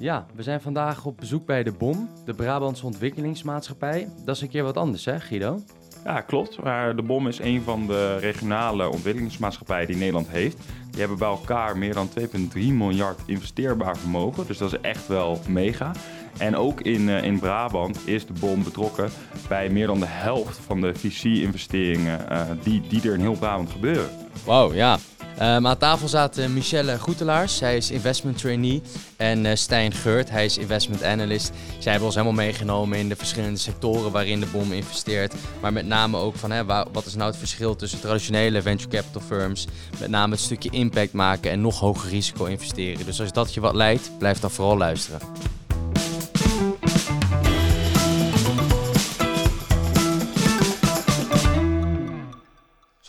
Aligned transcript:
Ja, 0.00 0.26
we 0.34 0.42
zijn 0.42 0.60
vandaag 0.60 1.04
op 1.04 1.16
bezoek 1.16 1.46
bij 1.46 1.62
de 1.62 1.72
BOM, 1.72 2.08
de 2.24 2.34
Brabantse 2.34 2.86
Ontwikkelingsmaatschappij. 2.86 4.08
Dat 4.24 4.36
is 4.36 4.42
een 4.42 4.48
keer 4.48 4.62
wat 4.62 4.76
anders, 4.76 5.04
hè, 5.04 5.20
Guido? 5.20 5.58
Ja, 6.04 6.20
klopt. 6.20 6.62
Maar 6.62 6.96
de 6.96 7.02
BOM 7.02 7.28
is 7.28 7.38
een 7.38 7.62
van 7.62 7.86
de 7.86 8.16
regionale 8.16 8.88
ontwikkelingsmaatschappijen 8.88 9.86
die 9.86 9.96
Nederland 9.96 10.28
heeft. 10.28 10.58
Die 10.90 11.00
hebben 11.00 11.18
bij 11.18 11.28
elkaar 11.28 11.78
meer 11.78 11.94
dan 11.94 12.08
2,3 12.08 12.52
miljard 12.54 13.20
investeerbaar 13.26 13.96
vermogen. 13.96 14.46
Dus 14.46 14.58
dat 14.58 14.72
is 14.72 14.80
echt 14.80 15.06
wel 15.06 15.40
mega. 15.48 15.92
En 16.38 16.56
ook 16.56 16.80
in, 16.80 17.00
uh, 17.00 17.22
in 17.22 17.38
Brabant 17.38 18.08
is 18.08 18.26
de 18.26 18.32
BOM 18.40 18.64
betrokken 18.64 19.10
bij 19.48 19.68
meer 19.68 19.86
dan 19.86 20.00
de 20.00 20.06
helft 20.06 20.58
van 20.58 20.80
de 20.80 20.94
VC-investeringen 20.94 22.20
uh, 22.32 22.42
die, 22.62 22.82
die 22.88 23.02
er 23.02 23.14
in 23.14 23.20
heel 23.20 23.38
Brabant 23.38 23.70
gebeuren. 23.70 24.10
Wauw, 24.44 24.72
ja. 24.72 24.98
Um, 25.36 25.66
aan 25.66 25.78
tafel 25.78 26.08
zaten 26.08 26.52
Michelle 26.52 26.98
Goetelaars, 26.98 27.60
hij 27.60 27.76
is 27.76 27.90
investment 27.90 28.38
trainee. 28.38 28.82
En 29.16 29.44
uh, 29.44 29.54
Stijn 29.54 29.92
Geurt, 29.92 30.30
hij 30.30 30.44
is 30.44 30.58
investment 30.58 31.04
analyst. 31.04 31.52
Zij 31.78 31.90
hebben 31.90 32.04
ons 32.04 32.14
helemaal 32.14 32.44
meegenomen 32.44 32.98
in 32.98 33.08
de 33.08 33.16
verschillende 33.16 33.58
sectoren 33.58 34.12
waarin 34.12 34.40
de 34.40 34.46
BOM 34.46 34.72
investeert. 34.72 35.34
Maar 35.60 35.72
met 35.72 35.86
name 35.86 36.16
ook 36.16 36.36
van 36.36 36.50
hè, 36.50 36.64
wat 36.64 37.06
is 37.06 37.14
nou 37.14 37.30
het 37.30 37.38
verschil 37.38 37.76
tussen 37.76 38.00
traditionele 38.00 38.62
venture 38.62 38.90
capital 38.90 39.20
firms. 39.20 39.66
Met 40.00 40.10
name 40.10 40.32
het 40.32 40.40
stukje 40.40 40.70
impact 40.70 41.12
maken 41.12 41.50
en 41.50 41.60
nog 41.60 41.78
hoger 41.78 42.10
risico 42.10 42.44
investeren. 42.44 43.06
Dus 43.06 43.20
als 43.20 43.32
dat 43.32 43.54
je 43.54 43.60
wat 43.60 43.74
leidt, 43.74 44.10
blijf 44.18 44.40
dan 44.40 44.50
vooral 44.50 44.76
luisteren. 44.76 45.20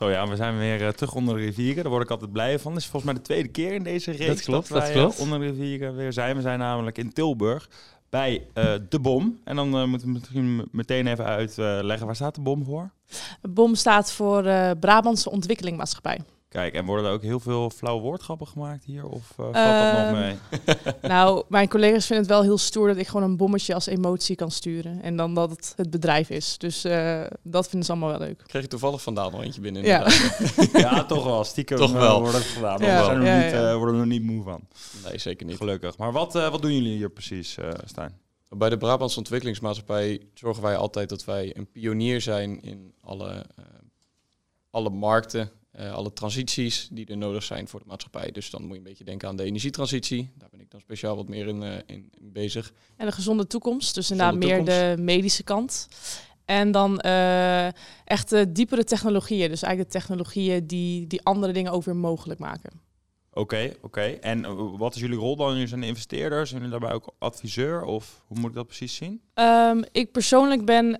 Zo 0.01 0.09
ja, 0.09 0.27
we 0.27 0.35
zijn 0.35 0.57
weer 0.57 0.81
uh, 0.81 0.87
terug 0.87 1.13
onder 1.13 1.35
de 1.35 1.41
rivieren. 1.41 1.83
Daar 1.83 1.91
word 1.91 2.03
ik 2.03 2.09
altijd 2.09 2.31
blij 2.31 2.59
van. 2.59 2.71
Het 2.71 2.81
is 2.81 2.87
volgens 2.87 3.11
mij 3.11 3.21
de 3.21 3.27
tweede 3.27 3.49
keer 3.49 3.73
in 3.73 3.83
deze 3.83 4.11
race 4.11 4.25
dat, 4.25 4.41
klopt, 4.41 4.69
dat 4.69 4.77
wij 4.77 4.93
dat 4.93 5.01
klopt. 5.01 5.19
onder 5.19 5.39
de 5.39 5.45
rivieren 5.45 5.95
weer 5.95 6.13
zijn. 6.13 6.35
We 6.35 6.41
zijn 6.41 6.59
namelijk 6.59 6.97
in 6.97 7.13
Tilburg 7.13 7.69
bij 8.09 8.47
uh, 8.53 8.73
de 8.89 8.99
BOM. 8.99 9.39
En 9.43 9.55
dan 9.55 9.81
uh, 9.81 9.85
moeten 9.85 10.07
we 10.07 10.13
misschien 10.13 10.67
meteen 10.71 11.07
even 11.07 11.25
uitleggen, 11.25 12.05
waar 12.05 12.15
staat 12.15 12.35
de 12.35 12.41
BOM 12.41 12.65
voor? 12.65 12.91
De 13.41 13.47
BOM 13.47 13.75
staat 13.75 14.11
voor 14.11 14.43
Brabantse 14.79 15.31
Ontwikkelingmaatschappij. 15.31 16.19
Kijk, 16.51 16.73
en 16.73 16.85
worden 16.85 17.05
er 17.05 17.11
ook 17.11 17.21
heel 17.21 17.39
veel 17.39 17.69
flauwe 17.69 18.01
woordgrappen 18.01 18.47
gemaakt 18.47 18.83
hier? 18.83 19.05
Of 19.05 19.29
uh, 19.31 19.35
valt 19.35 19.55
uh, 19.55 19.93
dat 19.93 20.03
nog 20.03 20.19
mee? 20.19 20.35
nou, 21.11 21.43
mijn 21.47 21.69
collega's 21.69 22.05
vinden 22.05 22.25
het 22.25 22.33
wel 22.33 22.43
heel 22.43 22.57
stoer 22.57 22.87
dat 22.87 22.97
ik 22.97 23.07
gewoon 23.07 23.29
een 23.29 23.37
bommetje 23.37 23.73
als 23.73 23.85
emotie 23.85 24.35
kan 24.35 24.51
sturen. 24.51 25.01
En 25.01 25.15
dan 25.15 25.33
dat 25.33 25.49
het 25.49 25.73
het 25.75 25.89
bedrijf 25.89 26.29
is. 26.29 26.57
Dus 26.57 26.85
uh, 26.85 27.21
dat 27.43 27.67
vinden 27.67 27.85
ze 27.85 27.91
allemaal 27.91 28.09
wel 28.09 28.27
leuk. 28.27 28.43
Kreeg 28.47 28.61
je 28.61 28.67
toevallig 28.67 29.01
vandaan 29.01 29.31
nog 29.31 29.43
eentje 29.43 29.61
binnen? 29.61 29.83
Ja. 29.83 30.07
ja, 30.73 31.03
toch 31.03 31.23
wel. 31.23 31.43
Stiekem 31.43 31.77
toch 31.77 31.91
wel. 31.91 32.19
wordt 32.19 32.35
het 32.35 32.43
gedaan. 32.43 32.79
Ja. 32.79 32.99
We 32.99 33.05
zijn 33.05 33.21
er 33.21 33.25
ja, 33.25 33.67
niet, 33.67 33.77
worden 33.77 33.95
er 33.95 34.01
nog 34.01 34.09
niet 34.09 34.23
moe 34.23 34.43
van. 34.43 34.67
Nee, 35.07 35.17
zeker 35.17 35.45
niet. 35.45 35.57
Gelukkig. 35.57 35.97
Maar 35.97 36.11
wat, 36.11 36.33
wat 36.33 36.61
doen 36.61 36.73
jullie 36.73 36.95
hier 36.95 37.09
precies, 37.09 37.57
Stijn? 37.85 38.19
Bij 38.49 38.69
de 38.69 38.77
Brabantse 38.77 39.17
Ontwikkelingsmaatschappij 39.17 40.21
zorgen 40.33 40.63
wij 40.63 40.75
altijd 40.75 41.09
dat 41.09 41.25
wij 41.25 41.57
een 41.57 41.71
pionier 41.71 42.21
zijn 42.21 42.61
in 42.61 42.93
alle, 43.01 43.45
alle 44.69 44.89
markten 44.89 45.51
uh, 45.79 45.93
alle 45.93 46.13
transities 46.13 46.87
die 46.91 47.05
er 47.05 47.17
nodig 47.17 47.43
zijn 47.43 47.67
voor 47.67 47.79
de 47.79 47.85
maatschappij. 47.87 48.31
Dus 48.31 48.49
dan 48.49 48.61
moet 48.61 48.71
je 48.71 48.77
een 48.77 48.83
beetje 48.83 49.03
denken 49.03 49.27
aan 49.27 49.35
de 49.35 49.43
energietransitie. 49.43 50.31
Daar 50.37 50.49
ben 50.51 50.59
ik 50.59 50.71
dan 50.71 50.79
speciaal 50.79 51.15
wat 51.15 51.27
meer 51.27 51.47
in, 51.47 51.61
uh, 51.61 51.73
in, 51.85 52.11
in 52.19 52.31
bezig. 52.31 52.73
En 52.97 53.05
de 53.05 53.11
gezonde 53.11 53.47
toekomst, 53.47 53.95
dus 53.95 54.11
inderdaad 54.11 54.35
meer 54.35 54.65
de 54.65 54.95
medische 54.99 55.43
kant. 55.43 55.87
En 56.45 56.71
dan 56.71 57.01
uh, 57.05 57.67
echt 58.05 58.55
diepere 58.55 58.83
technologieën. 58.83 59.49
Dus 59.49 59.61
eigenlijk 59.61 59.93
de 59.93 59.99
technologieën 59.99 60.67
die, 60.67 61.07
die 61.07 61.23
andere 61.23 61.53
dingen 61.53 61.71
ook 61.71 61.83
weer 61.83 61.95
mogelijk 61.95 62.39
maken. 62.39 62.71
Oké, 63.29 63.39
okay, 63.39 63.67
oké. 63.67 63.85
Okay. 63.85 64.17
En 64.21 64.77
wat 64.77 64.95
is 64.95 65.01
jullie 65.01 65.17
rol 65.17 65.35
dan? 65.35 65.51
Jullie 65.51 65.67
zijn 65.67 65.83
investeerders, 65.83 66.49
zijn 66.49 66.61
jullie 66.61 66.79
daarbij 66.79 66.95
ook 66.95 67.13
adviseur? 67.17 67.83
Of 67.83 68.21
hoe 68.27 68.39
moet 68.39 68.49
ik 68.49 68.55
dat 68.55 68.65
precies 68.67 68.95
zien? 68.95 69.21
Um, 69.35 69.83
ik 69.91 70.11
persoonlijk 70.11 70.65
ben 70.65 70.97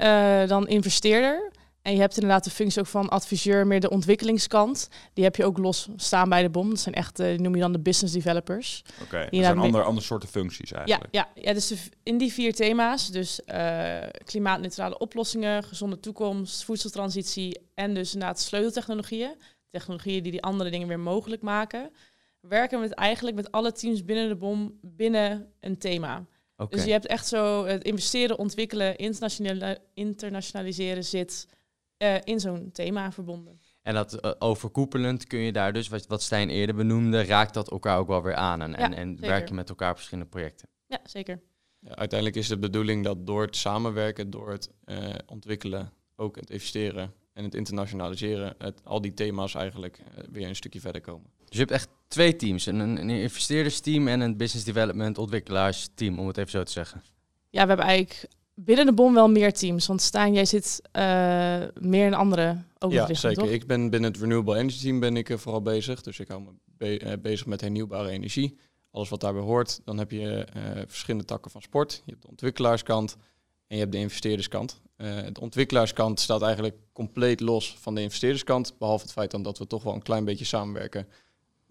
dan 0.47 0.67
investeerder. 0.67 1.51
En 1.81 1.93
je 1.93 1.99
hebt 1.99 2.15
inderdaad 2.15 2.43
de 2.43 2.49
functie 2.49 2.81
ook 2.81 2.87
van 2.87 3.09
adviseur, 3.09 3.67
meer 3.67 3.79
de 3.79 3.89
ontwikkelingskant. 3.89 4.89
Die 5.13 5.23
heb 5.23 5.35
je 5.35 5.45
ook 5.45 5.57
los 5.57 5.89
staan 5.95 6.29
bij 6.29 6.41
de 6.41 6.49
BOM. 6.49 6.69
Dat 6.69 6.79
zijn 6.79 6.95
echt, 6.95 7.19
uh, 7.19 7.27
die 7.27 7.39
noem 7.39 7.55
je 7.55 7.61
dan 7.61 7.71
de 7.71 7.79
business 7.79 8.13
developers. 8.13 8.83
Oké, 8.93 9.03
okay, 9.03 9.29
dat 9.29 9.43
zijn 9.43 9.57
andere, 9.57 9.83
andere 9.83 10.05
soorten 10.05 10.29
functies 10.29 10.71
eigenlijk. 10.71 11.13
Ja, 11.15 11.29
ja, 11.35 11.41
ja 11.41 11.53
dus 11.53 11.67
de, 11.67 11.77
in 12.03 12.17
die 12.17 12.33
vier 12.33 12.53
thema's, 12.53 13.11
dus 13.11 13.41
uh, 13.45 13.97
klimaatneutrale 14.25 14.97
oplossingen, 14.97 15.63
gezonde 15.63 15.99
toekomst, 15.99 16.63
voedseltransitie 16.63 17.59
en 17.75 17.93
dus 17.93 18.13
inderdaad 18.13 18.39
sleuteltechnologieën. 18.39 19.35
Technologieën 19.69 20.23
die 20.23 20.31
die 20.31 20.43
andere 20.43 20.69
dingen 20.69 20.87
weer 20.87 20.99
mogelijk 20.99 21.41
maken. 21.41 21.91
Werken 22.39 22.79
we 22.79 22.85
het 22.85 22.93
eigenlijk 22.93 23.35
met 23.35 23.51
alle 23.51 23.71
teams 23.71 24.05
binnen 24.05 24.27
de 24.27 24.35
BOM 24.35 24.77
binnen 24.81 25.51
een 25.59 25.77
thema. 25.77 26.25
Okay. 26.55 26.67
Dus 26.69 26.83
je 26.83 26.91
hebt 26.91 27.07
echt 27.07 27.27
zo 27.27 27.65
het 27.65 27.83
investeren, 27.83 28.37
ontwikkelen, 28.37 28.97
internationali 28.97 29.75
internationaliseren 29.93 31.03
zit 31.03 31.47
uh, 32.01 32.15
in 32.23 32.39
zo'n 32.39 32.69
thema 32.71 33.11
verbonden. 33.11 33.59
En 33.81 33.93
dat 33.93 34.25
uh, 34.25 34.31
overkoepelend 34.39 35.27
kun 35.27 35.39
je 35.39 35.51
daar 35.51 35.73
dus, 35.73 35.87
wat, 35.87 36.07
wat 36.07 36.21
Stijn 36.21 36.49
eerder 36.49 36.75
benoemde, 36.75 37.23
raakt 37.23 37.53
dat 37.53 37.71
elkaar 37.71 37.97
ook 37.97 38.07
wel 38.07 38.23
weer 38.23 38.35
aan. 38.35 38.61
En, 38.61 38.71
ja, 38.71 38.77
en, 38.77 38.93
en 38.93 39.19
werk 39.19 39.47
je 39.47 39.53
met 39.53 39.69
elkaar 39.69 39.89
op 39.89 39.95
verschillende 39.95 40.29
projecten. 40.29 40.67
Ja, 40.87 40.99
zeker. 41.03 41.41
Ja, 41.79 41.95
uiteindelijk 41.95 42.39
is 42.39 42.47
de 42.47 42.59
bedoeling 42.59 43.03
dat 43.03 43.25
door 43.25 43.41
het 43.41 43.55
samenwerken, 43.55 44.29
door 44.29 44.51
het 44.51 44.69
uh, 44.85 45.13
ontwikkelen, 45.25 45.91
ook 46.15 46.35
het 46.35 46.49
investeren 46.49 47.13
en 47.33 47.43
het 47.43 47.55
internationaliseren, 47.55 48.55
het, 48.57 48.81
al 48.83 49.01
die 49.01 49.13
thema's 49.13 49.55
eigenlijk 49.55 50.01
weer 50.31 50.47
een 50.47 50.55
stukje 50.55 50.79
verder 50.79 51.01
komen. 51.01 51.29
Dus 51.37 51.49
je 51.49 51.59
hebt 51.59 51.71
echt 51.71 51.89
twee 52.07 52.35
teams, 52.35 52.65
een, 52.65 52.79
een 52.79 53.09
investeerdersteam 53.09 54.07
en 54.07 54.19
een 54.19 54.37
business 54.37 54.65
development 54.65 55.17
ontwikkelaarsteam, 55.17 56.19
om 56.19 56.27
het 56.27 56.37
even 56.37 56.51
zo 56.51 56.63
te 56.63 56.71
zeggen. 56.71 57.03
Ja, 57.49 57.61
we 57.61 57.67
hebben 57.67 57.85
eigenlijk 57.85 58.27
binnen 58.53 58.85
de 58.85 58.93
BOM 58.93 59.13
wel 59.13 59.29
meer 59.29 59.53
teams. 59.53 59.87
Want 59.87 60.01
Stijn, 60.01 60.33
jij 60.33 60.45
zit 60.45 60.81
uh, 60.93 61.01
meer 61.79 62.05
in 62.05 62.13
andere 62.13 62.57
ook 62.79 62.91
Ja, 62.91 62.97
richting, 62.97 63.17
zeker. 63.17 63.43
toch? 63.43 63.51
Ik 63.51 63.67
ben 63.67 63.89
binnen 63.89 64.11
het 64.11 64.21
Renewable 64.21 64.57
Energy 64.57 64.81
Team 64.81 64.99
ben 64.99 65.17
ik 65.17 65.29
uh, 65.29 65.37
vooral 65.37 65.61
bezig. 65.61 66.01
Dus 66.01 66.19
ik 66.19 66.27
hou 66.27 66.41
me 66.41 66.49
be 66.77 67.01
uh, 67.03 67.13
bezig 67.21 67.45
met 67.45 67.61
hernieuwbare 67.61 68.09
energie. 68.09 68.57
Alles 68.91 69.09
wat 69.09 69.19
daarbij 69.19 69.41
hoort. 69.41 69.81
Dan 69.85 69.97
heb 69.97 70.11
je 70.11 70.45
verschillende 70.87 71.25
takken 71.25 71.51
van 71.51 71.61
sport. 71.61 72.01
Je 72.05 72.11
hebt 72.11 72.21
de 72.21 72.29
ontwikkelaarskant 72.29 73.15
en 73.67 73.75
je 73.75 73.81
hebt 73.81 73.91
de 73.91 73.97
investeerderskant. 73.97 74.81
de 74.95 75.39
ontwikkelaarskant 75.39 76.19
staat 76.19 76.41
eigenlijk 76.41 76.75
compleet 76.93 77.39
los 77.39 77.77
van 77.79 77.95
de 77.95 78.01
investeerderskant. 78.01 78.77
Behalve 78.77 79.03
het 79.03 79.13
feit 79.13 79.31
dan 79.31 79.41
dat 79.41 79.57
we 79.57 79.67
toch 79.67 79.83
wel 79.83 79.93
een 79.93 80.01
klein 80.01 80.25
beetje 80.25 80.45
samenwerken. 80.45 81.07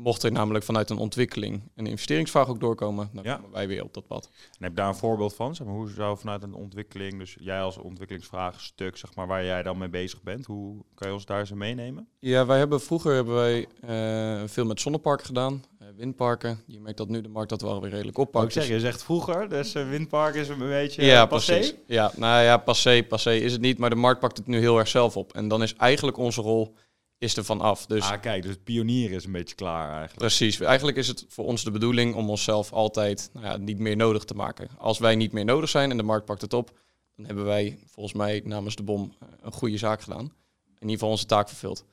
Mocht 0.03 0.23
er 0.23 0.33
namelijk 0.33 0.65
vanuit 0.65 0.91
een 0.91 0.99
ontwikkeling 0.99 1.63
een 1.75 1.87
investeringsvraag 1.87 2.49
ook 2.49 2.61
doorkomen, 2.61 3.11
dan 3.13 3.25
Ja. 3.25 3.35
komen 3.37 3.51
wij 3.53 3.69
weer 3.69 3.83
op 3.85 3.95
dat 3.95 4.07
pad. 4.07 4.25
En 4.33 4.63
heb 4.65 4.71
je 4.71 4.77
daar 4.77 4.89
een 4.89 4.95
voorbeeld 4.95 5.35
van? 5.35 5.55
Zeg 5.55 5.67
maar, 5.67 5.77
hoe 5.77 5.91
zou 5.91 6.19
vanuit 6.19 6.43
een 6.43 6.55
ontwikkeling, 6.55 7.19
dus 7.19 7.37
jij 7.41 7.61
als 7.61 7.77
ontwikkelingsvraagstuk, 7.79 8.97
zeg 8.97 9.15
maar, 9.15 9.27
waar 9.27 9.45
jij 9.45 9.63
dan 9.63 9.79
mee 9.79 9.89
bezig 9.89 10.23
bent, 10.23 10.47
hoe 10.47 10.85
kan 10.95 11.09
je 11.09 11.15
ons 11.15 11.25
daar 11.27 11.39
eens 11.41 11.53
meenemen? 11.53 12.09
Ja, 12.19 12.47
wij 12.47 12.59
hebben 12.59 12.81
vroeger 12.81 13.15
hebben 13.15 13.35
wij 13.35 13.67
eh, 13.81 14.49
veel 14.49 14.65
met 14.65 14.81
zonneparken 14.81 15.27
gedaan, 15.27 15.65
eh, 15.79 15.87
windparken. 15.97 16.63
Je 16.67 16.81
merkt 16.81 16.99
dat 16.99 17.09
nu 17.09 17.21
de 17.21 17.29
markt 17.29 17.49
dat 17.51 17.61
wel 17.61 17.81
weer 17.81 17.91
redelijk 17.91 18.19
oppakt. 18.19 18.47
ik 18.47 18.53
zeggen, 18.53 18.75
je 18.75 18.81
zegt 18.81 19.03
vroeger, 19.03 19.49
dus 19.49 19.75
uh, 19.75 19.89
windpark 19.89 20.35
is 20.35 20.49
een 20.49 20.59
beetje 20.59 21.05
ja, 21.05 21.27
passé. 21.27 21.53
precies. 21.55 21.75
Ja, 21.87 22.13
nou 22.17 22.43
ja, 22.45 22.57
passé, 22.57 23.03
passé 23.09 23.35
is 23.35 23.53
het 23.53 23.61
niet, 23.61 23.79
maar 23.79 23.91
de 23.91 23.97
markt 23.97 24.21
pakt 24.21 24.37
het 24.37 24.47
nu 24.47 24.59
heel 24.59 24.79
erg 24.79 24.89
zelf 24.89 25.17
op. 25.17 25.33
En 25.33 25.49
dan 25.49 25.63
is 25.63 25.75
eigenlijk 25.75 26.17
onze 26.17 26.41
rol 26.41 26.75
is 27.21 27.37
er 27.37 27.45
van 27.45 27.61
af. 27.61 27.87
Dus 27.87 28.03
Ah, 28.11 28.21
kijk, 28.21 28.43
dus 28.43 28.57
pionier 28.65 29.11
is 29.11 29.25
een 29.25 29.33
beetje 29.33 29.55
klaar 29.55 29.89
eigenlijk. 29.89 30.19
precies, 30.19 30.61
eigenlijk 30.61 30.97
is 30.97 31.09
het 31.09 31.25
voor 31.29 31.45
ons 31.45 31.65
de 31.65 31.71
bedoeling 31.71 32.15
om 32.15 32.31
onszelf 32.31 32.73
altijd 32.73 33.31
nou 33.33 33.47
ja, 33.47 33.57
niet 33.57 33.79
meer 33.79 33.97
nodig 33.97 34.25
te 34.25 34.35
maken. 34.35 34.69
Als 34.79 34.99
wij 34.99 35.17
niet 35.17 35.33
meer 35.33 35.45
nodig 35.45 35.69
zijn 35.69 35.91
en 35.91 35.97
de 35.97 36.03
markt 36.03 36.25
pakt 36.25 36.41
het 36.41 36.53
op, 36.53 36.79
dan 37.17 37.27
hebben 37.27 37.45
wij 37.45 37.79
volgens 37.87 38.15
mij 38.15 38.43
namens 38.45 38.77
de 38.77 38.83
bom 38.83 39.15
eh, 39.19 39.29
een 39.41 39.53
goede 39.53 39.79
zaak 39.79 40.01
gedaan. 40.01 40.25
In 40.65 40.75
ieder 40.81 40.91
geval 40.91 41.09
onze 41.09 41.27
taak 41.27 41.49
vervuld. 41.49 41.85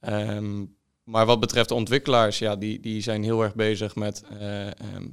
Ehm, 0.00 0.64
maar 1.04 1.26
wat 1.26 1.40
betreft 1.40 1.68
de 1.68 1.74
ontwikkelaars, 1.74 2.38
ja, 2.38 2.56
die, 2.56 2.80
die 2.80 3.00
zijn 3.00 3.22
heel 3.22 3.42
erg 3.42 3.54
bezig 3.54 3.94
met 3.94 4.22
eh, 4.22 4.66
ehm, 4.66 5.08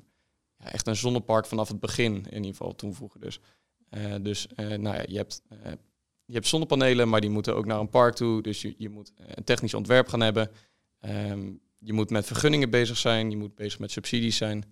ja, 0.57 0.71
echt 0.71 0.87
een 0.87 0.95
zonnepark 0.95 1.45
vanaf 1.45 1.67
het 1.67 1.79
begin, 1.79 2.15
in 2.15 2.35
ieder 2.35 2.51
geval 2.51 2.75
toen 2.75 2.95
vroeger 2.95 3.19
dus. 3.19 3.39
Eh, 3.89 4.15
dus 4.21 4.47
nou 4.55 4.95
ja, 4.95 5.03
je 5.07 5.17
hebt, 5.17 5.41
je 6.31 6.37
hebt 6.37 6.49
zonnepanelen, 6.49 7.09
maar 7.09 7.21
die 7.21 7.29
moeten 7.29 7.55
ook 7.55 7.65
naar 7.65 7.79
een 7.79 7.89
park 7.89 8.15
toe. 8.15 8.41
Dus 8.41 8.61
je, 8.61 8.73
je 8.77 8.89
moet 8.89 9.11
eh, 9.15 9.25
een 9.29 9.43
technisch 9.43 9.73
ontwerp 9.73 10.07
gaan 10.07 10.21
hebben. 10.21 10.51
Ehm, 10.99 11.51
je 11.79 11.93
moet 11.93 12.09
met 12.09 12.25
vergunningen 12.25 12.69
bezig 12.69 12.97
zijn, 12.97 13.29
je 13.29 13.37
moet 13.37 13.55
bezig 13.55 13.79
met 13.79 13.91
subsidies 13.91 14.37
zijn. 14.37 14.63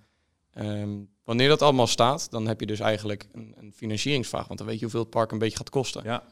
Ehm, 0.52 0.90
wanneer 1.24 1.48
dat 1.48 1.62
allemaal 1.62 1.88
staat, 1.88 2.32
dan 2.32 2.48
heb 2.48 2.60
je 2.60 2.66
dus 2.66 2.80
eigenlijk 2.80 3.28
een, 3.32 3.54
een 3.58 3.74
financieringsvraag. 3.74 4.48
Want 4.48 4.60
dan 4.60 4.68
weet 4.68 4.78
je 4.78 4.84
hoeveel 4.84 5.02
het 5.02 5.10
park 5.10 5.32
een 5.32 5.38
beetje 5.38 5.58
gaat 5.58 5.70
kosten. 5.70 6.04
Ja. 6.04 6.24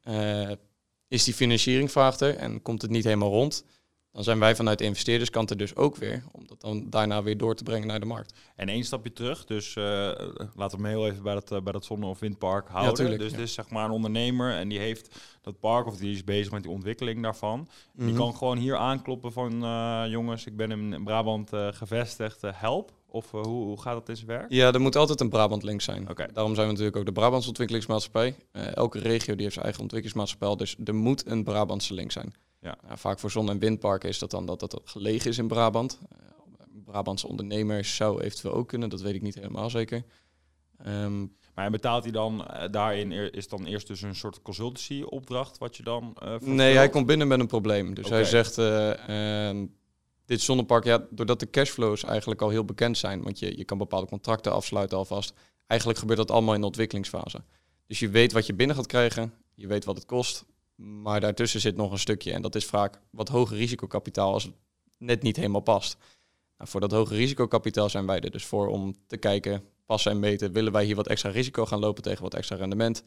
Eh, 0.00 0.56
is 1.08 1.24
die 1.24 1.34
financieringsvraag 1.34 2.18
er 2.18 2.36
en 2.36 2.62
komt 2.62 2.82
het 2.82 2.90
niet 2.90 3.04
helemaal 3.04 3.30
rond, 3.30 3.64
dan 4.16 4.24
zijn 4.24 4.38
wij 4.38 4.56
vanuit 4.56 4.78
de 4.78 4.84
investeerderskant 4.84 5.50
er 5.50 5.56
dus 5.56 5.76
ook 5.76 5.96
weer, 5.96 6.22
om 6.32 6.46
dat 6.46 6.60
dan 6.60 6.90
daarna 6.90 7.22
weer 7.22 7.36
door 7.36 7.54
te 7.54 7.62
brengen 7.62 7.86
naar 7.86 8.00
de 8.00 8.06
markt. 8.06 8.34
En 8.56 8.68
één 8.68 8.84
stapje 8.84 9.12
terug, 9.12 9.44
dus 9.44 9.74
uh, 9.76 9.84
laten 10.54 10.76
we 10.76 10.82
me 10.82 10.88
heel 10.88 11.06
even 11.06 11.22
bij 11.22 11.34
dat, 11.34 11.52
uh, 11.52 11.60
bij 11.60 11.72
dat 11.72 11.84
zonne- 11.84 12.06
of 12.06 12.18
windpark 12.18 12.68
houden. 12.68 12.94
tuurlijk, 12.94 13.20
dus 13.20 13.30
ja. 13.30 13.36
dit 13.36 13.46
is 13.46 13.54
zeg 13.54 13.68
maar 13.70 13.84
een 13.84 13.90
ondernemer 13.90 14.52
en 14.52 14.68
die 14.68 14.78
heeft 14.78 15.16
dat 15.40 15.60
park 15.60 15.86
of 15.86 15.96
die 15.96 16.14
is 16.14 16.24
bezig 16.24 16.52
met 16.52 16.62
die 16.62 16.72
ontwikkeling 16.72 17.22
daarvan. 17.22 17.68
Die 17.92 18.06
Mhm. 18.08 18.16
kan 18.16 18.34
gewoon 18.36 18.58
hier 18.58 18.76
aankloppen 18.76 19.32
van 19.32 19.64
uh, 19.64 20.02
jongens, 20.08 20.46
ik 20.46 20.56
ben 20.56 20.70
in 20.70 21.04
Brabant 21.04 21.50
gevestigd, 21.70 22.40
help. 22.42 22.92
Of 23.08 23.34
eh, 23.34 23.40
hoe, 23.42 23.64
hoe 23.64 23.80
gaat 23.80 23.94
dat 23.94 24.08
in 24.08 24.16
zijn 24.16 24.28
werk? 24.28 24.46
Ja, 24.48 24.72
er 24.72 24.80
moet 24.80 24.96
altijd 24.96 25.20
een 25.20 25.28
Brabant-link 25.28 25.80
zijn. 25.80 26.04
Daarom 26.32 26.54
zijn 26.54 26.66
we 26.66 26.72
natuurlijk 26.72 26.96
ook 26.96 27.04
de 27.06 27.12
Brabants 27.12 27.46
Ontwikkelingsmaatschappij. 27.46 28.36
Eh, 28.52 28.76
elke 28.76 28.98
regio 28.98 29.32
die 29.32 29.42
heeft 29.42 29.52
zijn 29.52 29.64
eigen 29.64 29.82
ontwikkelingsmaatschappij, 29.82 30.56
dus 30.56 30.76
er 30.84 30.94
moet 30.94 31.26
een 31.26 31.44
Brabantse 31.44 31.94
link 31.94 32.12
zijn. 32.12 32.34
Ja. 32.60 32.78
Nou, 32.86 32.98
vaak 32.98 33.18
voor 33.18 33.30
zon- 33.30 33.50
en 33.50 33.58
windparken 33.58 34.08
is 34.08 34.18
dat 34.18 34.30
dan 34.30 34.46
dat 34.46 34.60
dat 34.60 34.80
gelegen 34.84 35.30
is 35.30 35.38
in 35.38 35.48
Brabant. 35.48 35.98
Eh, 36.10 36.18
Brabantse 36.84 37.28
ondernemers 37.28 37.96
zou 37.96 38.20
eventueel 38.22 38.54
ook 38.54 38.68
kunnen, 38.68 38.88
dat 38.88 39.00
weet 39.00 39.14
ik 39.14 39.22
niet 39.22 39.34
helemaal 39.34 39.70
zeker. 39.70 40.04
Ehm, 40.78 41.26
Maar 41.54 41.70
betaalt 41.70 42.02
hij 42.02 42.12
dan 42.12 42.46
eh, 42.46 42.70
daarin, 42.70 43.12
is 43.12 43.48
dan 43.48 43.66
eerst 43.66 43.86
dus 43.86 44.02
een 44.02 44.14
soort 44.14 44.42
consultancy 44.42 45.02
opdracht 45.02 45.58
wat 45.58 45.76
je 45.76 45.82
dan 45.82 46.16
eh 46.22 46.38
nee, 46.38 46.76
hij 46.76 46.88
komt 46.88 47.06
binnen 47.06 47.28
met 47.28 47.40
een 47.40 47.46
probleem. 47.46 47.94
Dus 47.94 48.08
hij 48.08 48.24
zegt, 48.24 48.58
eh, 48.58 49.48
ehm, 49.48 49.66
dit 50.24 50.40
zonnepark, 50.40 50.84
ja, 50.84 51.06
doordat 51.10 51.40
de 51.40 51.50
cashflows 51.50 52.04
eigenlijk 52.04 52.42
al 52.42 52.48
heel 52.48 52.64
bekend 52.64 52.98
zijn, 52.98 53.22
want 53.22 53.38
je, 53.38 53.56
je 53.56 53.64
kan 53.64 53.78
bepaalde 53.78 54.06
contracten 54.06 54.52
afsluiten 54.52 54.98
alvast. 54.98 55.32
Eigenlijk 55.66 56.00
gebeurt 56.00 56.18
dat 56.18 56.30
allemaal 56.30 56.54
in 56.54 56.60
de 56.60 56.66
ontwikkelingsfase. 56.66 57.42
Dus 57.86 57.98
je 57.98 58.08
weet 58.08 58.32
wat 58.32 58.46
je 58.46 58.54
binnen 58.54 58.76
gaat 58.76 58.86
krijgen, 58.86 59.32
je 59.54 59.66
weet 59.66 59.84
wat 59.84 59.96
het 59.96 60.06
kost, 60.06 60.44
maar 60.76 61.20
daartussen 61.20 61.60
zit 61.60 61.76
nog 61.76 61.92
een 61.92 61.98
stukje. 61.98 62.32
En 62.32 62.42
dat 62.42 62.54
is 62.54 62.64
vaak 62.64 63.00
wat 63.10 63.28
hoger 63.28 63.56
risicokapitaal 63.56 64.32
als 64.32 64.44
het 64.44 64.54
net 64.98 65.22
niet 65.22 65.36
helemaal 65.36 65.60
past. 65.60 65.96
Nou, 66.58 66.70
voor 66.70 66.80
dat 66.80 66.92
hoge 66.92 67.14
risicokapitaal 67.14 67.88
zijn 67.88 68.06
wij 68.06 68.20
er 68.20 68.30
dus 68.30 68.44
voor 68.44 68.68
om 68.68 68.94
te 69.06 69.16
kijken, 69.16 69.64
passen 69.86 70.10
en 70.12 70.18
meten, 70.18 70.52
willen 70.52 70.72
wij 70.72 70.84
hier 70.84 70.96
wat 70.96 71.06
extra 71.06 71.30
risico 71.30 71.66
gaan 71.66 71.78
lopen 71.78 72.02
tegen 72.02 72.22
wat 72.22 72.34
extra 72.34 72.56
rendement. 72.56 73.02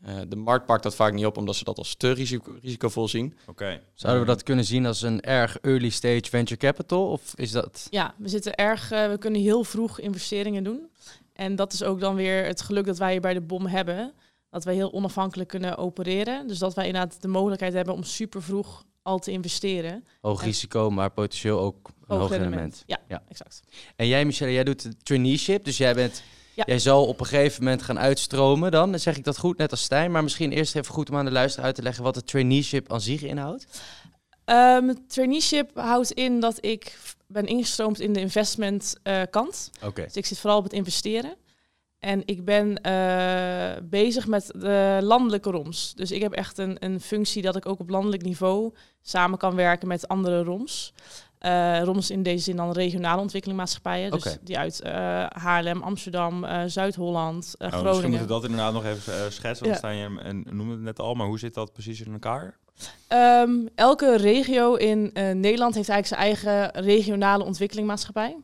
Eh, 0.00 0.20
de 0.28 0.36
markt 0.36 0.66
pakt 0.66 0.82
dat 0.82 0.94
vaak 0.94 1.12
niet 1.12 1.26
op 1.26 1.36
omdat 1.36 1.56
ze 1.56 1.64
dat 1.64 1.78
als 1.78 1.94
te 1.94 2.12
risico, 2.12 2.58
risicovol 2.62 3.08
zien. 3.08 3.34
Oké. 3.46 3.82
Zouden 3.94 4.22
we 4.22 4.28
dat 4.28 4.42
kunnen 4.42 4.64
zien 4.64 4.86
als 4.86 5.02
een 5.02 5.20
erg 5.20 5.58
early 5.58 5.88
stage 5.88 6.24
venture 6.28 6.60
capital? 6.60 7.10
Of 7.10 7.32
is 7.36 7.50
dat... 7.50 7.86
Ja, 7.90 8.14
we 8.18 8.28
zitten 8.28 8.54
erg, 8.54 8.90
eh, 8.90 9.08
we 9.08 9.18
kunnen 9.18 9.40
heel 9.40 9.64
vroeg 9.64 10.00
investeringen 10.00 10.64
doen. 10.64 10.90
En 11.32 11.56
dat 11.56 11.72
is 11.72 11.82
ook 11.82 12.00
dan 12.00 12.14
weer 12.14 12.44
het 12.44 12.62
geluk 12.62 12.84
dat 12.84 12.98
wij 12.98 13.12
hier 13.12 13.20
bij 13.20 13.34
de 13.34 13.40
BOM 13.40 13.66
hebben. 13.66 14.12
Dat 14.50 14.64
wij 14.64 14.74
heel 14.74 14.92
onafhankelijk 14.92 15.48
kunnen 15.48 15.76
opereren. 15.76 16.46
Dus 16.46 16.58
dat 16.58 16.74
wij 16.74 16.86
inderdaad 16.86 17.22
de 17.22 17.28
mogelijkheid 17.28 17.72
hebben 17.72 17.94
om 17.94 18.02
super 18.02 18.42
vroeg 18.42 18.84
al 19.02 19.18
te 19.18 19.30
investeren. 19.30 20.04
Hoog 20.20 20.40
En- 20.40 20.46
risico, 20.46 20.90
maar 20.90 21.10
potentieel 21.10 21.60
ook 21.60 21.90
een 22.08 22.16
hoog 22.18 22.30
rendement. 22.30 22.82
Ja, 22.86 22.98
Ja. 23.08 23.22
exact. 23.28 23.60
En 23.96 24.06
jij, 24.06 24.24
Michelle, 24.24 24.52
jij 24.52 24.64
doet 24.64 24.82
de 24.82 24.96
traineeship. 25.02 25.64
Dus 25.64 25.76
jij, 25.76 25.94
bent, 25.94 26.22
Ja. 26.54 26.62
jij 26.66 26.78
zal 26.78 27.06
op 27.06 27.20
een 27.20 27.26
gegeven 27.26 27.64
moment 27.64 27.82
gaan 27.82 27.98
uitstromen 27.98 28.70
dan. 28.70 28.90
Dan 28.90 29.00
zeg 29.00 29.16
ik 29.16 29.24
dat 29.24 29.38
goed, 29.38 29.58
net 29.58 29.70
als 29.70 29.82
Stijn. 29.82 30.10
Maar 30.10 30.22
misschien 30.22 30.52
eerst 30.52 30.76
even 30.76 30.94
goed 30.94 31.10
om 31.10 31.16
aan 31.16 31.24
de 31.24 31.30
luisteraar 31.30 31.66
uit 31.66 31.74
te 31.74 31.82
leggen 31.82 32.02
wat 32.04 32.14
de 32.14 32.24
traineeship 32.24 32.92
aan 32.92 33.00
zich 33.00 33.22
inhoudt. 33.22 33.66
Ehm 34.44 34.94
traineeship 35.08 35.70
houdt 35.78 36.10
in 36.12 36.40
dat 36.40 36.64
ik 36.64 36.98
ben 37.26 37.46
ingestroomd 37.46 38.00
in 38.00 38.12
de 38.12 38.20
investment 38.20 38.96
eh, 39.02 39.22
kant. 39.30 39.70
Dus 39.94 40.16
ik 40.16 40.26
zit 40.26 40.38
vooral 40.38 40.58
op 40.58 40.64
het 40.64 40.72
investeren. 40.72 41.34
En 42.00 42.22
ik 42.24 42.44
ben 42.44 42.80
eh, 42.82 43.82
bezig 43.82 44.26
met 44.26 44.46
de 44.56 44.98
landelijke 45.02 45.50
ROMs. 45.50 45.94
Dus 45.94 46.10
ik 46.10 46.22
heb 46.22 46.32
echt 46.32 46.58
een, 46.58 46.76
een 46.84 47.00
functie 47.00 47.42
dat 47.42 47.56
ik 47.56 47.66
ook 47.66 47.80
op 47.80 47.90
landelijk 47.90 48.22
niveau 48.22 48.72
samen 49.02 49.38
kan 49.38 49.54
werken 49.54 49.88
met 49.88 50.08
andere 50.08 50.42
ROMs. 50.42 50.92
Eh 51.38 51.80
ROMs 51.82 52.10
in 52.10 52.22
deze 52.22 52.44
zin 52.44 52.56
dan 52.56 52.72
regionale 52.72 53.20
ontwikkelingmaatschappijen. 53.20 54.10
Dus 54.10 54.36
die 54.42 54.58
uit 54.58 54.80
eh, 54.80 54.92
Haarlem, 55.28 55.82
Amsterdam, 55.82 56.44
Zuid-Holland, 56.66 57.54
Oh, 57.58 57.60
misschien 57.60 57.80
Groningen. 57.80 58.08
moeten 58.10 58.26
we 58.26 58.32
dat 58.32 58.44
inderdaad 58.44 58.72
nog 58.72 58.84
even 58.84 59.32
schetsen. 59.32 59.66
Want 59.66 59.80
Ja. 59.80 59.88
staan 59.88 59.96
je 59.96 60.20
en 60.22 60.44
noemde 60.50 60.72
het 60.74 60.82
net 60.82 60.98
al, 60.98 61.14
maar 61.14 61.26
hoe 61.26 61.38
zit 61.38 61.54
dat 61.54 61.72
precies 61.72 62.00
in 62.00 62.12
elkaar? 62.12 62.56
Ehm, 63.08 63.50
elke 63.74 64.16
regio 64.16 64.74
in 64.74 65.10
eh, 65.14 65.30
Nederland 65.34 65.74
heeft 65.74 65.88
eigenlijk 65.88 66.06
zijn 66.06 66.20
eigen 66.20 66.84
regionale 66.84 67.44
ontwikkelingmaatschappij. 67.44 68.36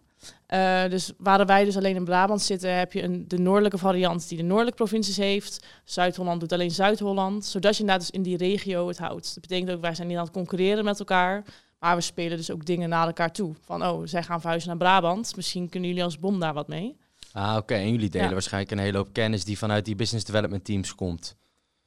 Eh, 0.47 0.85
dus 0.91 1.13
waar 1.19 1.47
wij 1.47 1.65
dus 1.65 1.77
alleen 1.77 1.97
in 1.97 2.05
Brabant 2.05 2.43
zitten, 2.43 2.79
heb 2.79 2.93
je 2.93 3.03
een, 3.03 3.25
de 3.29 3.39
noordelijke 3.39 3.79
variant 3.79 4.29
die 4.29 4.39
de 4.39 4.45
noordelijke 4.45 4.77
provincies 4.77 5.17
heeft. 5.17 5.67
Zuid-Holland 5.85 6.41
doet 6.41 6.53
alleen 6.53 6.71
Zuid-Holland, 6.71 7.45
zodat 7.45 7.75
je 7.75 7.81
inderdaad 7.81 8.07
dus 8.07 8.15
in 8.17 8.23
die 8.23 8.37
regio 8.37 8.89
het 8.89 8.99
houdt. 8.99 9.35
Dat 9.35 9.41
betekent 9.49 9.71
ook, 9.71 9.81
wij 9.81 9.95
zijn 9.95 10.09
niet 10.09 10.17
aan 10.17 10.25
het 10.25 10.33
concurreren 10.33 10.85
met 10.85 10.99
elkaar, 10.99 11.45
maar 11.79 11.97
we 11.97 12.03
spelen 12.03 12.37
dus 12.37 12.51
ook 12.51 12.65
dingen 12.65 12.89
naar 12.89 13.07
elkaar 13.07 13.33
toe. 13.33 13.55
Van, 13.65 13.87
oh, 13.87 14.01
zij 14.05 14.23
gaan 14.23 14.41
verhuizen 14.41 14.69
naar 14.69 14.79
Brabant, 14.79 15.37
misschien 15.37 15.69
kunnen 15.69 15.89
jullie 15.89 16.05
als 16.05 16.19
BOM 16.19 16.41
daar 16.41 16.55
wat 16.55 16.69
mee. 16.69 16.97
Ah, 17.33 17.57
oké. 17.57 17.75
En 17.75 17.91
jullie 17.91 18.11
delen 18.11 18.27
Ja. 18.27 18.33
waarschijnlijk 18.33 18.73
een 18.73 18.79
hele 18.79 18.97
hoop 18.97 19.13
kennis 19.13 19.45
die 19.45 19.59
vanuit 19.59 19.85
die 19.85 19.97
business 19.97 20.25
development 20.25 20.65
teams 20.65 20.95
komt. 20.95 21.37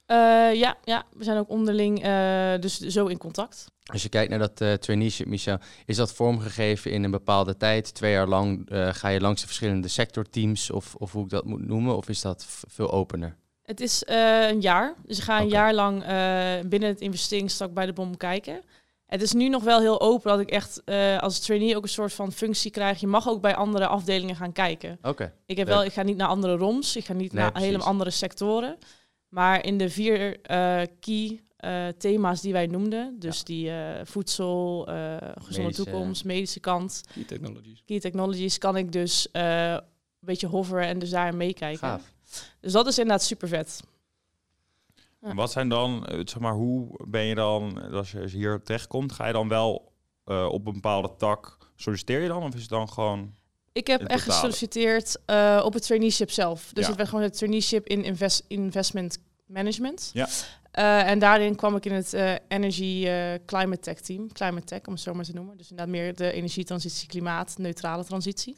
Eh, 0.10 0.54
ja, 0.54 0.78
ja, 0.84 1.06
we 1.14 1.24
zijn 1.24 1.38
ook 1.38 1.50
onderling 1.50 2.04
eh, 2.04 2.54
dus 2.60 2.78
zo 2.80 3.06
in 3.06 3.18
contact. 3.18 3.66
Als 3.86 4.04
je 4.04 4.10
kijkt 4.10 4.30
naar 4.30 4.40
dat 4.40 4.62
eh, 4.62 4.74
traineeship, 4.74 5.28
Michel, 5.28 5.58
is 5.86 5.96
dat 5.96 6.14
vormgegeven 6.14 6.92
in 6.92 7.04
een 7.04 7.12
bepaalde 7.12 7.58
tijd? 7.58 7.94
Twee 7.94 8.12
jaar 8.12 8.28
lang 8.28 8.68
ga 8.92 9.08
je 9.08 9.22
langs 9.22 9.42
de 9.42 9.48
verschillende 9.48 9.88
sectorteams 9.88 10.72
of, 10.72 10.96
of 10.96 11.12
hoe 11.12 11.24
ik 11.24 11.30
dat 11.30 11.46
moet 11.46 11.68
noemen? 11.68 11.98
Of 11.98 12.10
is 12.10 12.22
dat 12.22 12.46
veel 12.68 12.92
opener? 12.92 13.36
Het 13.64 13.80
is 13.80 14.04
een 14.06 14.62
jaar. 14.62 14.96
Dus 15.06 15.18
ik 15.18 15.24
ga 15.24 15.40
een 15.40 15.50
jaar 15.50 15.74
lang 15.74 16.00
binnen 16.68 16.90
het 16.90 17.02
investeringstak 17.02 17.74
bij 17.74 17.86
de 17.86 17.94
BOM 17.94 18.18
kijken. 18.18 18.62
Het 19.06 19.22
is 19.22 19.32
nu 19.32 19.50
nog 19.50 19.64
wel 19.64 19.80
heel 19.80 20.02
open 20.02 20.32
dat 20.32 20.40
ik 20.40 20.50
echt 20.50 20.82
als 21.20 21.40
trainee 21.40 21.76
ook 21.76 21.84
een 21.84 21.90
soort 21.90 22.14
van 22.14 22.32
functie 22.32 22.72
krijg. 22.72 23.00
Je 23.00 23.08
mag 23.08 23.30
ook 23.30 23.42
bij 23.42 23.56
andere 23.56 23.88
afdelingen 23.88 24.36
gaan 24.36 24.52
kijken. 24.52 25.00
Oké. 25.02 25.34
Ik, 25.46 25.58
heb 25.58 25.68
Leuk. 25.68 25.76
wel, 25.76 25.86
ik 25.86 25.94
ga 25.94 26.02
niet 26.02 26.18
naar 26.18 26.28
andere 26.28 26.56
ROMs, 26.56 26.96
ik 26.96 27.06
ga 27.06 27.14
niet 27.14 27.34
Nee, 27.34 27.42
naar 27.42 27.52
precies. 27.52 27.68
helemaal 27.70 27.92
andere 27.92 28.10
sectoren. 28.10 28.78
Maar 29.30 29.66
in 29.66 29.78
de 29.78 29.90
vier 29.90 30.42
eh, 30.42 30.82
key 31.00 31.40
eh, 31.58 31.88
thema's 31.88 32.42
die 32.42 32.54
wij 32.54 32.68
noemden, 32.68 33.16
dus 33.20 33.44
die 33.44 33.70
eh, 33.72 34.06
voedsel, 34.06 34.88
eh, 34.88 35.18
gezonde 35.36 35.62
Medische- 35.62 35.84
toekomst, 35.84 36.24
medische 36.26 36.60
kant, 36.60 37.04
Key 37.14 37.24
technologies. 37.24 37.84
key 37.86 38.00
technologies, 38.00 38.58
kan 38.58 38.78
ik 38.78 38.92
dus 38.92 39.32
eh, 39.32 39.72
een 39.72 39.82
beetje 40.20 40.48
hoveren 40.48 40.84
en 40.88 41.00
dus 41.00 41.10
daar 41.10 41.36
meekijken. 41.36 41.80
Gaaf. 41.80 42.14
Dus 42.60 42.72
dat 42.72 42.88
is 42.88 42.98
inderdaad 42.98 43.24
super 43.24 43.48
vet. 43.48 43.84
Ja. 45.22 45.34
Wat 45.34 45.52
zijn 45.52 45.70
dan, 45.70 46.06
zeg 46.10 46.40
maar, 46.40 46.54
hoe 46.54 47.00
ben 47.08 47.24
je 47.24 47.36
dan, 47.36 47.92
als 47.92 48.12
je 48.12 48.28
hier 48.28 48.62
terechtkomt, 48.64 49.12
ga 49.12 49.28
je 49.28 49.34
dan 49.34 49.48
wel 49.48 49.92
eh, 50.26 50.46
op 50.52 50.68
een 50.68 50.74
bepaalde 50.74 51.16
tak, 51.18 51.58
solliciteer 51.76 52.22
je 52.22 52.28
dan? 52.28 52.44
Of 52.44 52.54
is 52.56 52.62
het 52.62 52.70
dan 52.70 52.90
gewoon... 52.90 53.36
Ik 53.72 53.88
heb 53.88 54.00
echt 54.02 54.10
totale. 54.10 54.32
gesolliciteerd 54.32 55.18
eh, 55.26 55.62
op 55.66 55.74
het 55.74 55.84
traineeship 55.86 56.32
zelf. 56.32 56.70
Dus 56.74 56.84
Ja. 56.84 56.88
het 56.90 56.98
werd 56.98 57.10
gewoon 57.10 57.24
het 57.24 57.38
traineeship 57.38 57.88
in 57.88 58.04
invest 58.04 58.44
investment 58.48 59.18
management. 59.46 60.10
Ja. 60.14 60.28
Eh, 60.72 61.10
en 61.10 61.20
daarin 61.20 61.56
kwam 61.56 61.76
ik 61.76 61.86
in 61.86 61.94
het 61.94 62.14
eh, 62.14 62.34
Energy 62.48 63.08
Climate 63.46 63.80
Tech 63.82 64.00
team. 64.00 64.32
Climate 64.32 64.66
Tech, 64.66 64.82
om 64.86 64.94
het 64.94 65.02
zo 65.02 65.14
maar 65.14 65.26
te 65.26 65.34
noemen. 65.34 65.58
Dus 65.58 65.70
inderdaad 65.70 65.96
meer 65.96 66.16
de 66.16 66.32
energietransitie, 66.32 67.08
klimaat, 67.08 67.58
neutrale 67.58 68.04
transitie. 68.06 68.58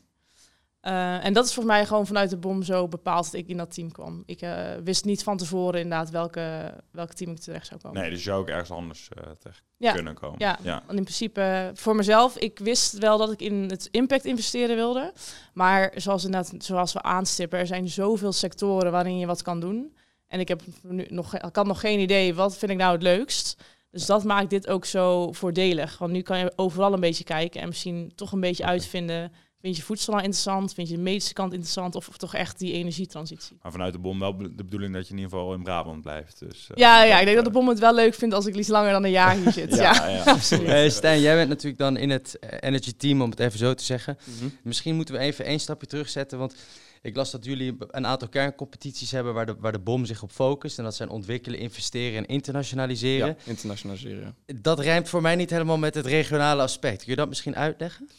Eh, 0.82 1.26
en 1.26 1.34
dat 1.34 1.46
is 1.46 1.54
volgens 1.54 1.76
mij 1.76 1.86
gewoon 1.86 2.08
vanuit 2.08 2.30
de 2.30 2.38
BOM 2.38 2.64
zo 2.64 2.88
bepaald 2.88 3.24
dat 3.26 3.34
ik 3.34 3.48
in 3.48 3.58
dat 3.58 3.74
team 3.74 3.92
kwam. 3.92 4.24
Ik 4.26 4.42
eh, 4.42 4.64
wist 4.84 5.06
niet 5.06 5.24
van 5.24 5.38
tevoren 5.38 5.82
inderdaad 5.82 6.10
welke, 6.10 6.74
welk 6.92 7.14
team 7.14 7.32
ik 7.32 7.40
terecht 7.40 7.68
zou 7.68 7.80
komen. 7.80 8.02
Nee, 8.02 8.10
dus 8.10 8.24
zou 8.24 8.40
ook 8.42 8.48
ergens 8.50 8.72
anders 8.72 9.10
eh, 9.10 9.32
terecht 9.40 9.64
Ja. 9.78 9.92
kunnen 9.94 10.14
komen. 10.14 10.36
Ja. 10.40 10.58
ja. 10.64 10.84
Want 10.86 10.98
in 10.98 11.04
principe, 11.04 11.72
voor 11.74 11.96
mezelf, 11.96 12.38
ik 12.38 12.60
wist 12.60 12.98
wel 12.98 13.18
dat 13.18 13.32
ik 13.32 13.42
in 13.42 13.54
het 13.54 13.88
impact 13.92 14.26
investeren 14.26 14.76
wilde. 14.76 15.14
Maar 15.54 15.92
zoals, 15.96 16.26
inderdaad, 16.26 16.54
zoals 16.58 16.94
we 16.94 17.02
aanstippen, 17.02 17.60
er 17.60 17.68
zijn 17.68 17.90
zoveel 17.90 18.32
sectoren 18.34 18.92
waarin 18.92 19.18
je 19.18 19.26
wat 19.26 19.42
kan 19.42 19.60
doen. 19.60 19.96
En 20.28 20.40
ik, 20.40 20.48
heb 20.48 20.62
nu 20.82 21.06
nog, 21.10 21.36
ik 21.36 21.56
had 21.56 21.66
nog 21.66 21.80
geen 21.80 22.00
idee, 22.00 22.36
wat 22.36 22.58
vind 22.58 22.72
ik 22.72 22.78
nou 22.78 22.94
het 22.94 23.04
leukst? 23.04 23.62
Dus 23.92 24.06
dat 24.06 24.24
maakt 24.24 24.50
dit 24.50 24.68
ook 24.68 24.86
zo 24.86 25.32
voordelig. 25.32 25.98
Want 25.98 26.12
nu 26.12 26.22
kan 26.22 26.40
je 26.40 26.54
overal 26.56 26.94
een 26.94 27.00
beetje 27.00 27.24
kijken 27.24 27.62
en 27.62 27.68
misschien 27.68 28.12
toch 28.16 28.32
een 28.32 28.40
beetje 28.40 28.66
uitvinden... 28.66 29.32
Vind 29.62 29.76
je 29.76 29.82
voedsel 29.82 30.14
nou 30.14 30.26
interessant? 30.26 30.74
Vind 30.74 30.90
je 30.90 30.96
de 30.96 31.02
medische 31.02 31.34
kant 31.34 31.52
interessant? 31.54 31.96
Of, 31.96 32.08
of 32.08 32.18
toch 32.18 32.36
echt 32.36 32.60
die 32.60 32.74
energietransitie? 32.74 33.58
Maar 33.62 33.72
vanuit 33.72 33.94
de 33.94 34.00
bom 34.00 34.20
wel 34.20 34.38
de 34.38 34.64
bedoeling 34.64 34.94
dat 34.94 35.08
je 35.08 35.14
in 35.14 35.20
ieder 35.20 35.32
geval 35.32 35.54
in 35.54 35.64
Brabant 35.64 36.02
blijft. 36.02 36.40
Dus, 36.40 36.68
eh, 36.70 36.78
Ja, 36.78 37.04
ja, 37.04 37.20
ik 37.20 37.24
denk 37.24 37.36
dat 37.36 37.46
de 37.46 37.52
bom 37.52 37.68
het 37.68 37.80
wel 37.80 37.96
leuk 37.96 38.14
vindt 38.14 38.36
als 38.36 38.46
ik 38.46 38.56
iets 38.56 38.68
langer 38.68 38.92
dan 38.92 39.04
een 39.04 39.12
jaar 39.12 39.36
hier 39.36 39.52
zit. 39.62 39.76
ja. 39.76 39.94
ja, 39.94 40.08
ja. 40.08 40.24
absoluut. 40.36 40.68
Eh, 40.68 40.90
Stijn, 40.90 41.22
jij 41.22 41.36
bent 41.36 41.50
natuurlijk 41.50 41.78
dan 41.78 41.98
in 41.98 42.10
het 42.10 42.40
eh, 42.40 42.58
energy 42.60 42.92
team, 42.98 43.22
om 43.22 43.30
het 43.30 43.40
even 43.40 43.60
zo 43.60 43.74
te 43.74 43.84
zeggen. 43.84 44.18
Misschien 44.64 44.96
moeten 44.96 45.16
we 45.16 45.20
even 45.22 45.46
één 45.46 45.60
stapje 45.60 45.88
terugzetten, 45.88 46.38
want 46.38 46.56
ik 47.02 47.16
las 47.16 47.32
dat 47.32 47.46
jullie 47.46 47.76
een 47.88 48.06
aantal 48.06 48.28
kerncompetities 48.28 49.12
hebben 49.12 49.34
waar 49.34 49.46
de, 49.46 49.56
waar 49.60 49.72
de 49.72 49.80
BOM 49.80 50.06
zich 50.06 50.24
op 50.24 50.32
focust. 50.32 50.78
En 50.78 50.84
dat 50.84 50.96
zijn 50.96 51.10
ontwikkelen, 51.10 51.60
investeren 51.60 52.18
en 52.18 52.26
internationaliseren. 52.26 53.28
Ja, 53.28 53.36
internationaliseren. 53.44 54.36
Dat 54.62 54.80
rijmt 54.80 55.10
voor 55.10 55.22
mij 55.22 55.36
niet 55.36 55.50
helemaal 55.50 55.78
met 55.78 55.96
het 55.96 56.06
regionale 56.06 56.62
aspect. 56.62 56.98
Kun 56.98 57.12
je 57.12 57.16
dat 57.16 57.28
misschien 57.28 57.56
uitleggen? 57.56 58.10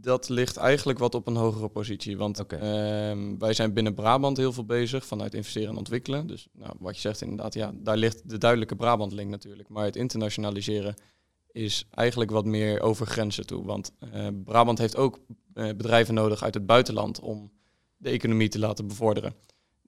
Dat 0.00 0.28
ligt 0.28 0.56
eigenlijk 0.56 0.98
wat 0.98 1.14
op 1.14 1.26
een 1.26 1.36
hogere 1.36 1.68
positie. 1.68 2.16
Want 2.16 2.46
ehm, 2.46 3.38
wij 3.38 3.52
zijn 3.52 3.72
binnen 3.72 3.94
Brabant 3.94 4.36
heel 4.36 4.52
veel 4.52 4.64
bezig 4.64 5.06
vanuit 5.06 5.34
investeren 5.34 5.68
en 5.68 5.76
ontwikkelen. 5.76 6.26
Dus 6.26 6.48
nou, 6.52 6.72
wat 6.78 6.94
je 6.94 7.00
zegt 7.00 7.20
inderdaad, 7.20 7.54
ja, 7.54 7.72
daar 7.74 7.96
ligt 7.96 8.28
de 8.28 8.38
duidelijke 8.38 8.76
Brabant-link 8.76 9.30
natuurlijk. 9.30 9.68
Maar 9.68 9.84
het 9.84 9.96
internationaliseren 9.96 10.94
is 11.52 11.86
eigenlijk 11.90 12.30
wat 12.30 12.44
meer 12.44 12.80
over 12.80 13.06
grenzen 13.06 13.46
toe. 13.46 13.64
Want 13.64 13.92
eh, 13.98 14.26
Brabant 14.44 14.78
heeft 14.78 14.96
ook 14.96 15.20
bedrijven 15.66 16.14
nodig 16.14 16.42
uit 16.42 16.54
het 16.54 16.66
buitenland 16.66 17.20
om 17.20 17.50
de 17.96 18.10
economie 18.10 18.48
te 18.48 18.58
laten 18.58 18.86
bevorderen. 18.86 19.34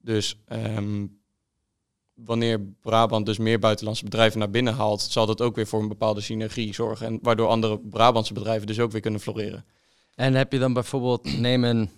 Dus 0.01 0.37
ehm, 0.45 1.05
wanneer 2.13 2.61
Brabant 2.81 3.25
dus 3.25 3.37
meer 3.37 3.59
buitenlandse 3.59 4.03
bedrijven 4.03 4.39
naar 4.39 4.49
binnen 4.49 4.73
haalt, 4.73 5.01
zal 5.01 5.25
dat 5.25 5.41
ook 5.41 5.55
weer 5.55 5.67
voor 5.67 5.81
een 5.81 5.87
bepaalde 5.87 6.21
synergie 6.21 6.73
zorgen. 6.73 7.07
En 7.07 7.19
waardoor 7.21 7.47
andere 7.47 7.79
Brabantse 7.79 8.33
bedrijven 8.33 8.67
dus 8.67 8.79
ook 8.79 8.91
weer 8.91 9.01
kunnen 9.01 9.19
floreren. 9.19 9.65
En 10.15 10.33
heb 10.33 10.51
je 10.51 10.59
dan 10.59 10.73
bijvoorbeeld, 10.73 11.39
neem 11.39 11.63
een 11.63 11.89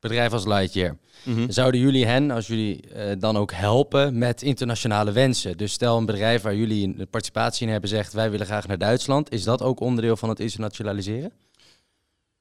bedrijf 0.00 0.32
als 0.32 0.46
Lightyear. 0.46 0.96
Mhm. 1.24 1.50
Zouden 1.50 1.80
jullie 1.80 2.06
hen, 2.06 2.30
als 2.30 2.46
jullie 2.46 2.88
eh, 2.88 3.16
dan 3.18 3.36
ook 3.36 3.52
helpen 3.52 4.18
met 4.18 4.42
internationale 4.42 5.12
wensen? 5.12 5.56
Dus 5.56 5.72
stel 5.72 5.96
een 5.96 6.06
bedrijf 6.06 6.42
waar 6.42 6.54
jullie 6.54 6.84
een 6.86 7.08
participatie 7.10 7.66
in 7.66 7.72
hebben 7.72 7.90
zegt, 7.90 8.12
wij 8.12 8.30
willen 8.30 8.46
graag 8.46 8.66
naar 8.66 8.78
Duitsland. 8.78 9.32
Is 9.32 9.44
dat 9.44 9.62
ook 9.62 9.80
onderdeel 9.80 10.16
van 10.16 10.28
het 10.28 10.40
internationaliseren? 10.40 11.32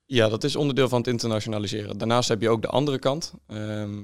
Ja, 0.05 0.29
dat 0.29 0.43
is 0.43 0.55
onderdeel 0.55 0.89
van 0.89 0.97
het 0.97 1.07
internationaliseren. 1.07 1.97
Daarnaast 1.97 2.29
heb 2.29 2.41
je 2.41 2.49
ook 2.49 2.61
de 2.61 2.67
andere 2.67 2.99
kant. 2.99 3.33
Ehm, 3.47 4.03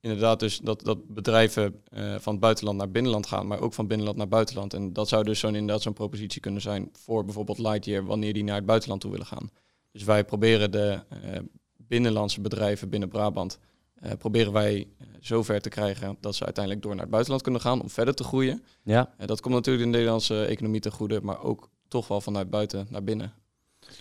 inderdaad, 0.00 0.40
dus 0.40 0.58
dat, 0.58 0.84
dat 0.84 1.06
bedrijven 1.08 1.82
eh, 1.84 2.14
van 2.18 2.32
het 2.32 2.40
buitenland 2.40 2.78
naar 2.78 2.90
binnenland 2.90 3.26
gaan, 3.26 3.46
maar 3.46 3.60
ook 3.60 3.72
van 3.72 3.86
binnenland 3.86 4.18
naar 4.18 4.28
buitenland. 4.28 4.74
En 4.74 4.92
dat 4.92 5.08
zou 5.08 5.24
dus 5.24 5.38
zo'n 5.38 5.54
inderdaad 5.54 5.82
zo'n 5.82 5.92
propositie 5.92 6.40
kunnen 6.40 6.60
zijn 6.60 6.90
voor 6.92 7.24
bijvoorbeeld 7.24 7.58
Lightyear, 7.58 8.04
wanneer 8.04 8.32
die 8.32 8.44
naar 8.44 8.56
het 8.56 8.66
buitenland 8.66 9.00
toe 9.00 9.10
willen 9.10 9.26
gaan. 9.26 9.50
Dus 9.92 10.04
wij 10.04 10.24
proberen 10.24 10.70
de 10.70 11.00
eh, 11.08 11.40
binnenlandse 11.76 12.40
bedrijven 12.40 12.88
binnen 12.88 13.08
Brabant, 13.08 13.58
eh, 13.94 14.12
proberen 14.18 14.52
wij 14.52 14.88
zover 15.20 15.60
te 15.60 15.68
krijgen 15.68 16.16
dat 16.20 16.34
ze 16.34 16.44
uiteindelijk 16.44 16.84
door 16.84 16.92
naar 16.92 17.02
het 17.02 17.10
buitenland 17.10 17.42
kunnen 17.42 17.60
gaan 17.60 17.82
om 17.82 17.90
verder 17.90 18.14
te 18.14 18.24
groeien. 18.24 18.62
Ja, 18.82 19.14
dat 19.26 19.40
komt 19.40 19.54
natuurlijk 19.54 19.84
de 19.84 19.90
Nederlandse 19.90 20.44
economie 20.44 20.80
ten 20.80 20.92
goede, 20.92 21.20
maar 21.22 21.42
ook 21.42 21.70
toch 21.88 22.08
wel 22.08 22.20
vanuit 22.20 22.50
buiten 22.50 22.86
naar 22.90 23.04
binnen. 23.04 23.32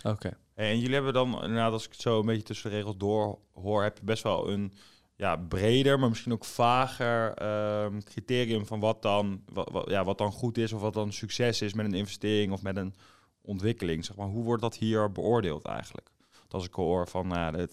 oké. 0.04 0.38
En 0.56 0.80
jullie 0.80 0.94
hebben 0.94 1.14
dan, 1.14 1.34
inderdaad, 1.34 1.72
als 1.72 1.86
ik 1.86 1.92
het 1.92 2.02
zo 2.02 2.20
een 2.20 2.26
beetje 2.26 2.44
tussen 2.44 2.70
de 2.70 2.76
regels 2.76 2.98
door 2.98 3.40
hoor, 3.54 3.84
heb 3.84 3.98
je 3.98 4.04
best 4.04 4.24
wel 4.24 4.50
een 4.50 4.74
ja, 5.16 5.36
breder, 5.36 6.00
maar 6.00 6.10
misschien 6.10 6.34
ook 6.34 6.46
vager 6.46 7.34
ehm, 7.34 8.00
criterium 8.02 8.66
van 8.66 8.80
wat 8.80 9.02
dan, 9.02 9.44
wat, 9.54 9.90
ja, 9.90 10.04
wat 10.04 10.18
dan 10.18 10.32
goed 10.32 10.58
is 10.58 10.74
of 10.74 10.82
wat 10.82 10.94
dan 10.94 11.12
succes 11.14 11.62
is 11.62 11.74
met 11.74 11.86
een 11.86 11.94
investering 11.94 12.52
of 12.52 12.62
met 12.62 12.78
een 12.78 12.94
ontwikkeling. 13.42 14.06
Zeg 14.06 14.16
maar. 14.16 14.28
Hoe 14.28 14.44
wordt 14.44 14.62
dat 14.62 14.78
hier 14.78 15.12
beoordeeld 15.12 15.66
eigenlijk? 15.66 16.10
Want 16.40 16.54
als 16.54 16.66
ik 16.66 16.74
hoor 16.74 17.08
van 17.08 17.30
ja, 17.30 17.54
het 17.54 17.72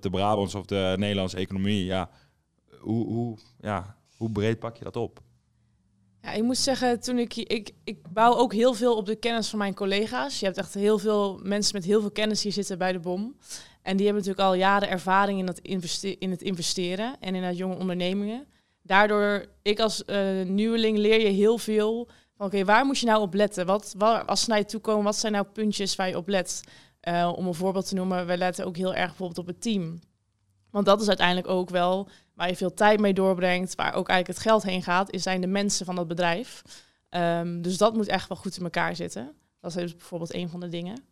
de 0.00 0.10
Brabants 0.10 0.54
of 0.54 0.66
de 0.66 0.94
Nederlandse 0.98 1.36
economie, 1.36 1.84
ja, 1.84 2.10
hoe, 2.78 3.06
hoe, 3.06 3.38
ja, 3.60 3.96
hoe 4.16 4.30
breed 4.30 4.58
pak 4.58 4.76
je 4.76 4.84
dat 4.84 4.96
op? 4.96 5.20
Ja, 6.26 6.32
ik 6.32 6.42
moet 6.42 6.58
zeggen, 6.58 7.00
toen 7.00 7.18
ik, 7.18 7.36
ik, 7.36 7.70
ik 7.84 8.12
bouw 8.12 8.34
ook 8.34 8.52
heel 8.52 8.74
veel 8.74 8.96
op 8.96 9.06
de 9.06 9.16
kennis 9.16 9.48
van 9.48 9.58
mijn 9.58 9.74
collega's. 9.74 10.38
Je 10.38 10.44
hebt 10.44 10.58
echt 10.58 10.74
heel 10.74 10.98
veel 10.98 11.40
mensen 11.42 11.74
met 11.74 11.84
heel 11.84 12.00
veel 12.00 12.10
kennis 12.10 12.42
hier 12.42 12.52
zitten 12.52 12.78
bij 12.78 12.92
de 12.92 12.98
BOM. 12.98 13.36
En 13.82 13.96
die 13.96 14.06
hebben 14.06 14.24
natuurlijk 14.24 14.48
al 14.48 14.54
jaren 14.54 14.88
ervaring 14.88 15.38
in, 15.38 15.46
dat 15.46 15.58
investe 15.58 16.18
in 16.18 16.30
het 16.30 16.42
investeren 16.42 17.16
en 17.20 17.34
in 17.34 17.42
dat 17.42 17.56
jonge 17.56 17.76
ondernemingen. 17.76 18.46
Daardoor, 18.82 19.46
ik 19.62 19.80
als 19.80 20.04
eh, 20.04 20.42
nieuweling 20.42 20.98
leer 20.98 21.20
je 21.20 21.28
heel 21.28 21.58
veel 21.58 22.08
van 22.36 22.46
oké, 22.46 22.64
waar 22.64 22.84
moet 22.84 22.98
je 22.98 23.06
nou 23.06 23.20
op 23.20 23.34
letten? 23.34 23.66
Wat, 23.66 23.94
waar, 23.98 24.24
als 24.24 24.40
ze 24.40 24.48
naar 24.48 24.58
je 24.58 24.64
toe 24.64 24.80
komen, 24.80 25.04
wat 25.04 25.16
zijn 25.16 25.32
nou 25.32 25.44
puntjes 25.44 25.96
waar 25.96 26.08
je 26.08 26.16
op 26.16 26.28
let? 26.28 26.62
Eh, 27.00 27.32
om 27.36 27.46
een 27.46 27.54
voorbeeld 27.54 27.88
te 27.88 27.94
noemen, 27.94 28.26
we 28.26 28.36
letten 28.36 28.66
ook 28.66 28.76
heel 28.76 28.94
erg 28.94 29.08
bijvoorbeeld 29.08 29.38
op 29.38 29.46
het 29.46 29.62
team. 29.62 29.98
Want 30.70 30.86
dat 30.86 31.00
is 31.00 31.08
uiteindelijk 31.08 31.48
ook 31.48 31.70
wel 31.70 32.08
waar 32.36 32.48
je 32.48 32.56
veel 32.56 32.74
tijd 32.74 33.00
mee 33.00 33.14
doorbrengt, 33.14 33.74
waar 33.74 33.94
ook 33.94 34.08
eigenlijk 34.08 34.38
het 34.38 34.48
geld 34.48 34.62
heen 34.62 34.82
gaat, 34.82 35.10
is 35.10 35.22
zijn 35.22 35.40
de 35.40 35.46
mensen 35.46 35.86
van 35.86 35.96
dat 35.96 36.08
bedrijf. 36.08 36.62
Ehm, 37.08 37.60
dus 37.60 37.76
dat 37.76 37.94
moet 37.94 38.06
echt 38.06 38.28
wel 38.28 38.38
goed 38.38 38.56
in 38.56 38.64
elkaar 38.64 38.96
zitten. 38.96 39.34
Dat 39.60 39.76
is 39.76 39.96
bijvoorbeeld 39.96 40.34
een 40.34 40.48
van 40.48 40.60
de 40.60 40.68
dingen. 40.68 41.04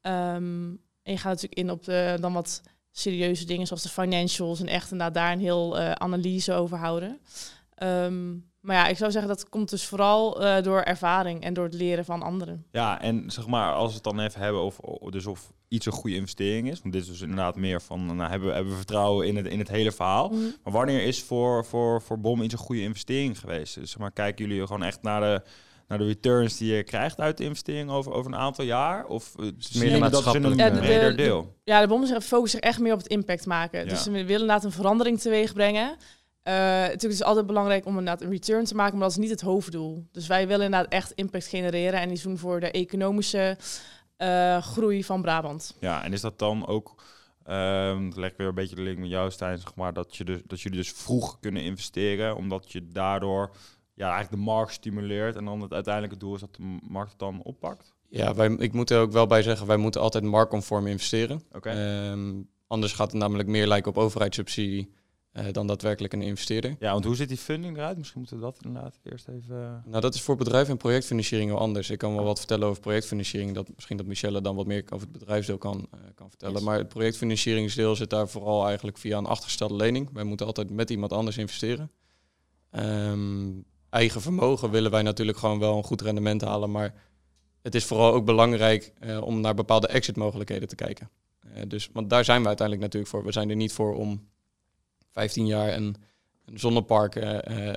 Ehm, 0.00 0.68
en 1.02 1.12
je 1.12 1.16
gaat 1.16 1.32
natuurlijk 1.32 1.60
in 1.60 1.70
op 1.70 1.84
de, 1.84 2.16
dan 2.20 2.32
wat 2.32 2.62
serieuze 2.90 3.44
dingen 3.44 3.66
zoals 3.66 3.82
de 3.82 3.88
financials 3.88 4.60
en 4.60 4.66
echt 4.66 4.90
inderdaad 4.90 5.14
daar 5.14 5.32
een 5.32 5.40
heel 5.40 5.78
eh, 5.78 5.92
analyse 5.92 6.52
over 6.52 6.78
houden. 6.78 7.20
Ehm, 7.74 8.36
maar 8.60 8.76
ja, 8.76 8.86
ik 8.86 8.96
zou 8.96 9.10
zeggen 9.10 9.30
dat 9.30 9.48
komt 9.48 9.70
dus 9.70 9.86
vooral 9.86 10.42
eh, 10.44 10.62
door 10.62 10.80
ervaring 10.80 11.42
en 11.42 11.54
door 11.54 11.64
het 11.64 11.74
leren 11.74 12.04
van 12.04 12.22
anderen. 12.22 12.64
Ja, 12.72 13.00
en 13.00 13.30
zeg 13.30 13.46
maar, 13.46 13.72
als 13.74 13.88
we 13.88 13.94
het 13.94 14.04
dan 14.04 14.20
even 14.20 14.40
hebben 14.40 14.62
of, 14.62 14.78
of- 14.78 15.10
dus 15.10 15.26
of 15.26 15.52
iets 15.68 15.86
een 15.86 15.92
goede 15.92 16.16
investering 16.16 16.70
is. 16.70 16.80
Want 16.80 16.92
dit 16.92 17.02
is 17.02 17.08
dus 17.08 17.20
inderdaad 17.20 17.56
meer 17.56 17.80
van, 17.82 18.16
nou, 18.16 18.30
hebben, 18.30 18.48
we- 18.48 18.54
hebben 18.54 18.72
we 18.72 18.78
vertrouwen 18.78 19.26
in 19.26 19.36
het, 19.36 19.46
in 19.46 19.58
het 19.58 19.68
hele 19.68 19.92
verhaal. 19.92 20.28
Maar 20.62 20.72
wanneer 20.72 21.02
is 21.02 21.22
voor, 21.22 21.64
voor, 21.64 22.02
voor 22.02 22.20
BOM 22.20 22.42
iets 22.42 22.52
een 22.52 22.58
goede 22.58 22.82
investering 22.82 23.38
geweest? 23.40 23.74
Dus 23.74 23.90
zeg 23.90 23.98
maar, 24.00 24.12
kijken 24.12 24.46
jullie 24.46 24.66
gewoon 24.66 24.82
echt 24.82 25.02
naar 25.02 25.20
de, 25.20 25.42
naar 25.88 25.98
de 25.98 26.04
returns 26.06 26.56
die 26.56 26.74
je 26.74 26.82
krijgt 26.82 27.20
uit 27.20 27.36
de 27.38 27.44
investering 27.44 27.90
over, 27.90 28.12
over 28.12 28.32
een 28.32 28.38
aantal 28.38 28.64
jaar? 28.64 29.06
Of 29.06 29.32
uh, 29.36 29.42
meer 29.44 29.52
jullie 29.68 29.80
dat 29.80 29.84
in 29.90 29.94
een 29.94 30.00
maatschappelijk, 30.00 30.56
Ja, 30.60 30.70
de- 30.70 30.78
breder 30.78 31.10
de- 31.10 31.22
deel? 31.22 31.54
Ja, 31.64 31.80
de 31.80 31.86
BOM 31.86 32.06
focussen 32.06 32.48
zich 32.48 32.60
echt 32.70 32.78
meer 32.80 32.92
op 32.92 32.98
het 32.98 33.08
impact 33.08 33.46
maken. 33.46 33.80
Ja. 33.84 33.88
Dus 33.88 34.04
we 34.04 34.10
willen 34.10 34.28
inderdaad 34.30 34.64
een 34.64 34.72
verandering 34.72 35.20
teweeg 35.20 35.52
brengen. 35.52 35.96
Eh, 36.42 36.54
natuurlijk 36.54 37.12
is 37.12 37.18
het 37.18 37.26
altijd 37.26 37.46
belangrijk 37.46 37.86
om 37.86 37.98
inderdaad 37.98 38.22
een 38.22 38.30
return 38.30 38.64
te 38.64 38.74
maken, 38.74 38.92
maar 38.92 39.08
dat 39.08 39.16
is 39.16 39.22
niet 39.22 39.30
het 39.30 39.40
hoofddoel. 39.40 40.06
Dus 40.12 40.26
wij 40.26 40.46
willen 40.46 40.64
inderdaad 40.64 40.92
echt 40.92 41.12
impact 41.12 41.46
genereren 41.46 42.00
en 42.00 42.10
iets 42.10 42.22
doen 42.22 42.38
voor 42.38 42.60
de 42.60 42.70
economische 42.70 43.56
eh, 44.16 44.62
groei 44.62 45.04
van 45.04 45.22
Brabant. 45.22 45.76
Ja, 45.80 46.04
en 46.04 46.12
is 46.12 46.20
dat 46.20 46.38
dan 46.38 46.66
ook, 46.66 47.02
ehm 47.44 48.10
dan 48.10 48.20
leg 48.20 48.30
ik 48.30 48.36
weer 48.36 48.46
een 48.46 48.54
beetje 48.54 48.74
de 48.74 48.82
link 48.82 48.98
met 48.98 49.08
jou 49.08 49.30
Stijn, 49.30 49.58
zeg 49.58 49.74
maar, 49.74 49.92
dat, 49.92 50.16
je 50.16 50.24
dus, 50.24 50.40
dat 50.46 50.60
jullie 50.60 50.78
dus 50.78 50.92
vroeg 50.92 51.38
kunnen 51.40 51.62
investeren, 51.62 52.36
omdat 52.36 52.72
je 52.72 52.90
daardoor 52.92 53.50
ja, 53.94 54.10
eigenlijk 54.10 54.42
de 54.42 54.50
markt 54.50 54.72
stimuleert 54.72 55.36
en 55.36 55.44
dan 55.44 55.60
het 55.60 55.72
uiteindelijke 55.72 56.16
doel 56.16 56.34
is 56.34 56.40
dat 56.40 56.54
de 56.54 56.78
markt 56.88 57.10
het 57.10 57.18
dan 57.18 57.42
oppakt? 57.42 57.94
Ja, 58.08 58.34
wij, 58.34 58.48
ik 58.48 58.72
moet 58.72 58.90
er 58.90 59.00
ook 59.00 59.12
wel 59.12 59.26
bij 59.26 59.42
zeggen, 59.42 59.66
wij 59.66 59.76
moeten 59.76 60.00
altijd 60.00 60.24
marktconform 60.24 60.86
investeren. 60.86 61.42
Oké. 61.52 61.70
Ehm, 61.70 62.42
anders 62.66 62.92
gaat 62.92 63.10
het 63.10 63.20
namelijk 63.20 63.48
meer 63.48 63.66
lijken 63.66 63.90
op 63.90 63.98
overheidssubsidie 63.98 64.92
eh, 65.32 65.44
dan 65.52 65.66
daadwerkelijk 65.66 66.12
een 66.12 66.22
investeerder. 66.22 66.76
Ja, 66.78 66.92
want 66.92 67.04
hoe 67.04 67.16
ziet 67.16 67.28
die 67.28 67.36
funding 67.36 67.76
eruit? 67.76 67.96
Misschien 67.96 68.20
moeten 68.20 68.36
we 68.38 68.42
dat 68.42 68.58
inderdaad 68.60 68.98
eerst 69.02 69.28
even... 69.28 69.82
Nou, 69.86 70.00
dat 70.00 70.14
is 70.14 70.22
voor 70.22 70.36
bedrijven 70.36 70.70
en 70.70 70.76
projectfinanciering 70.76 71.50
wel 71.50 71.60
anders. 71.60 71.90
Ik 71.90 71.98
kan 71.98 72.14
wel 72.14 72.24
wat 72.24 72.38
vertellen 72.38 72.68
over 72.68 72.80
projectfinanciering. 72.80 73.54
Dat, 73.54 73.68
misschien 73.74 73.96
dat 73.96 74.06
Michelle 74.06 74.40
dan 74.40 74.56
wat 74.56 74.66
meer 74.66 74.84
over 74.84 75.08
het 75.08 75.18
bedrijfsdeel 75.18 75.58
kan, 75.58 75.86
eh, 75.90 75.98
kan 76.14 76.28
vertellen. 76.28 76.54
Yes. 76.54 76.64
Maar 76.64 76.78
het 76.78 76.88
projectfinancieringsdeel 76.88 77.96
zit 77.96 78.10
daar 78.10 78.28
vooral 78.28 78.66
eigenlijk 78.66 78.98
via 78.98 79.18
een 79.18 79.26
achtergestelde 79.26 79.74
lening. 79.74 80.10
Wij 80.12 80.24
moeten 80.24 80.46
altijd 80.46 80.70
met 80.70 80.90
iemand 80.90 81.12
anders 81.12 81.36
investeren. 81.36 81.90
Ehm, 82.70 83.50
eigen 83.90 84.20
vermogen 84.20 84.70
willen 84.70 84.90
wij 84.90 85.02
natuurlijk 85.02 85.38
gewoon 85.38 85.58
wel 85.58 85.76
een 85.76 85.84
goed 85.84 86.00
rendement 86.00 86.40
halen. 86.40 86.70
Maar 86.70 86.94
het 87.62 87.74
is 87.74 87.84
vooral 87.84 88.12
ook 88.12 88.24
belangrijk 88.24 88.92
eh, 88.98 89.22
om 89.22 89.40
naar 89.40 89.54
bepaalde 89.54 89.86
exitmogelijkheden 89.86 90.68
te 90.68 90.74
kijken. 90.74 91.10
Eh, 91.40 91.62
dus, 91.68 91.90
want 91.92 92.10
daar 92.10 92.24
zijn 92.24 92.40
we 92.40 92.46
uiteindelijk 92.46 92.86
natuurlijk 92.86 93.12
voor. 93.12 93.24
We 93.24 93.32
zijn 93.32 93.50
er 93.50 93.56
niet 93.56 93.72
voor 93.72 93.94
om 93.94 94.28
15 95.10 95.46
jaar 95.46 95.74
een, 95.74 95.96
een 96.44 96.58
zonnepark 96.58 97.16
eh, 97.16 97.46
eh, 97.46 97.68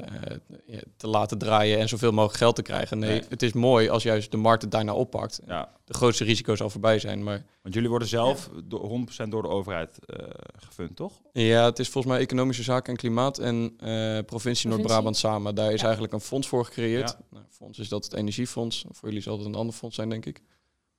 eh, 0.67 0.81
te 0.97 1.07
laten 1.07 1.37
draaien 1.37 1.79
en 1.79 1.89
zoveel 1.89 2.11
mogelijk 2.11 2.37
geld 2.37 2.55
te 2.55 2.61
krijgen. 2.61 2.99
Nee, 2.99 3.09
Nee. 3.09 3.23
het 3.29 3.43
is 3.43 3.53
mooi 3.53 3.89
als 3.89 4.03
juist 4.03 4.31
de 4.31 4.37
markt 4.37 4.61
het 4.61 4.71
daarna 4.71 4.93
oppakt. 4.93 5.41
Ja, 5.45 5.71
De 5.85 5.93
grootste 5.93 6.23
risico's 6.23 6.61
al 6.61 6.69
voorbij 6.69 6.99
zijn. 6.99 7.23
Maar 7.23 7.45
want 7.61 7.73
jullie 7.73 7.89
worden 7.89 8.07
zelf 8.07 8.49
door, 8.63 8.79
100% 9.25 9.29
door 9.31 9.41
de 9.41 9.47
overheid 9.47 9.99
eh 10.05 10.27
gefund, 10.55 10.95
toch? 10.95 11.21
ja, 11.33 11.65
het 11.65 11.79
is 11.79 11.89
volgens 11.89 12.13
mij 12.13 12.23
Economische 12.23 12.63
Zaken 12.63 12.91
en 12.93 12.97
Klimaat 12.99 13.37
en 13.39 13.73
eh, 13.79 14.19
provincie 14.25 14.69
Noord-Brabant 14.69 15.17
samen. 15.17 15.55
Daar 15.55 15.71
is 15.71 15.79
Ja. 15.79 15.83
eigenlijk 15.83 16.13
een 16.13 16.19
fonds 16.21 16.47
voor 16.47 16.65
gecreëerd. 16.65 17.09
Ja. 17.09 17.25
Nou, 17.29 17.45
fonds 17.49 17.79
is 17.79 17.89
dat 17.89 18.03
het 18.03 18.13
Energiefonds. 18.13 18.85
Voor 18.91 19.07
jullie 19.07 19.23
zal 19.23 19.37
het 19.37 19.45
een 19.45 19.55
ander 19.55 19.75
fonds 19.75 19.95
zijn, 19.95 20.09
denk 20.09 20.25
ik. 20.25 20.41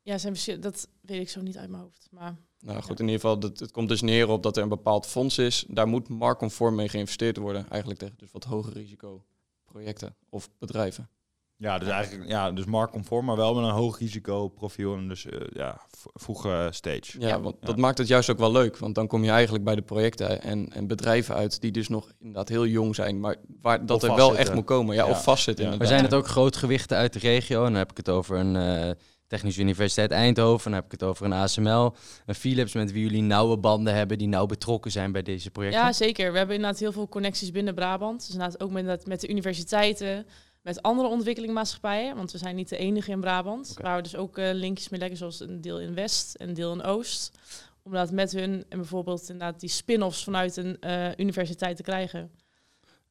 Ja, 0.02 0.18
zijn 0.18 0.36
dat 0.60 0.88
weet 1.00 1.20
ik 1.20 1.28
zo 1.28 1.40
niet 1.40 1.56
uit 1.58 1.70
mijn 1.70 1.82
hoofd. 1.82 2.08
Maar 2.10 2.36
Nou 2.64 2.82
goed, 2.82 3.00
in 3.00 3.04
ieder 3.06 3.20
geval, 3.20 3.38
dat, 3.38 3.58
het 3.58 3.70
komt 3.70 3.88
dus 3.88 4.00
neer 4.02 4.28
op 4.28 4.42
dat 4.42 4.56
er 4.56 4.62
een 4.62 4.68
bepaald 4.68 5.06
fonds 5.06 5.38
is. 5.38 5.64
Daar 5.68 5.86
moet 5.88 6.08
marktconform 6.08 6.74
mee 6.74 6.88
geïnvesteerd 6.88 7.36
worden. 7.36 7.66
Eigenlijk 7.70 8.00
tegen 8.00 8.14
dus 8.18 8.32
wat 8.32 8.44
hoger 8.44 8.72
risico 8.72 9.24
projecten 9.64 10.14
of 10.28 10.50
bedrijven. 10.58 11.08
Ja, 11.56 11.78
dus 11.78 11.88
eigenlijk 11.88 12.28
ja, 12.30 12.52
dus 12.52 12.64
marktconform, 12.64 13.24
maar 13.24 13.36
wel 13.36 13.54
met 13.54 13.64
een 13.64 13.70
hoog 13.70 13.98
risicoprofiel 13.98 14.96
en 14.96 15.08
dus 15.08 15.26
eh, 15.26 15.40
ja, 15.52 15.80
vroege 16.14 16.68
stage. 16.70 17.20
Ja, 17.20 17.40
want 17.40 17.56
Ja. 17.60 17.66
dat 17.66 17.76
maakt 17.76 17.98
het 17.98 18.08
juist 18.08 18.30
ook 18.30 18.38
wel 18.38 18.52
leuk. 18.52 18.78
Want 18.78 18.94
dan 18.94 19.06
kom 19.06 19.24
je 19.24 19.30
eigenlijk 19.30 19.64
bij 19.64 19.74
de 19.74 19.82
projecten 19.82 20.42
en, 20.42 20.68
en 20.72 20.86
bedrijven 20.86 21.34
uit 21.34 21.60
die 21.60 21.70
dus 21.72 21.88
nog 21.88 22.12
inderdaad 22.18 22.48
heel 22.48 22.66
jong 22.66 22.94
zijn. 22.94 23.20
Maar 23.20 23.36
waar 23.60 23.86
dat 23.86 24.02
Of 24.02 24.08
er 24.10 24.16
wel 24.16 24.36
echt 24.36 24.54
moet 24.54 24.64
komen. 24.64 24.94
Ja, 24.94 25.04
Ja. 25.04 25.10
of 25.10 25.22
vastzitten 25.22 25.70
Ja. 25.70 25.76
Maar 25.76 25.86
zijn 25.86 26.02
het 26.04 26.14
ook 26.14 26.26
grootgewichten 26.26 26.96
uit 26.96 27.12
de 27.12 27.18
regio? 27.18 27.58
En 27.58 27.70
dan 27.70 27.74
heb 27.78 27.90
ik 27.90 27.96
het 27.96 28.08
over 28.08 28.36
een 28.38 28.56
eh, 28.56 28.90
Technische 29.34 29.60
Universiteit 29.60 30.10
Eindhoven. 30.10 30.64
Dan 30.70 30.74
heb 30.80 30.84
ik 30.84 30.90
het 30.92 31.02
over 31.02 31.24
een 31.24 31.32
ASML, 31.32 31.94
een 32.26 32.34
Philips 32.34 32.72
met 32.72 32.92
wie 32.92 33.02
jullie 33.02 33.22
nauwe 33.22 33.56
banden 33.58 33.94
hebben, 33.94 34.18
die 34.18 34.28
nauw 34.28 34.46
betrokken 34.46 34.90
zijn 34.90 35.12
bij 35.12 35.22
deze 35.22 35.50
projecten. 35.50 35.80
ja, 35.80 35.92
zeker. 35.92 36.32
We 36.32 36.38
hebben 36.38 36.56
inderdaad 36.56 36.80
heel 36.80 36.92
veel 36.92 37.08
connecties 37.08 37.50
binnen 37.50 37.74
Brabant. 37.74 38.20
Dus 38.20 38.30
inderdaad 38.34 38.60
ook 38.62 38.70
met, 38.70 38.86
dat- 38.86 39.06
met 39.06 39.20
de 39.20 39.28
universiteiten, 39.28 40.26
met 40.62 40.82
andere 40.82 41.08
ontwikkelingmaatschappijen. 41.08 42.16
Want 42.16 42.32
we 42.32 42.38
zijn 42.38 42.56
niet 42.56 42.68
de 42.68 42.76
enige 42.76 43.10
in 43.10 43.20
Brabant. 43.20 43.70
Oké. 43.70 43.82
Waar 43.82 43.96
we 43.96 44.02
dus 44.02 44.16
ook 44.16 44.38
eh, 44.38 44.48
linkjes 44.52 44.88
mee 44.88 45.00
leggen, 45.00 45.18
zoals 45.18 45.40
een 45.40 45.60
deel 45.60 45.80
in 45.80 45.94
West 45.94 46.34
en 46.34 46.48
een 46.48 46.54
deel 46.54 46.72
in 46.72 46.82
Oost. 46.82 47.30
Om 47.82 47.92
dat 47.92 48.10
met 48.12 48.32
hun 48.32 48.64
en 48.68 48.78
bijvoorbeeld 48.78 49.20
inderdaad 49.30 49.60
die 49.60 49.68
spin-offs 49.70 50.24
vanuit 50.24 50.56
een 50.56 50.80
eh, 50.80 51.08
universiteit 51.16 51.76
te 51.76 51.82
krijgen. 51.82 52.30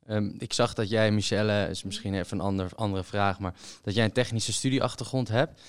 Ehm, 0.06 0.32
ik 0.38 0.54
zag 0.54 0.74
dat 0.74 0.90
jij, 0.90 1.12
Michelle, 1.12 1.68
is 1.70 1.84
misschien 1.84 2.14
even 2.14 2.38
een 2.40 2.46
ander, 2.46 2.70
andere 2.76 3.04
vraag, 3.04 3.40
maar 3.40 3.54
dat 3.82 3.94
jij 3.96 4.06
een 4.06 4.12
technische 4.12 4.54
studieachtergrond 4.54 5.28
hebt. 5.28 5.62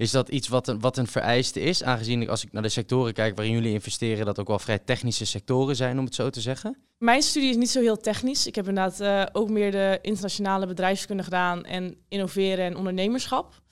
Is 0.00 0.10
dat 0.10 0.28
iets 0.28 0.48
wat 0.48 0.68
een, 0.68 0.80
wat 0.80 0.96
een 0.96 1.06
vereiste 1.06 1.60
is, 1.60 1.82
aangezien 1.82 2.22
ik 2.22 2.28
als 2.28 2.44
ik 2.44 2.52
naar 2.52 2.62
de 2.62 2.68
sectoren 2.68 3.12
kijk 3.12 3.36
waarin 3.36 3.54
jullie 3.54 3.72
investeren, 3.72 4.26
dat 4.26 4.38
ook 4.38 4.46
wel 4.48 4.58
vrij 4.58 4.78
technische 4.78 5.24
sectoren 5.24 5.76
zijn, 5.76 5.98
om 5.98 6.04
het 6.04 6.14
zo 6.14 6.30
te 6.30 6.40
zeggen? 6.40 6.76
Mijn 6.98 7.22
studie 7.22 7.50
is 7.50 7.56
niet 7.56 7.70
zo 7.70 7.80
heel 7.80 7.96
technisch. 7.96 8.46
Ik 8.46 8.54
heb 8.54 8.68
inderdaad 8.68 9.00
eh, 9.00 9.26
ook 9.32 9.50
meer 9.50 9.70
de 9.70 9.98
internationale 10.02 10.66
bedrijfskunde 10.66 11.22
gedaan 11.22 11.64
en 11.64 11.96
innoveren 12.08 12.64
en 12.64 12.76
ondernemerschap. 12.76 13.62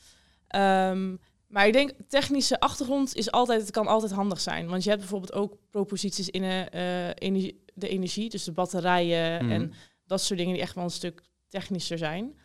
Ehm, 0.48 1.14
Maar 1.48 1.66
ik 1.66 1.72
denk, 1.72 1.92
technische 2.08 2.60
achtergrond 2.60 3.14
is 3.14 3.30
altijd, 3.30 3.60
het 3.60 3.70
kan 3.70 3.86
altijd 3.86 4.12
handig 4.12 4.40
zijn. 4.40 4.68
Want 4.68 4.82
je 4.82 4.88
hebt 4.88 5.00
bijvoorbeeld 5.00 5.32
ook 5.32 5.56
proposities 5.70 6.28
in 6.28 6.42
eh, 6.42 7.06
energie, 7.14 7.64
de 7.74 7.88
energie, 7.88 8.28
dus 8.30 8.44
de 8.44 8.52
batterijen 8.52 9.44
Mhm. 9.44 9.52
en 9.52 9.72
dat 10.06 10.20
soort 10.20 10.38
dingen 10.38 10.52
die 10.54 10.62
echt 10.62 10.74
wel 10.74 10.84
een 10.84 10.90
stuk 10.90 11.22
technischer 11.48 11.98
zijn. 11.98 12.38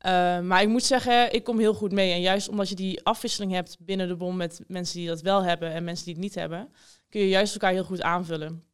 Eh, 0.00 0.40
maar 0.40 0.62
ik 0.62 0.68
moet 0.68 0.82
zeggen, 0.82 1.32
ik 1.32 1.44
kom 1.44 1.58
heel 1.58 1.74
goed 1.74 1.92
mee. 1.92 2.12
En 2.12 2.20
juist 2.20 2.48
omdat 2.48 2.68
je 2.68 2.74
die 2.74 3.04
afwisseling 3.04 3.52
hebt 3.52 3.76
binnen 3.80 4.08
de 4.08 4.16
bom 4.16 4.36
met 4.36 4.60
mensen 4.66 4.98
die 4.98 5.08
dat 5.08 5.20
wel 5.20 5.42
hebben 5.42 5.72
en 5.72 5.84
mensen 5.84 6.04
die 6.04 6.14
het 6.14 6.22
niet 6.22 6.34
hebben, 6.34 6.72
kun 7.08 7.20
je 7.20 7.28
juist 7.28 7.52
elkaar 7.52 7.72
heel 7.72 7.84
goed 7.84 8.02
aanvullen. 8.02 8.64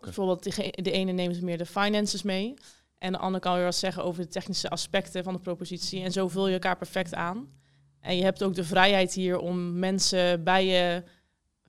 Bijvoorbeeld, 0.00 0.42
de, 0.44 0.82
de 0.82 0.90
ene 0.90 1.12
neemt 1.12 1.42
meer 1.42 1.58
de 1.58 1.66
finances 1.66 2.22
mee. 2.22 2.54
En 2.98 3.12
de 3.12 3.18
ander 3.18 3.40
kan 3.40 3.54
weer 3.54 3.64
wat 3.64 3.74
zeggen 3.74 4.04
over 4.04 4.22
de 4.22 4.28
technische 4.28 4.70
aspecten 4.70 5.24
van 5.24 5.32
de 5.32 5.40
propositie. 5.40 6.02
En 6.02 6.12
zo 6.12 6.28
vul 6.28 6.46
je 6.46 6.52
elkaar 6.52 6.76
perfect 6.76 7.14
aan. 7.14 7.48
En 8.00 8.16
je 8.16 8.22
hebt 8.22 8.42
ook 8.42 8.54
de 8.54 8.64
vrijheid 8.64 9.12
hier 9.12 9.38
om 9.38 9.78
mensen 9.78 10.44
bij 10.44 10.66
je 10.66 11.02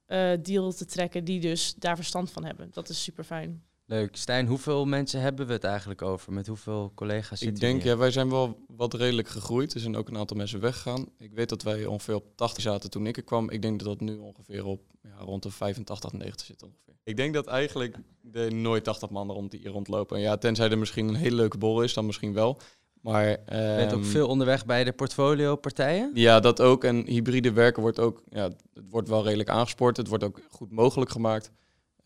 eh, 0.06 0.32
deal 0.44 0.72
te 0.72 0.86
trekken 0.86 1.24
die 1.24 1.40
dus 1.40 1.74
daar 1.76 1.96
verstand 1.96 2.32
van 2.32 2.46
hebben. 2.46 2.70
Dat 2.72 2.90
is 2.90 3.04
super 3.04 3.24
fijn. 3.24 3.67
Leuk. 3.90 4.16
Stijn, 4.16 4.48
hoeveel 4.48 4.86
mensen 4.86 5.22
hebben 5.22 5.48
we 5.48 5.54
het 5.54 5.64
eigenlijk 5.64 6.02
over? 6.02 6.34
Met 6.34 6.48
hoeveel 6.48 6.92
collega's 6.96 7.32
Ik 7.32 7.48
zitten 7.48 7.60
denk, 7.60 7.76
we 7.76 7.82
hier? 7.82 7.92
ja, 7.92 7.98
wij 7.98 8.12
zijn 8.12 8.30
wel 8.30 8.66
wat 8.68 8.94
redelijk 8.94 9.28
gegroeid. 9.28 9.74
Er 9.74 9.80
zijn 9.80 9.96
ook 9.96 10.08
een 10.10 10.18
aantal 10.18 10.38
mensen 10.38 10.60
weggegaan. 10.60 11.10
Ik 11.18 11.34
weet 11.34 11.50
dat 11.50 11.64
wij 11.64 11.86
ongeveer 11.86 12.16
op 12.16 12.26
80 12.36 12.64
zaten 12.64 12.90
toen 12.90 13.08
ik 13.08 13.18
er 13.18 13.24
kwam. 13.24 13.50
Ik 13.50 13.62
denk 13.62 13.80
dat 13.80 13.88
dat 13.88 14.00
nu 14.00 14.18
ongeveer 14.18 14.66
op 14.66 14.82
ja, 15.02 15.16
rond 15.20 15.44
de 15.44 15.52
85, 15.52 16.12
90 16.14 16.46
zit 16.46 16.64
ongeveer. 16.64 16.94
Ik 17.04 17.18
denk 17.18 17.34
dat 17.34 17.48
eigenlijk 17.48 17.98
er 18.34 18.54
nooit 18.54 18.84
80 18.84 19.10
man 19.10 19.32
rond 19.32 19.52
hier 19.54 19.68
rondlopen. 19.68 20.20
Ja, 20.20 20.38
tenzij 20.38 20.70
er 20.70 20.78
misschien 20.78 21.08
een 21.08 21.16
hele 21.16 21.36
leuke 21.36 21.58
borrel 21.58 21.84
is, 21.84 21.94
dan 21.94 22.06
misschien 22.06 22.34
wel. 22.34 22.60
Maar, 23.02 23.28
Je 23.28 23.38
bent 23.76 23.94
ook 23.94 24.02
ehm, 24.02 24.10
veel 24.10 24.28
onderweg 24.28 24.66
bij 24.66 24.84
de 24.84 24.92
portfolio-partijen? 24.92 26.12
Ja, 26.14 26.40
dat 26.40 26.62
ook. 26.62 26.84
En 26.84 27.06
hybride 27.06 27.52
werken 27.52 27.82
wordt 27.82 28.00
ook, 28.00 28.24
ja, 28.30 28.44
het 28.74 28.90
wordt 28.90 29.10
wel 29.10 29.24
redelijk 29.24 29.50
aangespoord. 29.50 29.98
Het 29.98 30.08
wordt 30.08 30.24
ook 30.24 30.42
goed 30.50 30.72
mogelijk 30.72 31.12
gemaakt. 31.12 31.52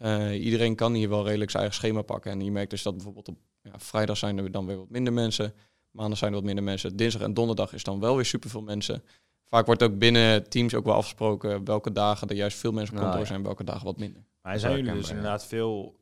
Eh, 0.02 0.44
iedereen 0.44 0.76
kan 0.76 0.94
hier 0.94 1.10
wel 1.10 1.26
redelijk 1.26 1.52
zijn 1.52 1.64
eigen 1.64 1.82
schema 1.82 2.02
pakken. 2.02 2.32
En 2.32 2.42
je 2.42 2.52
merkt 2.52 2.70
dus 2.70 2.84
dat 2.84 2.94
bijvoorbeeld 2.96 3.28
op 3.28 3.38
ja, 3.62 3.72
vrijdag 3.78 4.18
zijn 4.18 4.38
er 4.38 4.52
dan 4.52 4.66
weer 4.66 4.78
wat 4.78 4.90
minder 4.90 5.14
mensen. 5.14 5.54
Maandag 5.92 6.18
zijn 6.18 6.32
er 6.32 6.38
wat 6.38 6.46
minder 6.46 6.64
mensen. 6.64 6.96
Dinsdag 6.96 7.22
en 7.22 7.34
donderdag 7.34 7.74
is 7.74 7.84
dan 7.84 8.00
wel 8.00 8.16
weer 8.16 8.26
superveel 8.26 8.62
mensen. 8.62 9.04
Vaak 9.48 9.66
wordt 9.66 9.84
ook 9.84 9.98
binnen 9.98 10.50
teams 10.50 10.74
ook 10.74 10.86
wel 10.86 10.94
afgesproken 10.94 11.66
welke 11.66 11.92
dagen 11.92 12.28
er 12.28 12.36
juist 12.36 12.58
veel 12.58 12.72
mensen 12.72 12.94
op 12.94 13.00
Nou, 13.00 13.06
kantoor 13.06 13.28
ja. 13.28 13.34
zijn, 13.34 13.44
welke 13.44 13.64
dagen 13.64 13.86
wat 13.86 13.98
minder. 13.98 14.24
Maar 14.42 14.60
zijn 14.60 14.78
jullie 14.78 14.94
dus 14.94 15.10
inderdaad 15.10 15.46
veel 15.46 15.96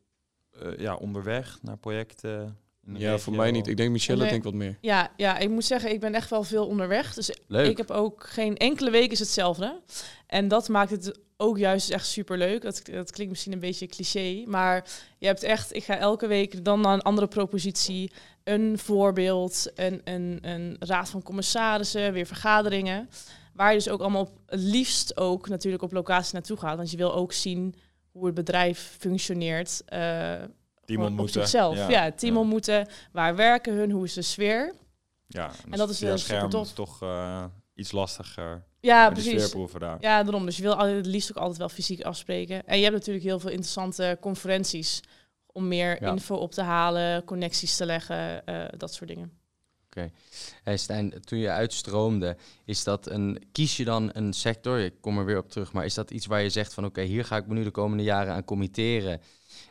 eh, 0.52 0.78
ja, 0.78 0.96
onderweg 0.96 1.60
naar 1.62 1.78
projecten? 1.78 2.58
Ja, 2.94 3.18
voor 3.18 3.34
mij 3.36 3.52
niet. 3.52 3.68
Ik 3.68 3.78
denk 3.78 3.92
Michelle 3.92 4.22
Nee. 4.22 4.30
denk 4.30 4.44
wat 4.44 4.54
meer. 4.54 4.78
Ja, 4.82 5.12
ja, 5.18 5.38
ik 5.38 5.50
moet 5.50 5.66
zeggen, 5.66 5.92
ik 5.92 6.00
ben 6.00 6.14
echt 6.14 6.30
wel 6.30 6.44
veel 6.44 6.68
onderweg. 6.68 7.14
Dus 7.14 7.32
Leuk. 7.48 7.70
ik 7.70 7.78
heb 7.78 7.92
ook 7.92 8.28
geen 8.28 8.58
enkele 8.58 8.90
week 8.92 9.12
is 9.12 9.20
hetzelfde. 9.20 9.82
En 10.28 10.48
dat 10.48 10.68
maakt 10.70 10.92
het 10.92 11.20
ook 11.38 11.58
juist 11.58 11.90
echt 11.90 12.08
super 12.08 12.38
leuk. 12.38 12.62
Dat, 12.62 12.82
dat 12.92 13.12
klinkt 13.12 13.32
misschien 13.32 13.54
een 13.54 13.60
beetje 13.60 13.88
cliché, 13.88 14.44
maar 14.46 14.86
je 15.18 15.26
hebt 15.28 15.44
echt, 15.44 15.76
ik 15.76 15.84
ga 15.84 15.98
elke 15.98 16.28
week 16.28 16.64
dan 16.66 16.82
naar 16.82 16.94
een 16.94 17.02
andere 17.02 17.28
propositie, 17.28 18.12
een 18.44 18.78
voorbeeld, 18.80 19.72
een, 19.76 20.02
een, 20.04 20.40
een 20.42 20.76
raad 20.80 21.10
van 21.10 21.24
commissarissen, 21.24 22.14
weer 22.14 22.26
vergaderingen. 22.26 23.10
Waar 23.54 23.70
je 23.72 23.78
dus 23.78 23.90
ook 23.90 24.02
allemaal 24.02 24.22
op, 24.22 24.32
het 24.46 24.60
liefst 24.60 25.18
ook 25.18 25.50
natuurlijk 25.50 25.84
op 25.84 25.92
locatie 25.92 26.34
naartoe 26.34 26.58
gaat. 26.58 26.78
Want 26.78 26.92
je 26.92 26.98
wil 26.98 27.14
ook 27.14 27.34
zien 27.34 27.76
hoe 28.12 28.26
het 28.26 28.36
bedrijf 28.36 28.96
functioneert. 29.00 29.82
eh, 29.86 30.34
Team 30.96 31.02
ontmoeten. 31.02 31.34
zichzelf. 31.42 31.76
Ja, 31.90 32.04
het 32.04 32.20
team 32.20 32.34
ja. 32.34 32.40
ontmoeten. 32.40 32.88
Waar 33.12 33.36
werken 33.36 33.74
hun? 33.74 33.92
Hoe 33.92 34.04
is 34.06 34.14
de 34.14 34.22
sfeer? 34.22 34.74
Ja, 35.28 35.52
En 35.72 35.78
dat 35.78 35.90
is, 35.90 35.98
via 35.98 36.12
eh, 36.12 36.18
scherm 36.18 36.40
supertof. 36.40 36.66
is 36.68 36.74
toch 36.74 37.02
eh, 37.02 37.44
iets 37.74 37.92
lastiger. 37.92 38.64
Ja, 38.80 39.10
precies. 39.10 39.32
sfeerproeven 39.32 39.80
daar. 39.80 39.98
Ja, 40.02 40.24
daarom. 40.24 40.46
Dus 40.46 40.56
je 40.58 40.62
wil 40.64 40.74
altijd, 40.76 40.96
het 40.96 41.06
liefst 41.06 41.30
ook 41.32 41.38
altijd 41.38 41.58
wel 41.58 41.70
fysiek 41.70 42.02
afspreken. 42.02 42.66
En 42.68 42.78
je 42.78 42.84
hebt 42.84 42.96
natuurlijk 42.96 43.26
heel 43.26 43.40
veel 43.40 43.50
interessante 43.50 44.18
conferenties 44.22 45.00
om 45.46 45.68
meer 45.68 46.04
Ja. 46.04 46.12
info 46.12 46.36
op 46.36 46.52
te 46.52 46.62
halen, 46.62 47.24
connecties 47.24 47.76
te 47.78 47.86
leggen, 47.86 48.46
eh, 48.46 48.66
dat 48.78 48.94
soort 48.94 49.10
dingen. 49.10 49.38
Hey 50.64 50.78
Stijn, 50.78 51.14
toen 51.24 51.40
je 51.40 51.50
uitstroomde, 51.50 52.38
is 52.66 52.84
dat 52.84 53.10
een, 53.10 53.48
kies 53.52 53.78
je 53.78 53.84
dan 53.86 54.10
een 54.14 54.34
sector, 54.34 54.80
ik 54.80 54.94
kom 55.02 55.18
er 55.18 55.26
weer 55.26 55.38
op 55.38 55.50
terug, 55.50 55.74
maar 55.74 55.86
is 55.86 55.94
dat 55.94 56.12
iets 56.12 56.26
waar 56.26 56.42
je 56.42 56.50
zegt 56.50 56.74
van 56.74 56.86
oké, 56.86 57.02
hier 57.02 57.26
ga 57.26 57.38
ik 57.38 57.48
me 57.48 57.54
nu 57.54 57.64
de 57.64 57.72
komende 57.72 58.04
jaren 58.04 58.34
aan 58.34 58.44
committeren 58.44 59.22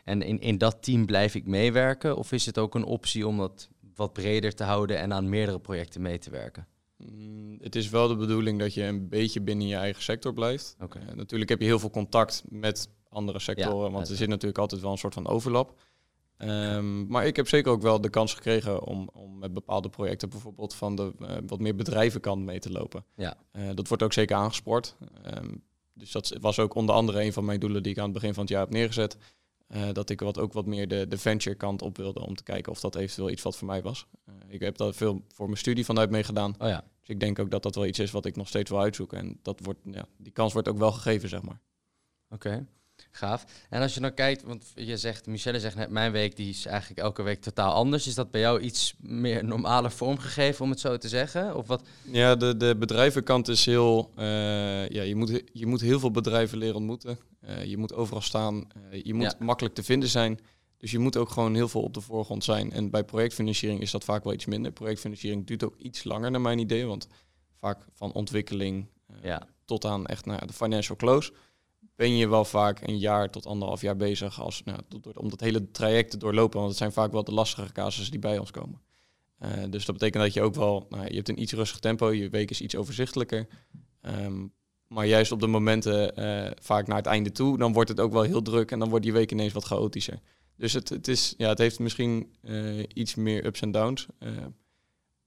en 0.03 0.21
in, 0.21 0.39
in 0.39 0.57
dat 0.57 0.83
team 0.83 1.05
blijf 1.05 1.35
ik 1.35 1.45
meewerken? 1.45 2.17
Of 2.17 2.31
is 2.31 2.45
het 2.45 2.57
ook 2.57 2.75
een 2.75 2.83
optie 2.83 3.27
om 3.27 3.37
dat 3.37 3.69
wat 3.95 4.13
breder 4.13 4.55
te 4.55 4.63
houden 4.63 4.97
en 4.99 5.13
aan 5.13 5.29
meerdere 5.29 5.59
projecten 5.59 6.01
mee 6.01 6.17
te 6.17 6.29
werken? 6.29 6.67
Mm, 6.97 7.57
Het 7.61 7.75
is 7.75 7.89
wel 7.89 8.07
de 8.07 8.15
bedoeling 8.15 8.59
dat 8.59 8.73
je 8.73 8.83
een 8.83 9.09
beetje 9.09 9.41
binnen 9.41 9.67
je 9.67 9.75
eigen 9.75 10.03
sector 10.03 10.33
blijft. 10.33 10.75
Eh, 10.79 11.15
natuurlijk 11.15 11.49
heb 11.49 11.59
je 11.59 11.65
heel 11.65 11.79
veel 11.79 11.89
contact 11.89 12.43
met 12.49 12.89
andere 13.09 13.39
sectoren, 13.39 13.91
want 13.91 14.09
er 14.09 14.15
zit 14.15 14.27
natuurlijk 14.27 14.57
altijd 14.59 14.81
wel 14.81 14.91
een 14.91 14.97
soort 14.97 15.13
van 15.13 15.27
overlap. 15.27 15.79
Ehm, 16.37 17.07
maar 17.07 17.25
ik 17.25 17.35
heb 17.35 17.47
zeker 17.47 17.71
ook 17.71 17.81
wel 17.81 18.01
de 18.01 18.09
kans 18.09 18.33
gekregen 18.33 18.83
om, 18.83 19.09
om 19.13 19.37
met 19.37 19.53
bepaalde 19.53 19.89
projecten 19.89 20.29
bijvoorbeeld 20.29 20.73
van 20.75 20.95
de 20.95 21.13
eh, 21.19 21.35
wat 21.47 21.59
meer 21.59 21.75
bedrijvenkant 21.75 22.45
mee 22.45 22.59
te 22.59 22.71
lopen. 22.71 23.05
Ja. 23.15 23.37
Eh, 23.51 23.69
dat 23.75 23.87
wordt 23.87 24.03
ook 24.03 24.13
zeker 24.13 24.35
aangespoord. 24.35 24.95
Ehm, 25.23 25.55
dus 25.93 26.11
dat 26.11 26.37
was 26.41 26.59
ook 26.59 26.73
onder 26.73 26.95
andere 26.95 27.23
een 27.23 27.33
van 27.33 27.45
mijn 27.45 27.59
doelen 27.59 27.83
die 27.83 27.91
ik 27.91 27.97
aan 27.97 28.03
het 28.03 28.13
begin 28.13 28.33
van 28.33 28.43
het 28.43 28.51
jaar 28.51 28.61
heb 28.61 28.69
neergezet. 28.69 29.17
Eh, 29.69 29.89
dat 29.93 30.09
ik 30.09 30.19
wat, 30.19 30.37
ook 30.39 30.53
wat 30.53 30.65
meer 30.65 30.87
de, 30.87 31.07
de 31.07 31.17
venture 31.17 31.55
kant 31.55 31.81
op 31.81 31.97
wilde 31.97 32.25
om 32.25 32.35
te 32.35 32.43
kijken 32.43 32.71
of 32.71 32.79
dat 32.79 32.95
eventueel 32.95 33.29
iets 33.29 33.41
wat 33.41 33.57
voor 33.57 33.67
mij 33.67 33.81
was. 33.81 34.05
Eh, 34.25 34.33
ik 34.47 34.59
heb 34.59 34.77
daar 34.77 34.93
veel 34.93 35.21
voor 35.33 35.45
mijn 35.45 35.57
studie 35.57 35.85
vanuit 35.85 36.09
mee 36.09 36.23
gedaan. 36.23 36.55
Oh 36.59 36.67
ja, 36.67 36.83
Dus 36.99 37.09
ik 37.09 37.19
denk 37.19 37.39
ook 37.39 37.51
dat 37.51 37.63
dat 37.63 37.75
wel 37.75 37.85
iets 37.85 37.99
is 37.99 38.11
wat 38.11 38.25
ik 38.25 38.35
nog 38.35 38.47
steeds 38.47 38.69
wil 38.69 38.79
uitzoeken. 38.79 39.17
En 39.17 39.39
dat 39.41 39.59
wordt, 39.63 39.79
ja, 39.83 40.05
die 40.17 40.31
kans 40.31 40.53
wordt 40.53 40.67
ook 40.67 40.77
wel 40.77 40.91
gegeven, 40.91 41.29
zeg 41.29 41.41
maar. 41.41 41.61
oké. 42.29 42.65
Gaaf. 43.11 43.45
En 43.69 43.81
als 43.81 43.93
je 43.93 43.99
dan 43.99 44.13
kijkt, 44.13 44.43
want 44.43 44.71
je 44.75 44.97
zegt, 44.97 45.25
Michelle 45.27 45.59
zegt 45.59 45.75
net, 45.75 45.89
mijn 45.89 46.11
week 46.11 46.35
die 46.35 46.49
is 46.49 46.65
eigenlijk 46.65 46.99
elke 46.99 47.21
week 47.21 47.41
totaal 47.41 47.73
anders. 47.73 48.07
Is 48.07 48.15
dat 48.15 48.31
bij 48.31 48.41
jou 48.41 48.59
iets 48.59 48.93
meer 48.99 49.45
normale 49.45 49.89
vorm 49.89 50.17
gegeven, 50.17 50.63
om 50.63 50.69
het 50.69 50.79
zo 50.79 50.97
te 50.97 51.07
zeggen? 51.07 51.55
Of 51.55 51.67
wat? 51.67 51.81
Ja, 52.03 52.35
de, 52.35 52.57
de 52.57 52.75
bedrijvenkant 52.79 53.47
is 53.47 53.65
heel... 53.65 54.11
eh, 54.15 54.25
ja, 54.89 55.01
je, 55.01 55.15
moet, 55.15 55.43
je 55.53 55.65
moet 55.65 55.81
heel 55.81 55.99
veel 55.99 56.11
bedrijven 56.11 56.57
leren 56.57 56.75
ontmoeten. 56.75 57.17
Eh, 57.39 57.65
je 57.65 57.77
moet 57.77 57.93
overal 57.93 58.21
staan. 58.21 58.67
Eh, 58.91 59.03
je 59.03 59.13
moet 59.13 59.35
Ja. 59.39 59.45
makkelijk 59.45 59.75
te 59.75 59.83
vinden 59.83 60.09
zijn. 60.09 60.39
Dus 60.77 60.91
je 60.91 60.99
moet 60.99 61.17
ook 61.17 61.29
gewoon 61.29 61.55
heel 61.55 61.67
veel 61.67 61.81
op 61.81 61.93
de 61.93 62.01
voorgrond 62.01 62.43
zijn. 62.43 62.71
En 62.71 62.89
bij 62.89 63.03
projectfinanciering 63.03 63.81
is 63.81 63.91
dat 63.91 64.03
vaak 64.03 64.23
wel 64.23 64.33
iets 64.33 64.45
minder. 64.45 64.71
Projectfinanciering 64.71 65.45
duurt 65.47 65.63
ook 65.63 65.77
iets 65.77 66.03
langer 66.03 66.31
naar 66.31 66.41
mijn 66.41 66.59
idee. 66.59 66.85
Want 66.85 67.07
vaak 67.59 67.85
van 67.93 68.11
ontwikkeling 68.13 68.87
eh, 69.07 69.15
Ja. 69.23 69.47
tot 69.65 69.85
aan 69.85 70.05
echt 70.05 70.25
nou 70.25 70.39
ja, 70.41 70.45
de 70.45 70.53
financial 70.53 70.97
close... 70.97 71.33
ben 71.95 72.15
je 72.17 72.27
wel 72.27 72.45
vaak 72.45 72.87
een 72.87 72.97
jaar 72.97 73.29
tot 73.29 73.45
anderhalf 73.45 73.81
jaar 73.81 73.95
bezig 73.97 74.41
als, 74.41 74.61
nou, 74.65 74.79
om 75.13 75.29
dat 75.29 75.39
hele 75.39 75.71
traject 75.71 76.11
te 76.11 76.17
doorlopen. 76.17 76.57
Want 76.57 76.69
het 76.69 76.77
zijn 76.79 76.91
vaak 76.91 77.11
wel 77.11 77.23
de 77.23 77.31
lastige 77.33 77.71
casussen 77.71 78.11
die 78.11 78.19
bij 78.19 78.37
ons 78.37 78.51
komen. 78.51 78.81
Dus 79.69 79.85
dat 79.85 79.97
betekent 79.97 80.23
dat 80.23 80.33
je 80.33 80.41
ook 80.41 80.55
wel, 80.55 80.85
nou, 80.89 81.07
je 81.07 81.15
hebt 81.15 81.29
een 81.29 81.41
iets 81.41 81.53
rustig 81.53 81.79
tempo, 81.79 82.11
je 82.13 82.29
week 82.29 82.49
is 82.49 82.61
iets 82.61 82.75
overzichtelijker. 82.75 83.47
Ehm, 84.01 84.47
maar 84.89 85.05
juist 85.05 85.31
op 85.31 85.39
de 85.39 85.47
momenten, 85.47 86.15
eh, 86.15 86.51
vaak 86.61 86.87
naar 86.87 86.97
het 86.97 87.05
einde 87.05 87.31
toe, 87.31 87.57
dan 87.57 87.73
wordt 87.73 87.89
het 87.89 87.99
ook 87.99 88.11
wel 88.11 88.21
heel 88.21 88.41
druk 88.41 88.71
en 88.71 88.79
dan 88.79 88.89
wordt 88.89 89.03
die 89.03 89.13
week 89.13 89.31
ineens 89.31 89.53
wat 89.53 89.63
chaotischer. 89.63 90.19
Dus 90.55 90.73
het, 90.73 90.89
het, 90.89 91.07
is, 91.07 91.33
ja, 91.37 91.49
het 91.49 91.57
heeft 91.57 91.79
misschien 91.79 92.33
eh, 92.41 92.79
iets 92.93 93.15
meer 93.15 93.45
ups 93.45 93.61
en 93.61 93.71
downs. 93.71 94.07
Eh, 94.19 94.31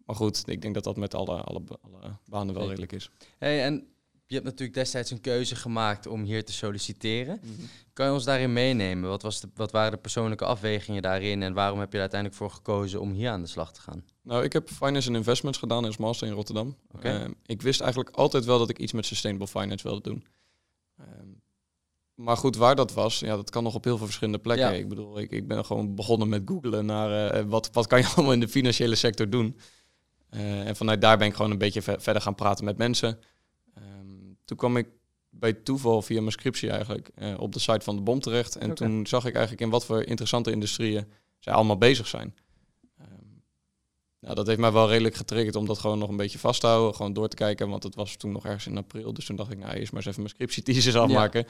maar 0.07 0.17
goed, 0.17 0.43
ik 0.47 0.63
denk 0.63 0.75
dat 0.75 0.85
dat 0.85 0.97
met 0.97 1.15
alle, 1.15 1.41
alle, 1.41 1.63
alle 1.81 2.17
banen 2.25 2.55
wel 2.55 2.69
redelijk 2.69 2.93
is. 2.93 3.11
Hey, 3.39 3.65
en 3.65 3.87
je 4.27 4.35
hebt 4.35 4.45
natuurlijk 4.45 4.75
destijds 4.75 5.11
een 5.11 5.21
keuze 5.21 5.57
gemaakt 5.57 6.07
om 6.07 6.23
hier 6.23 6.45
te 6.45 6.53
solliciteren. 6.53 7.41
Kan 7.93 8.07
je 8.07 8.13
ons 8.13 8.25
daarin 8.25 8.53
meenemen? 8.53 9.09
Wat, 9.09 9.23
was 9.23 9.41
de, 9.41 9.49
wat 9.55 9.71
waren 9.71 9.91
de 9.91 9.99
persoonlijke 9.99 10.45
afwegingen 10.45 11.03
daarin 11.03 11.43
en 11.43 11.53
waarom 11.53 11.79
heb 11.79 11.89
je 11.89 11.95
er 11.95 12.01
uiteindelijk 12.01 12.41
voor 12.41 12.51
gekozen 12.51 13.01
om 13.01 13.13
hier 13.13 13.31
aan 13.31 13.43
de 13.43 13.49
slag 13.49 13.73
te 13.73 13.81
gaan? 13.81 14.05
Nou, 14.23 14.45
ik 14.45 14.53
heb 14.53 14.69
Finance 14.69 15.09
and 15.09 15.17
Investments 15.17 15.59
gedaan 15.59 15.85
als 15.85 15.97
master 15.97 16.27
in 16.27 16.33
Rotterdam. 16.33 16.77
Oké. 16.95 17.09
Eh, 17.09 17.25
ik 17.47 17.63
wist 17.63 17.81
eigenlijk 17.81 18.17
altijd 18.17 18.45
wel 18.45 18.59
dat 18.59 18.69
ik 18.69 18.79
iets 18.79 18.93
met 18.93 19.07
Sustainable 19.07 19.47
Finance 19.49 19.85
wilde 19.89 20.03
doen. 20.11 20.25
Ehm, 20.99 21.29
maar 22.15 22.37
goed, 22.37 22.57
waar 22.57 22.75
dat 22.77 22.93
was, 22.93 23.19
ja, 23.19 23.37
dat 23.37 23.51
kan 23.51 23.63
nog 23.63 23.75
op 23.75 23.85
heel 23.85 23.97
veel 23.97 24.07
verschillende 24.07 24.39
plekken. 24.41 24.67
Ja. 24.67 24.73
Ik 24.73 24.89
bedoel, 24.89 25.19
ik, 25.19 25.31
ik 25.31 25.47
ben 25.49 25.65
gewoon 25.65 25.95
begonnen 25.95 26.29
met 26.29 26.43
googlen 26.45 26.87
naar 26.87 27.31
eh, 27.31 27.45
wat, 27.45 27.71
wat 27.73 27.87
kan 27.87 27.99
je 28.01 28.07
allemaal 28.15 28.33
in 28.33 28.41
de 28.41 28.49
financiële 28.49 28.95
sector 28.95 29.29
doen. 29.31 29.57
Eh, 30.29 30.67
en 30.67 30.77
vanuit 30.77 31.01
daar 31.01 31.19
ben 31.19 31.27
ik 31.27 31.35
gewoon 31.35 31.51
een 31.51 31.59
beetje 31.59 31.83
ver- 31.83 32.01
verder 32.01 32.23
gaan 32.23 32.35
praten 32.35 32.65
met 32.65 32.77
mensen. 32.77 33.19
Ehm, 33.75 33.85
toen 34.45 34.57
kwam 34.57 34.77
ik 34.77 34.89
bij 35.31 35.53
toeval 35.53 36.03
via 36.03 36.21
mijn 36.21 36.33
scriptie 36.33 36.71
eigenlijk 36.71 37.11
eh, 37.15 37.35
op 37.39 37.53
de 37.53 37.59
site 37.59 37.81
van 37.81 37.97
de 37.97 38.03
BOM 38.03 38.21
terecht. 38.21 38.57
En 38.57 38.69
toen 38.75 39.07
zag 39.07 39.25
ik 39.25 39.33
eigenlijk 39.35 39.65
in 39.65 39.71
wat 39.71 39.85
voor 39.85 40.03
interessante 40.03 40.51
industrieën 40.51 41.07
zij 41.39 41.53
allemaal 41.53 41.79
bezig 41.79 42.07
zijn. 42.07 42.35
Nou, 44.23 44.35
dat 44.35 44.47
heeft 44.47 44.59
mij 44.59 44.73
wel 44.73 44.89
redelijk 44.89 45.15
getriggerd 45.15 45.57
om 45.57 45.67
dat 45.67 45.79
gewoon 45.79 45.99
nog 45.99 46.09
een 46.09 46.17
beetje 46.17 46.39
vast 46.39 46.61
te 46.61 46.67
houden. 46.67 46.95
Gewoon 46.95 47.13
door 47.13 47.29
te 47.29 47.37
kijken, 47.37 47.69
want 47.69 47.83
het 47.83 47.95
was 47.95 48.17
toen 48.17 48.33
nog 48.33 48.45
ergens 48.45 48.67
in 48.67 48.77
april. 48.77 49.13
Dus 49.13 49.25
toen 49.25 49.37
dacht 49.37 49.51
ik, 49.51 49.59
nou, 49.59 49.73
eerst 49.73 49.93
maar 49.93 50.01
eens 50.01 50.11
even 50.11 50.23
mijn 50.23 50.35
scriptie-thesis 50.35 50.97
afmaken. 50.97 51.47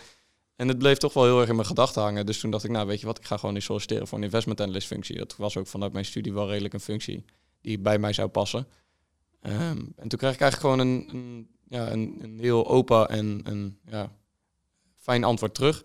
En 0.56 0.68
het 0.68 0.78
bleef 0.78 0.98
toch 0.98 1.12
wel 1.12 1.24
heel 1.24 1.40
erg 1.40 1.48
in 1.48 1.54
mijn 1.54 1.66
gedachten 1.66 2.02
hangen. 2.02 2.26
Dus 2.26 2.40
toen 2.40 2.50
dacht 2.50 2.64
ik, 2.64 2.70
nou, 2.70 2.86
weet 2.86 3.00
je 3.00 3.06
wat, 3.06 3.18
ik 3.18 3.24
ga 3.24 3.36
gewoon 3.36 3.54
eens 3.54 3.64
solliciteren 3.64 4.06
voor 4.06 4.18
een 4.18 4.24
investment 4.24 4.60
analyst 4.60 4.86
functie. 4.86 5.16
Dat 5.16 5.36
was 5.36 5.56
ook 5.56 5.66
vanuit 5.66 5.92
mijn 5.92 6.04
studie 6.04 6.32
wel 6.32 6.48
redelijk 6.48 6.74
een 6.74 6.80
functie 6.80 7.24
die 7.60 7.78
bij 7.78 7.98
mij 7.98 8.12
zou 8.12 8.28
passen. 8.28 8.66
Ehm, 9.40 9.78
en 9.96 10.08
toen 10.08 10.18
kreeg 10.18 10.34
ik 10.34 10.40
eigenlijk 10.40 10.60
gewoon 10.60 10.78
een, 10.78 11.08
een, 11.12 11.48
ja, 11.68 11.90
een, 11.90 12.18
een 12.20 12.38
heel 12.38 12.68
open 12.68 13.08
en 13.08 13.40
een 13.44 13.78
ja, 13.86 14.12
fijn 14.96 15.24
antwoord 15.24 15.54
terug. 15.54 15.84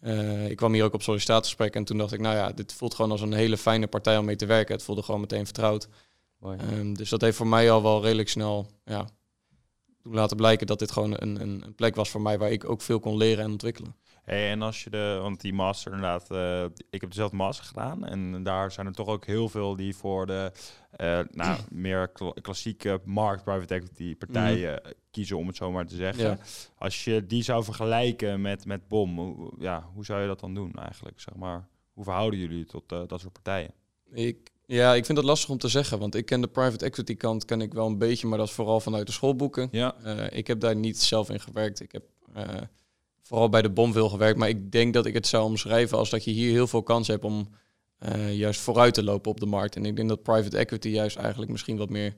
Eh, 0.00 0.50
ik 0.50 0.56
kwam 0.56 0.72
hier 0.72 0.84
ook 0.84 0.94
op 0.94 1.02
sollicitatiegesprek 1.02 1.74
en 1.74 1.84
toen 1.84 1.98
dacht 1.98 2.12
ik, 2.12 2.20
nou 2.20 2.36
ja, 2.36 2.52
dit 2.52 2.72
voelt 2.72 2.94
gewoon 2.94 3.10
als 3.10 3.20
een 3.20 3.32
hele 3.32 3.56
fijne 3.56 3.86
partij 3.86 4.18
om 4.18 4.24
mee 4.24 4.36
te 4.36 4.46
werken. 4.46 4.74
Het 4.74 4.84
voelde 4.84 5.02
gewoon 5.02 5.20
meteen 5.20 5.44
vertrouwd. 5.44 5.88
Ehm, 6.52 6.94
dus 6.94 7.08
dat 7.08 7.20
heeft 7.20 7.36
voor 7.36 7.46
mij 7.46 7.70
al 7.70 7.82
wel 7.82 8.02
redelijk 8.02 8.28
snel 8.28 8.66
ja, 8.84 9.08
doen 10.02 10.14
laten 10.14 10.36
blijken 10.36 10.66
dat 10.66 10.78
dit 10.78 10.90
gewoon 10.92 11.12
een, 11.18 11.40
een, 11.40 11.62
een 11.64 11.74
plek 11.74 11.94
was 11.94 12.10
voor 12.10 12.20
mij 12.22 12.38
waar 12.38 12.50
ik 12.50 12.68
ook 12.68 12.80
veel 12.80 13.00
kon 13.00 13.16
leren 13.16 13.44
en 13.44 13.50
ontwikkelen. 13.50 13.96
Hey, 14.22 14.50
en 14.50 14.62
als 14.62 14.84
je 14.84 14.90
de, 14.90 15.18
want 15.22 15.40
die 15.40 15.52
master 15.52 15.92
inderdaad, 15.92 16.30
eh, 16.30 16.64
ik 16.90 17.00
heb 17.00 17.10
dezelfde 17.10 17.36
master 17.36 17.64
gedaan 17.64 18.04
en 18.04 18.42
daar 18.42 18.72
zijn 18.72 18.86
er 18.86 18.92
toch 18.92 19.08
ook 19.08 19.26
heel 19.26 19.48
veel 19.48 19.76
die 19.76 19.96
voor 19.96 20.26
de 20.26 20.52
eh, 20.90 21.20
nou, 21.30 21.58
meer 21.86 22.08
kla- 22.08 22.32
klassieke 22.42 23.00
markt 23.04 23.44
private 23.44 23.74
equity 23.74 24.16
partijen 24.16 24.80
kiezen, 25.10 25.36
om 25.36 25.46
het 25.46 25.56
zo 25.56 25.70
maar 25.70 25.86
te 25.86 25.96
zeggen. 25.96 26.24
Ja. 26.24 26.38
Als 26.78 27.04
je 27.04 27.26
die 27.26 27.42
zou 27.42 27.64
vergelijken 27.64 28.40
met, 28.40 28.66
met 28.66 28.88
BOM, 28.88 29.18
hoe, 29.18 29.52
ja, 29.58 29.88
hoe 29.94 30.04
zou 30.04 30.20
je 30.20 30.26
dat 30.26 30.40
dan 30.40 30.54
doen 30.54 30.72
eigenlijk? 30.74 31.20
Zeg 31.20 31.34
maar, 31.34 31.68
hoe 31.92 32.04
verhouden 32.04 32.40
jullie 32.40 32.64
tot 32.64 32.92
eh, 32.92 33.02
dat 33.06 33.20
soort 33.20 33.32
partijen? 33.32 33.72
Ik, 34.12 34.50
ja, 34.66 34.94
ik 34.94 35.04
vind 35.04 35.18
dat 35.18 35.26
lastig 35.26 35.50
om 35.50 35.58
te 35.58 35.68
zeggen, 35.68 35.98
want 35.98 36.14
ik 36.14 36.26
ken 36.26 36.40
de 36.40 36.46
private 36.48 36.84
equity 36.84 37.16
kant 37.16 37.44
ken 37.44 37.60
ik 37.60 37.72
wel 37.74 37.86
een 37.86 37.98
beetje, 37.98 38.26
maar 38.26 38.38
dat 38.38 38.48
is 38.48 38.52
vooral 38.54 38.80
vanuit 38.80 39.06
de 39.06 39.12
schoolboeken. 39.12 39.68
Ja, 39.72 39.94
Eh, 40.02 40.38
ik 40.38 40.46
heb 40.46 40.60
daar 40.60 40.76
niet 40.76 41.00
zelf 41.00 41.30
in 41.30 41.40
gewerkt. 41.40 41.80
Ik 41.80 41.92
heb 41.92 42.02
eh, 42.34 42.48
vooral 43.22 43.48
bij 43.48 43.62
de 43.62 43.70
bom 43.70 43.92
veel 43.92 44.08
gewerkt. 44.08 44.38
Maar 44.38 44.48
ik 44.48 44.72
denk 44.72 44.94
dat 44.94 45.06
ik 45.06 45.14
het 45.14 45.26
zou 45.26 45.44
omschrijven 45.44 45.98
als 45.98 46.10
dat 46.10 46.24
je 46.24 46.30
hier 46.30 46.50
heel 46.52 46.66
veel 46.66 46.82
kans 46.82 47.08
hebt 47.08 47.24
om 47.24 47.48
eh, 47.98 48.34
juist 48.36 48.60
vooruit 48.60 48.94
te 48.94 49.02
lopen 49.04 49.30
op 49.30 49.40
de 49.40 49.46
markt. 49.46 49.76
En 49.76 49.84
ik 49.84 49.96
denk 49.96 50.08
dat 50.08 50.22
private 50.22 50.56
equity 50.56 50.88
juist 50.88 51.16
eigenlijk 51.16 51.50
misschien 51.50 51.76
wat 51.76 51.90
meer 51.90 52.14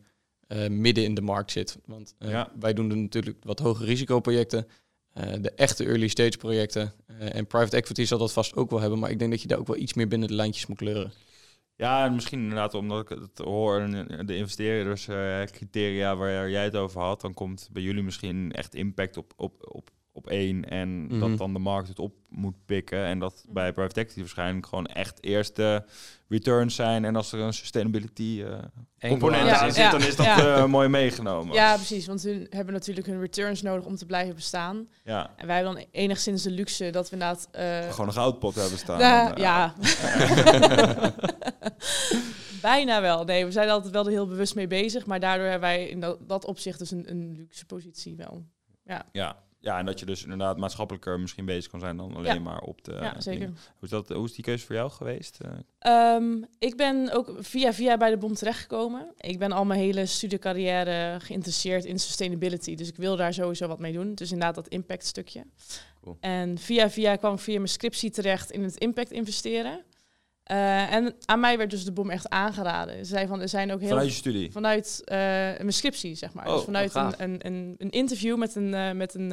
midden 0.71 1.05
in 1.05 1.15
de 1.15 1.21
markt 1.21 1.51
zit. 1.51 1.79
Want 1.85 2.15
Ja. 2.19 2.53
wij 2.61 2.73
doen 2.73 2.91
er 2.91 2.97
natuurlijk 2.97 3.37
wat 3.43 3.59
hoge 3.59 3.85
risicoprojecten. 3.85 4.67
eh, 5.13 5.33
de 5.41 5.51
echte 5.51 5.85
early 5.85 6.09
stage 6.09 6.37
projecten. 6.39 6.93
En 7.19 7.47
private 7.47 7.77
equity 7.77 8.05
zal 8.05 8.19
dat 8.19 8.33
vast 8.33 8.57
ook 8.57 8.71
wel 8.71 8.81
hebben. 8.81 8.99
Maar 8.99 9.11
ik 9.11 9.19
denk 9.19 9.31
dat 9.31 9.43
je 9.43 9.49
daar 9.49 9.59
ook 9.59 9.67
wel 9.67 9.77
iets 9.77 9.95
meer 9.95 10.09
binnen 10.09 10.29
de 10.29 10.35
lijntjes 10.35 10.67
moet 10.67 10.77
kleuren. 10.77 11.13
Ja, 11.77 12.05
en 12.05 12.15
misschien 12.15 12.41
inderdaad 12.41 12.75
omdat 12.75 13.03
ik 13.03 13.19
het 13.19 13.39
hoor, 13.39 13.89
de 14.27 14.37
investeerderscriteria 14.37 16.17
waar 16.17 16.51
jij 16.51 16.65
het 16.65 16.77
over 16.77 17.01
had, 17.01 17.21
dan 17.21 17.35
komt 17.35 17.69
bij 17.73 17.83
jullie 17.83 18.03
misschien 18.03 18.53
echt 18.53 18.75
impact 18.75 19.17
op, 19.17 19.33
op, 19.37 19.67
op, 19.75 19.91
op 20.17 20.27
één 20.29 20.69
en 20.69 21.07
Mhm. 21.07 21.19
dat 21.21 21.39
dan 21.39 21.53
de 21.53 21.59
markt 21.59 21.89
het 21.89 21.99
op 21.99 22.13
moet 22.29 22.55
pikken 22.67 23.05
en 23.05 23.19
dat 23.19 23.45
bij 23.49 23.73
private 23.73 24.01
equity 24.01 24.21
waarschijnlijk 24.21 24.67
gewoon 24.67 24.87
echt 24.87 25.23
eerst 25.25 25.57
de 25.57 25.83
returns 26.29 26.75
zijn 26.75 27.05
en 27.05 27.17
als 27.17 27.33
er 27.33 27.41
een 27.41 27.53
sustainability 27.53 28.43
eh, 28.47 28.59
component 29.11 29.47
Ja, 29.47 29.63
in 29.65 29.73
zit, 29.73 29.77
ja, 29.83 29.91
dan 29.91 30.01
is 30.03 30.17
dat 30.17 30.27
ja. 30.27 30.57
eh, 30.57 30.65
mooi 30.65 30.89
meegenomen. 30.89 31.55
Ja, 31.55 31.75
precies. 31.75 32.07
Want 32.07 32.23
hun 32.23 32.47
hebben 32.51 32.75
natuurlijk 32.75 33.07
hun 33.07 33.21
returns 33.21 33.63
nodig 33.63 33.85
om 33.85 33.97
te 33.97 34.07
blijven 34.07 34.35
bestaan. 34.35 34.89
Ja, 35.05 35.31
En 35.37 35.47
wij 35.47 35.57
hebben 35.57 35.75
dan 35.75 35.85
enigszins 35.91 36.43
de 36.43 36.51
luxe 36.51 36.91
dat 36.91 37.09
we 37.11 37.13
inderdaad... 37.17 37.49
eh, 37.53 37.91
gewoon 37.91 38.07
een 38.07 38.13
goudpot 38.13 38.55
hebben 38.55 38.79
staan. 38.79 38.99
nou, 38.99 39.41
ja. 39.41 39.75
Bijna 42.63 43.01
wel. 43.01 43.25
Nee, 43.25 43.45
we 43.45 43.51
zijn 43.53 43.67
er 43.67 43.73
altijd 43.73 43.93
wel 43.93 44.05
er 44.05 44.11
heel 44.11 44.27
bewust 44.27 44.55
mee 44.55 44.67
bezig. 44.67 45.07
Maar 45.07 45.21
daardoor 45.21 45.47
hebben 45.47 45.69
wij 45.69 45.89
in 45.89 46.01
dat, 46.01 46.29
dat 46.29 46.45
opzicht 46.45 46.79
dus 46.79 46.91
een, 46.91 47.11
een 47.11 47.33
luxe 47.37 47.67
positie 47.67 48.17
wel. 48.17 48.45
ja. 48.85 49.07
ja, 49.13 49.37
en 49.75 49.87
dat 49.87 49.99
je 50.01 50.07
dus 50.07 50.23
inderdaad 50.23 50.57
maatschappelijker 50.57 51.21
misschien 51.21 51.45
bezig 51.45 51.71
kan 51.71 51.81
zijn 51.81 51.97
dan 51.97 52.15
alleen 52.17 52.35
Ja. 52.35 52.41
maar 52.41 52.61
op 52.61 52.85
de... 52.85 52.93
ja, 52.93 53.21
zeker. 53.21 53.41
dingen. 53.41 53.57
Hoe 53.65 53.83
is, 53.83 53.91
dat, 53.91 54.09
hoe 54.09 54.25
is 54.25 54.35
die 54.35 54.45
keuze 54.45 54.67
voor 54.67 54.75
jou 54.75 54.91
geweest? 54.91 55.39
Eh, 55.41 55.51
Ehm, 55.79 56.43
ik 56.59 56.77
ben 56.77 57.13
ook 57.13 57.33
via 57.39 57.73
via 57.73 57.97
bij 57.97 58.11
de 58.11 58.17
BOM 58.17 58.35
terechtgekomen. 58.35 59.13
Ik 59.17 59.39
ben 59.39 59.53
al 59.53 59.65
mijn 59.65 59.81
hele 59.81 60.07
studiecarrière 60.07 61.21
geïnteresseerd 61.21 61.85
in 61.85 61.99
sustainability. 61.99 62.75
Dus 62.75 62.89
ik 62.89 62.97
wil 62.97 63.17
daar 63.17 63.35
sowieso 63.35 63.67
wat 63.69 63.79
mee 63.79 63.93
doen. 63.93 64.15
Dus 64.15 64.31
inderdaad 64.33 64.55
dat 64.55 64.69
impact 64.69 65.07
stukje. 65.07 65.45
Cool. 66.03 66.17
En 66.21 66.59
via 66.59 66.91
via 66.91 67.17
kwam 67.17 67.35
ik 67.35 67.41
via 67.41 67.57
mijn 67.57 67.69
scriptie 67.69 68.11
terecht 68.11 68.51
in 68.51 68.63
het 68.63 68.77
impact 68.77 69.11
investeren. 69.11 69.85
Eh, 70.47 70.93
en 70.93 71.15
aan 71.25 71.41
mij 71.41 71.59
werd 71.59 71.71
dus 71.71 71.85
de 71.85 71.93
BOM 71.93 72.11
echt 72.11 72.29
aangeraden. 72.29 72.97
Ze 72.97 73.05
zei 73.05 73.27
van, 73.27 73.41
er 73.41 73.49
zijn 73.49 73.73
ook 73.73 73.81
heel... 73.81 73.89
vanuit 73.89 74.09
je 74.09 74.15
studie? 74.15 74.53
Vanuit 74.53 75.03
eh, 75.05 75.17
mijn 75.19 75.73
scriptie, 75.73 76.15
zeg 76.15 76.33
maar. 76.33 76.47
Oh, 76.49 76.55
dus 76.55 76.65
vanuit 76.65 76.95
oh, 76.97 77.09
een, 77.17 77.31
een, 77.31 77.47
een, 77.47 77.75
een 77.79 77.91
interview 77.91 78.37
met 78.37 78.55
een... 78.55 78.75
eh, 78.75 78.93
met 78.93 79.15
een 79.15 79.29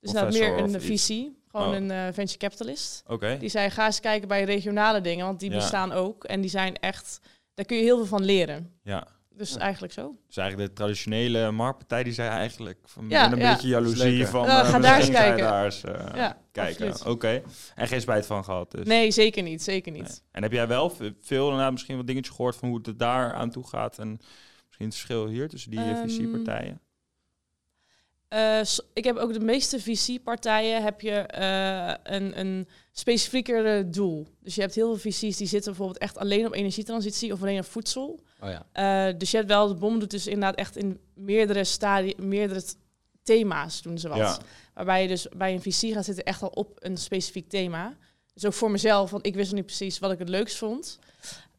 dus 0.00 0.12
nou 0.12 0.32
meer 0.32 0.58
een. 0.58 0.80
VC. 0.80 1.06
Gewoon 1.50 1.68
Oh. 1.68 1.74
een 1.74 2.14
venture 2.14 2.38
capitalist. 2.38 3.02
Oké. 3.06 3.36
Die 3.38 3.48
zei, 3.48 3.70
ga 3.70 3.86
eens 3.86 4.00
kijken 4.00 4.28
bij 4.28 4.44
regionale 4.44 5.00
dingen, 5.00 5.26
want 5.26 5.40
die 5.40 5.50
Ja. 5.50 5.56
bestaan 5.56 5.92
ook. 5.92 6.24
En 6.24 6.40
die 6.40 6.50
zijn 6.50 6.76
echt, 6.76 7.20
daar 7.54 7.64
kun 7.64 7.76
je 7.76 7.82
heel 7.82 7.96
veel 7.96 8.06
van 8.06 8.24
leren. 8.24 8.72
Ja. 8.82 9.06
Dus 9.38 9.52
Ja. 9.52 9.58
eigenlijk 9.58 9.92
zo. 9.92 10.16
Dus 10.26 10.36
eigenlijk 10.36 10.68
de 10.68 10.74
traditionele 10.76 11.50
marktpartij 11.50 12.02
die 12.02 12.12
zei 12.12 12.28
eigenlijk 12.28 12.78
van 12.84 13.08
Ja, 13.08 13.32
een 13.32 13.38
ja. 13.38 13.52
beetje 13.52 13.68
jaloezie 13.68 14.26
van 14.26 14.46
eh, 14.46 14.68
ga 14.68 14.78
daar 14.78 14.98
eens 14.98 15.10
kijken. 15.10 15.38
daar 15.44 15.64
eens 15.64 15.84
eh, 15.84 16.06
ja, 16.14 16.38
kijken. 16.52 17.06
Oké. 17.06 17.42
En 17.74 17.88
geen 17.88 18.00
spijt 18.00 18.26
van 18.26 18.44
gehad 18.44 18.70
dus. 18.70 18.86
Nee, 18.86 19.10
zeker 19.10 19.42
niet, 19.42 19.62
zeker 19.62 19.92
niet. 19.92 20.02
Nee. 20.02 20.16
En 20.32 20.42
heb 20.42 20.52
jij 20.52 20.66
wel 20.68 20.90
veel 21.20 21.44
inderdaad 21.44 21.72
misschien 21.72 21.96
wat 21.96 22.06
dingetjes 22.06 22.34
gehoord 22.34 22.56
van 22.56 22.68
hoe 22.68 22.80
het 22.82 22.98
daar 22.98 23.32
aan 23.32 23.50
toe 23.50 23.66
gaat 23.66 23.98
en 23.98 24.08
misschien 24.66 24.86
het 24.86 24.94
verschil 24.94 25.26
hier 25.26 25.48
tussen 25.48 25.70
die 25.70 25.80
Ehm, 25.80 26.08
VC-partijen? 26.08 26.80
Eh, 28.28 28.62
s- 28.62 28.80
ik 28.94 29.04
heb 29.04 29.16
ook 29.16 29.32
de 29.32 29.40
meeste 29.40 29.80
VC-partijen 29.80 30.82
heb 30.82 31.00
je 31.00 31.10
eh, 31.12 31.94
een, 32.14 32.38
een 32.40 32.68
specifieker 32.92 33.66
eh, 33.78 33.84
doel. 33.86 34.26
Dus 34.40 34.54
je 34.54 34.60
hebt 34.60 34.74
heel 34.74 34.96
veel 34.96 35.10
VC's 35.12 35.36
die 35.36 35.46
zitten 35.46 35.70
bijvoorbeeld 35.72 35.98
echt 35.98 36.18
alleen 36.18 36.46
op 36.46 36.54
energietransitie 36.54 37.32
of 37.32 37.42
alleen 37.42 37.58
op 37.58 37.64
voedsel. 37.64 38.20
Oh 38.40 38.48
ja. 38.48 38.66
Eh, 38.72 39.18
dus 39.18 39.30
je 39.30 39.36
hebt 39.36 39.48
wel, 39.48 39.68
de 39.68 39.74
bom 39.74 39.98
doet 39.98 40.10
dus 40.10 40.26
inderdaad 40.26 40.54
echt 40.54 40.76
in 40.76 41.00
meerdere 41.14 41.64
stadia, 41.64 42.12
meerdere 42.16 42.62
thema's 43.22 43.82
doen 43.82 43.98
ze 43.98 44.08
wat. 44.08 44.18
Ja. 44.18 44.38
Waarbij 44.74 45.02
je 45.02 45.08
dus 45.08 45.28
bij 45.28 45.52
een 45.52 45.62
VC 45.62 45.92
gaat 45.92 46.04
zitten 46.04 46.24
echt 46.24 46.42
al 46.42 46.48
op 46.48 46.76
een 46.78 46.96
specifiek 46.96 47.48
thema. 47.48 47.96
Dus 48.34 48.44
ook 48.44 48.52
voor 48.52 48.70
mezelf, 48.70 49.10
want 49.10 49.26
ik 49.26 49.34
wist 49.34 49.46
nog 49.46 49.56
niet 49.56 49.66
precies 49.66 49.98
wat 49.98 50.12
ik 50.12 50.18
het 50.18 50.28
leukst 50.28 50.56
vond. 50.56 50.98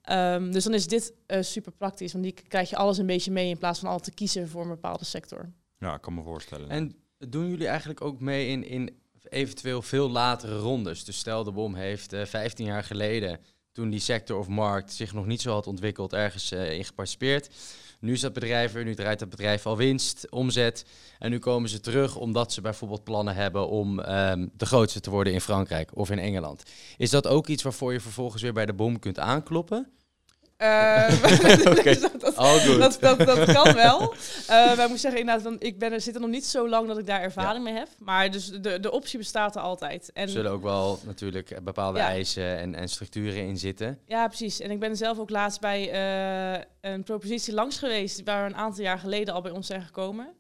Ehm, 0.02 0.52
dus 0.52 0.64
dan 0.64 0.74
is 0.74 0.88
dit 0.88 1.14
eh, 1.26 1.42
super 1.42 1.72
praktisch, 1.72 2.12
want 2.12 2.24
die 2.24 2.34
krijg 2.34 2.70
je 2.70 2.76
alles 2.76 2.98
een 2.98 3.06
beetje 3.06 3.32
mee 3.32 3.50
in 3.50 3.58
plaats 3.58 3.80
van 3.80 3.90
al 3.90 4.00
te 4.00 4.12
kiezen 4.12 4.50
voor 4.50 4.62
een 4.62 4.68
bepaalde 4.68 5.06
sector. 5.06 5.50
Ja, 5.78 5.96
ik 5.96 6.02
kan 6.02 6.14
me 6.14 6.24
voorstellen. 6.24 6.70
En 6.70 6.96
doen 7.18 7.50
jullie 7.50 7.68
eigenlijk 7.68 8.02
ook 8.02 8.20
mee 8.20 8.48
in, 8.48 8.64
in 8.64 9.00
eventueel 9.24 9.82
veel 9.82 10.10
latere 10.10 10.58
rondes? 10.58 11.04
Dus 11.04 11.18
stel 11.18 11.44
de 11.44 11.52
bom 11.52 11.76
heeft 11.76 12.14
eh 12.14 12.26
15 12.26 12.66
jaar 12.66 12.84
geleden, 12.84 13.40
toen 13.80 13.90
die 13.90 14.00
sector 14.00 14.38
of 14.38 14.48
markt 14.48 14.94
zich 14.94 15.14
nog 15.14 15.26
niet 15.26 15.42
zo 15.42 15.52
had 15.52 15.68
ontwikkeld, 15.68 16.14
ergens 16.14 16.52
eh, 16.52 16.74
in 16.74 16.86
geparticipeerd. 16.86 17.50
Nu 18.00 18.14
is 18.14 18.22
dat 18.22 18.34
bedrijf 18.34 18.74
nu 18.74 18.96
draait 18.96 19.20
dat 19.20 19.30
bedrijf 19.30 19.66
al 19.66 19.78
winst, 19.78 20.30
omzet. 20.30 20.86
En 21.20 21.30
nu 21.30 21.40
komen 21.40 21.70
ze 21.70 21.80
terug 21.80 22.16
omdat 22.16 22.54
ze 22.54 22.62
bijvoorbeeld 22.62 23.04
plannen 23.04 23.36
hebben 23.36 23.68
om 23.68 24.00
ehm, 24.00 24.48
de 24.58 24.66
grootste 24.66 25.00
te 25.00 25.10
worden 25.10 25.34
in 25.34 25.42
Frankrijk 25.42 25.90
of 25.94 26.10
in 26.10 26.20
Engeland. 26.20 26.64
Is 26.98 27.10
dat 27.10 27.28
ook 27.28 27.48
iets 27.48 27.64
waarvoor 27.64 27.94
je 27.94 28.00
vervolgens 28.00 28.42
weer 28.42 28.54
bij 28.54 28.66
de 28.66 28.74
bom 28.74 29.00
kunt 29.00 29.20
aankloppen? 29.20 29.88
Eh, 30.60 31.10
dat, 32.80 33.46
kan 33.46 33.74
wel. 33.74 34.14
Eh 34.48 34.48
maar 34.48 34.84
ik 34.84 34.90
moet 34.90 35.00
zeggen, 35.00 35.20
inderdaad, 35.20 35.56
ik 35.60 35.80
ben 35.80 35.92
er, 35.92 36.02
zit 36.02 36.16
er 36.16 36.22
nog 36.22 36.30
niet 36.30 36.46
zo 36.46 36.70
lang 36.70 36.88
dat 36.88 36.98
ik 36.98 37.06
daar 37.06 37.22
ervaring 37.22 37.64
mee 37.64 37.74
heb. 37.74 37.88
Maar 38.00 38.32
dus 38.32 38.46
de, 38.48 38.80
de 38.80 38.92
optie 38.92 39.18
bestaat 39.18 39.56
er 39.56 39.62
altijd. 39.62 40.12
En, 40.14 40.24
Er 40.24 40.30
zullen 40.30 40.52
ook 40.52 40.62
wel 40.62 41.00
natuurlijk 41.06 41.64
bepaalde 41.64 42.00
Ja. 42.00 42.08
eisen 42.08 42.58
en, 42.58 42.76
en 42.76 42.90
structuren 42.90 43.46
in 43.48 43.58
zitten. 43.58 44.00
Ja, 44.06 44.28
precies. 44.28 44.60
En 44.60 44.72
ik 44.72 44.80
ben 44.80 44.98
zelf 44.98 45.20
ook 45.20 45.30
laatst 45.30 45.60
bij 45.60 45.92
eh, 45.92 46.64
een 46.82 47.04
propositie 47.04 47.54
langs 47.54 47.78
geweest... 47.78 48.24
waar 48.24 48.44
we 48.44 48.50
een 48.50 48.60
aantal 48.60 48.84
jaar 48.84 49.00
geleden 49.00 49.34
al 49.34 49.42
bij 49.42 49.52
ons 49.52 49.68
zijn 49.68 49.82
gekomen. 49.82 50.34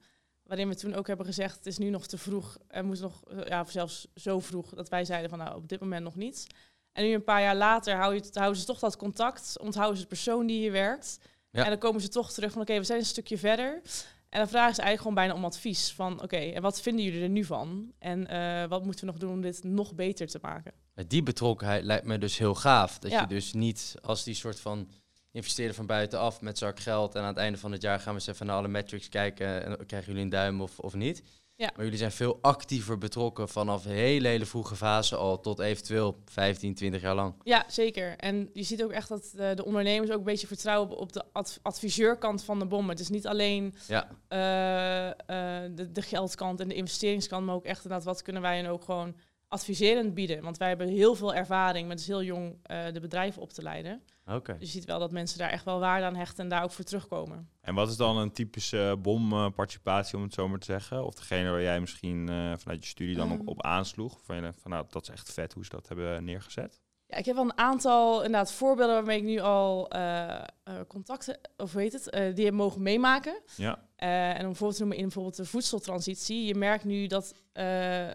Waarin 0.43 0.69
we 0.69 0.75
toen 0.75 0.95
ook 0.95 1.07
hebben 1.07 1.25
gezegd, 1.25 1.55
het 1.55 1.65
is 1.65 1.77
nu 1.77 1.89
nog 1.89 2.07
te 2.07 2.17
vroeg. 2.17 2.57
Er 2.67 2.85
moet 2.85 3.01
nog, 3.01 3.21
ja, 3.47 3.65
zelfs 3.67 4.07
zo 4.15 4.39
vroeg 4.39 4.69
dat 4.69 4.89
wij 4.89 5.05
zeiden 5.05 5.29
van 5.29 5.39
nou, 5.39 5.55
op 5.55 5.69
dit 5.69 5.79
moment 5.79 6.03
nog 6.03 6.15
niet. 6.15 6.47
En 6.91 7.03
nu 7.03 7.13
een 7.13 7.23
paar 7.23 7.41
jaar 7.41 7.55
later 7.55 7.95
hou 7.95 8.13
je, 8.15 8.23
houden 8.33 8.59
ze 8.59 8.65
toch 8.65 8.79
dat 8.79 8.97
contact. 8.97 9.59
Onthouden 9.59 9.95
ze 9.97 10.01
de 10.01 10.09
persoon 10.09 10.45
die 10.47 10.57
hier 10.59 10.71
werkt. 10.71 11.19
Ja. 11.51 11.63
En 11.63 11.69
dan 11.69 11.79
komen 11.79 12.01
ze 12.01 12.09
toch 12.09 12.31
terug 12.31 12.51
van 12.51 12.61
oké, 12.61 12.77
we 12.77 12.83
zijn 12.83 12.99
een 12.99 13.05
stukje 13.05 13.37
verder. 13.37 13.81
En 14.29 14.39
dan 14.39 14.49
vragen 14.49 14.75
ze 14.75 14.81
eigenlijk 14.81 14.97
gewoon 14.99 15.13
bijna 15.13 15.33
om 15.33 15.45
advies. 15.45 15.91
Van 15.91 16.21
oké, 16.21 16.37
en 16.37 16.61
wat 16.61 16.81
vinden 16.81 17.05
jullie 17.05 17.21
er 17.21 17.29
nu 17.29 17.43
van? 17.43 17.91
En 17.99 18.27
eh, 18.27 18.69
wat 18.69 18.83
moeten 18.85 19.05
we 19.05 19.11
nog 19.11 19.19
doen 19.19 19.31
om 19.31 19.41
dit 19.41 19.63
nog 19.63 19.95
beter 19.95 20.27
te 20.27 20.39
maken? 20.41 20.71
Die 21.07 21.23
betrokkenheid 21.23 21.83
lijkt 21.83 22.05
me 22.05 22.17
dus 22.17 22.37
heel 22.37 22.55
gaaf. 22.55 22.99
Dat 22.99 23.11
Ja. 23.11 23.21
je 23.21 23.27
dus 23.27 23.53
niet 23.53 23.95
als 24.01 24.23
die 24.23 24.33
soort 24.33 24.59
van 24.59 24.89
investeerder 25.31 25.75
van 25.75 25.85
buitenaf 25.85 26.41
met 26.41 26.57
zak 26.57 26.79
geld 26.79 27.15
en 27.15 27.21
aan 27.21 27.27
het 27.27 27.37
einde 27.37 27.57
van 27.57 27.71
het 27.71 27.81
jaar 27.81 27.99
gaan 27.99 28.13
we 28.13 28.19
eens 28.19 28.27
even 28.29 28.45
naar 28.45 28.55
alle 28.55 28.67
metrics 28.67 29.09
kijken 29.09 29.65
en 29.65 29.85
krijgen 29.85 30.07
jullie 30.07 30.23
een 30.23 30.29
duim 30.29 30.61
of, 30.61 30.79
of 30.79 30.93
niet. 30.93 31.23
Ja. 31.59 31.71
Maar 31.75 31.83
jullie 31.83 31.99
zijn 31.99 32.11
veel 32.11 32.37
actiever 32.41 32.97
betrokken 32.97 33.49
vanaf 33.49 33.85
een 33.85 33.91
hele, 33.91 34.27
hele 34.27 34.45
vroege 34.45 34.75
fase 34.75 35.15
al 35.15 35.39
tot 35.39 35.59
eventueel 35.59 36.17
15, 36.25 36.73
20 36.75 37.01
jaar 37.01 37.15
lang. 37.15 37.33
Ja, 37.43 37.65
zeker. 37.67 38.17
En 38.17 38.49
je 38.53 38.63
ziet 38.63 38.83
ook 38.83 38.91
echt 38.91 39.09
dat 39.09 39.31
de, 39.35 39.51
de 39.55 39.65
ondernemers 39.65 40.11
ook 40.11 40.17
een 40.17 40.23
beetje 40.23 40.47
vertrouwen 40.47 40.97
op, 40.97 41.13
de 41.13 41.23
ad- 41.31 41.59
adviseurkant 41.61 42.43
van 42.43 42.59
de 42.59 42.65
bom. 42.65 42.89
Het 42.89 42.99
is 42.99 43.09
niet 43.09 43.27
alleen 43.27 43.73
Ja, 43.87 44.07
eh, 44.27 45.07
eh, 45.09 45.71
de, 45.75 45.91
de 45.91 46.01
geldkant 46.01 46.59
en 46.59 46.67
de 46.67 46.75
investeringskant, 46.75 47.45
maar 47.45 47.55
ook 47.55 47.65
echt 47.65 47.83
inderdaad 47.83 48.05
wat 48.07 48.21
kunnen 48.21 48.41
wij 48.41 48.59
en 48.59 48.67
ook 48.67 48.83
gewoon 48.83 49.15
adviserend 49.47 50.13
bieden. 50.13 50.41
Want 50.41 50.57
wij 50.57 50.67
hebben 50.67 50.87
heel 50.87 51.15
veel 51.15 51.33
ervaring 51.33 51.87
met 51.87 51.97
dus 51.97 52.07
heel 52.07 52.23
jong 52.23 52.57
eh, 52.63 52.85
de 52.93 52.99
bedrijven 52.99 53.41
op 53.41 53.53
te 53.53 53.61
leiden. 53.61 54.01
Oké. 54.29 54.51
Dus 54.59 54.71
je 54.71 54.79
ziet 54.79 54.85
wel 54.85 54.99
dat 54.99 55.11
mensen 55.11 55.37
daar 55.39 55.49
echt 55.49 55.65
wel 55.65 55.79
waarde 55.79 56.05
aan 56.05 56.15
hechten 56.15 56.43
en 56.43 56.49
daar 56.49 56.63
ook 56.63 56.71
voor 56.71 56.85
terugkomen. 56.85 57.49
En 57.61 57.75
wat 57.75 57.89
is 57.89 57.97
dan 57.97 58.17
een 58.17 58.31
typische 58.31 58.95
bomparticipatie, 59.01 60.17
om 60.17 60.23
het 60.23 60.33
zo 60.33 60.47
maar 60.47 60.59
te 60.59 60.65
zeggen? 60.65 61.05
Of 61.05 61.15
degene 61.15 61.49
waar 61.49 61.61
jij 61.61 61.79
misschien 61.79 62.29
eh, 62.29 62.53
vanuit 62.57 62.83
je 62.83 62.89
studie 62.89 63.15
dan 63.15 63.31
op, 63.31 63.39
Ehm. 63.39 63.47
op 63.47 63.63
aansloeg? 63.63 64.19
Van, 64.23 64.35
je 64.35 64.53
van 64.61 64.71
nou, 64.71 64.85
dat 64.89 65.01
is 65.03 65.09
echt 65.09 65.33
vet 65.33 65.53
hoe 65.53 65.63
ze 65.63 65.69
dat 65.69 65.87
hebben 65.87 66.23
neergezet. 66.23 66.81
Ja, 67.05 67.17
ik 67.17 67.25
heb 67.25 67.35
wel 67.35 67.43
een 67.43 67.57
aantal 67.57 68.15
inderdaad 68.15 68.51
voorbeelden 68.51 68.95
waarmee 68.95 69.17
ik 69.17 69.23
nu 69.23 69.39
al 69.39 69.89
eh, 69.89 70.29
eh, 70.35 70.43
contacten, 70.87 71.39
of 71.57 71.73
weet 71.73 71.93
het, 71.93 72.09
eh, 72.09 72.35
die 72.35 72.45
heb 72.45 72.53
mogen 72.53 72.81
meemaken. 72.81 73.39
Ja, 73.55 73.87
Eh, 73.95 74.29
en 74.29 74.37
om 74.39 74.43
bijvoorbeeld 74.45 74.73
te 74.73 74.79
noemen 74.79 74.97
in 74.97 75.03
bijvoorbeeld 75.03 75.35
de 75.35 75.45
voedseltransitie. 75.45 76.45
Je 76.45 76.55
merkt 76.55 76.83
nu 76.83 77.07
dat 77.07 77.33
eh, 77.51 78.07
eh, 78.09 78.13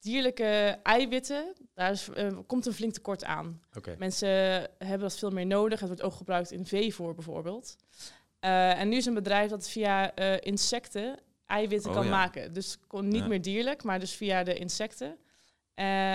dierlijke 0.00 0.78
eiwitten, 0.82 1.52
daar 1.74 1.90
is, 1.90 2.08
eh, 2.08 2.38
komt 2.46 2.66
een 2.66 2.72
flink 2.72 2.92
tekort 2.92 3.24
aan. 3.24 3.60
Mensen 3.98 4.28
hebben 4.78 5.00
dat 5.00 5.18
veel 5.18 5.30
meer 5.30 5.46
nodig. 5.46 5.78
Het 5.80 5.88
wordt 5.88 6.02
ook 6.04 6.12
gebruikt 6.14 6.50
in 6.50 6.66
veevoer 6.66 7.14
bijvoorbeeld. 7.14 7.76
Eh, 8.40 8.80
en 8.80 8.88
nu 8.88 8.96
is 8.96 9.06
een 9.06 9.14
bedrijf 9.14 9.50
dat 9.50 9.68
via 9.68 10.14
eh, 10.14 10.36
insecten 10.40 11.18
eiwitten 11.46 11.90
Oh, 11.90 11.96
kan 11.96 12.04
ja. 12.04 12.10
maken. 12.10 12.52
Dus 12.52 12.78
kon 12.86 13.08
niet 13.08 13.20
Ja. 13.22 13.26
meer 13.26 13.42
dierlijk, 13.42 13.82
maar 13.82 14.00
dus 14.00 14.12
via 14.14 14.42
de 14.42 14.54
insecten. 14.54 15.18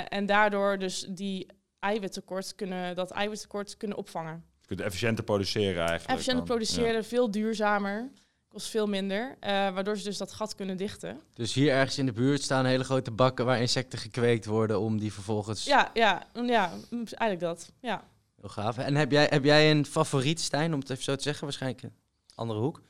En 0.10 0.26
daardoor 0.26 0.78
dus 0.78 1.08
die 1.10 1.48
eiwittekort 1.80 2.56
kunnen, 2.56 2.96
dat 2.96 3.12
eiwittekort 3.12 3.78
kunnen 3.78 3.98
opvangen. 3.98 4.44
je 4.62 4.68
kunt 4.68 4.82
efficiënter 4.82 5.24
produceren 5.24 5.80
eigenlijk. 5.80 6.10
Efficiënter 6.10 6.46
dan. 6.46 6.56
produceren, 6.56 7.06
veel 7.06 7.32
duurzamer, 7.32 8.12
kost 8.56 8.68
veel 8.70 8.88
minder. 8.88 9.36
eh, 9.40 9.50
waardoor 9.50 9.98
ze 9.98 10.04
dus 10.04 10.18
dat 10.18 10.32
gat 10.32 10.56
kunnen 10.56 10.78
dichten. 10.78 11.20
Dus 11.34 11.54
hier 11.54 11.72
ergens 11.72 11.98
in 11.98 12.06
de 12.06 12.12
buurt 12.12 12.42
staan 12.42 12.66
hele 12.66 12.84
grote 12.84 13.12
bakken 13.12 13.46
waar 13.46 13.62
insecten 13.62 14.00
gekweekt 14.00 14.46
worden 14.46 14.80
om 14.80 15.00
die 15.00 15.14
vervolgens... 15.14 15.64
Ja, 15.66 15.92
ja, 15.94 16.28
mm, 16.34 16.46
ja, 16.50 16.72
mm, 16.90 17.04
eigenlijk 17.06 17.40
dat. 17.40 17.72
Ja. 17.82 18.04
Heel 18.42 18.50
gaaf. 18.50 18.78
En 18.78 18.96
heb 18.96 19.12
jij, 19.12 19.28
heb 19.30 19.44
jij 19.44 19.72
een 19.72 19.86
favoriet, 19.86 20.40
Stijn, 20.40 20.74
om 20.74 20.80
het 20.80 20.90
even 20.90 21.04
zo 21.04 21.16
te 21.16 21.22
zeggen? 21.22 21.44
Waarschijnlijk 21.44 21.84
een 21.84 21.94
andere 22.36 22.60
hoek. 22.60 22.82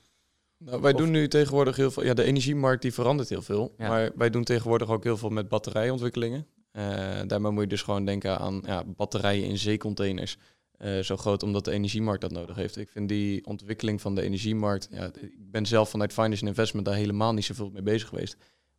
Nou, 0.57 0.81
wij 0.81 0.91
Of- 0.93 0.97
doen 0.99 1.11
nu 1.11 1.27
tegenwoordig 1.27 1.75
heel 1.75 1.91
veel. 1.91 2.03
Ja, 2.03 2.13
de 2.13 2.23
energiemarkt 2.23 2.81
die 2.81 2.93
verandert 2.93 3.29
heel 3.29 3.41
veel. 3.41 3.73
Ja. 3.77 3.87
Maar 3.87 4.11
wij 4.15 4.29
doen 4.29 4.43
tegenwoordig 4.43 4.89
ook 4.89 5.03
heel 5.03 5.17
veel 5.17 5.29
met 5.29 5.49
batterijontwikkelingen. 5.49 6.47
Eh 6.71 6.83
daarmee 7.27 7.51
moet 7.51 7.63
je 7.63 7.69
dus 7.69 7.81
gewoon 7.81 8.05
denken 8.05 8.39
aan 8.39 8.61
ja, 8.65 8.83
batterijen 8.85 9.47
in 9.47 9.57
zeecontainers. 9.57 10.37
Eh, 10.77 10.99
zo 10.99 11.17
groot 11.17 11.43
omdat 11.43 11.65
de 11.65 11.71
energiemarkt 11.71 12.21
dat 12.21 12.31
nodig 12.31 12.55
heeft. 12.55 12.77
Ik 12.77 12.89
vind 12.89 13.09
die 13.09 13.45
ontwikkeling 13.45 14.01
van 14.01 14.15
de 14.15 14.21
energiemarkt. 14.21 14.87
Ja, 14.91 15.05
ik 15.05 15.51
ben 15.51 15.65
zelf 15.65 15.89
vanuit 15.89 16.13
Finance 16.13 16.39
and 16.39 16.49
Investment 16.49 16.85
daar 16.85 16.95
helemaal 16.95 17.33
niet 17.33 17.45
zoveel 17.45 17.69
mee 17.69 17.81
bezig 17.81 18.07
geweest. 18.07 18.37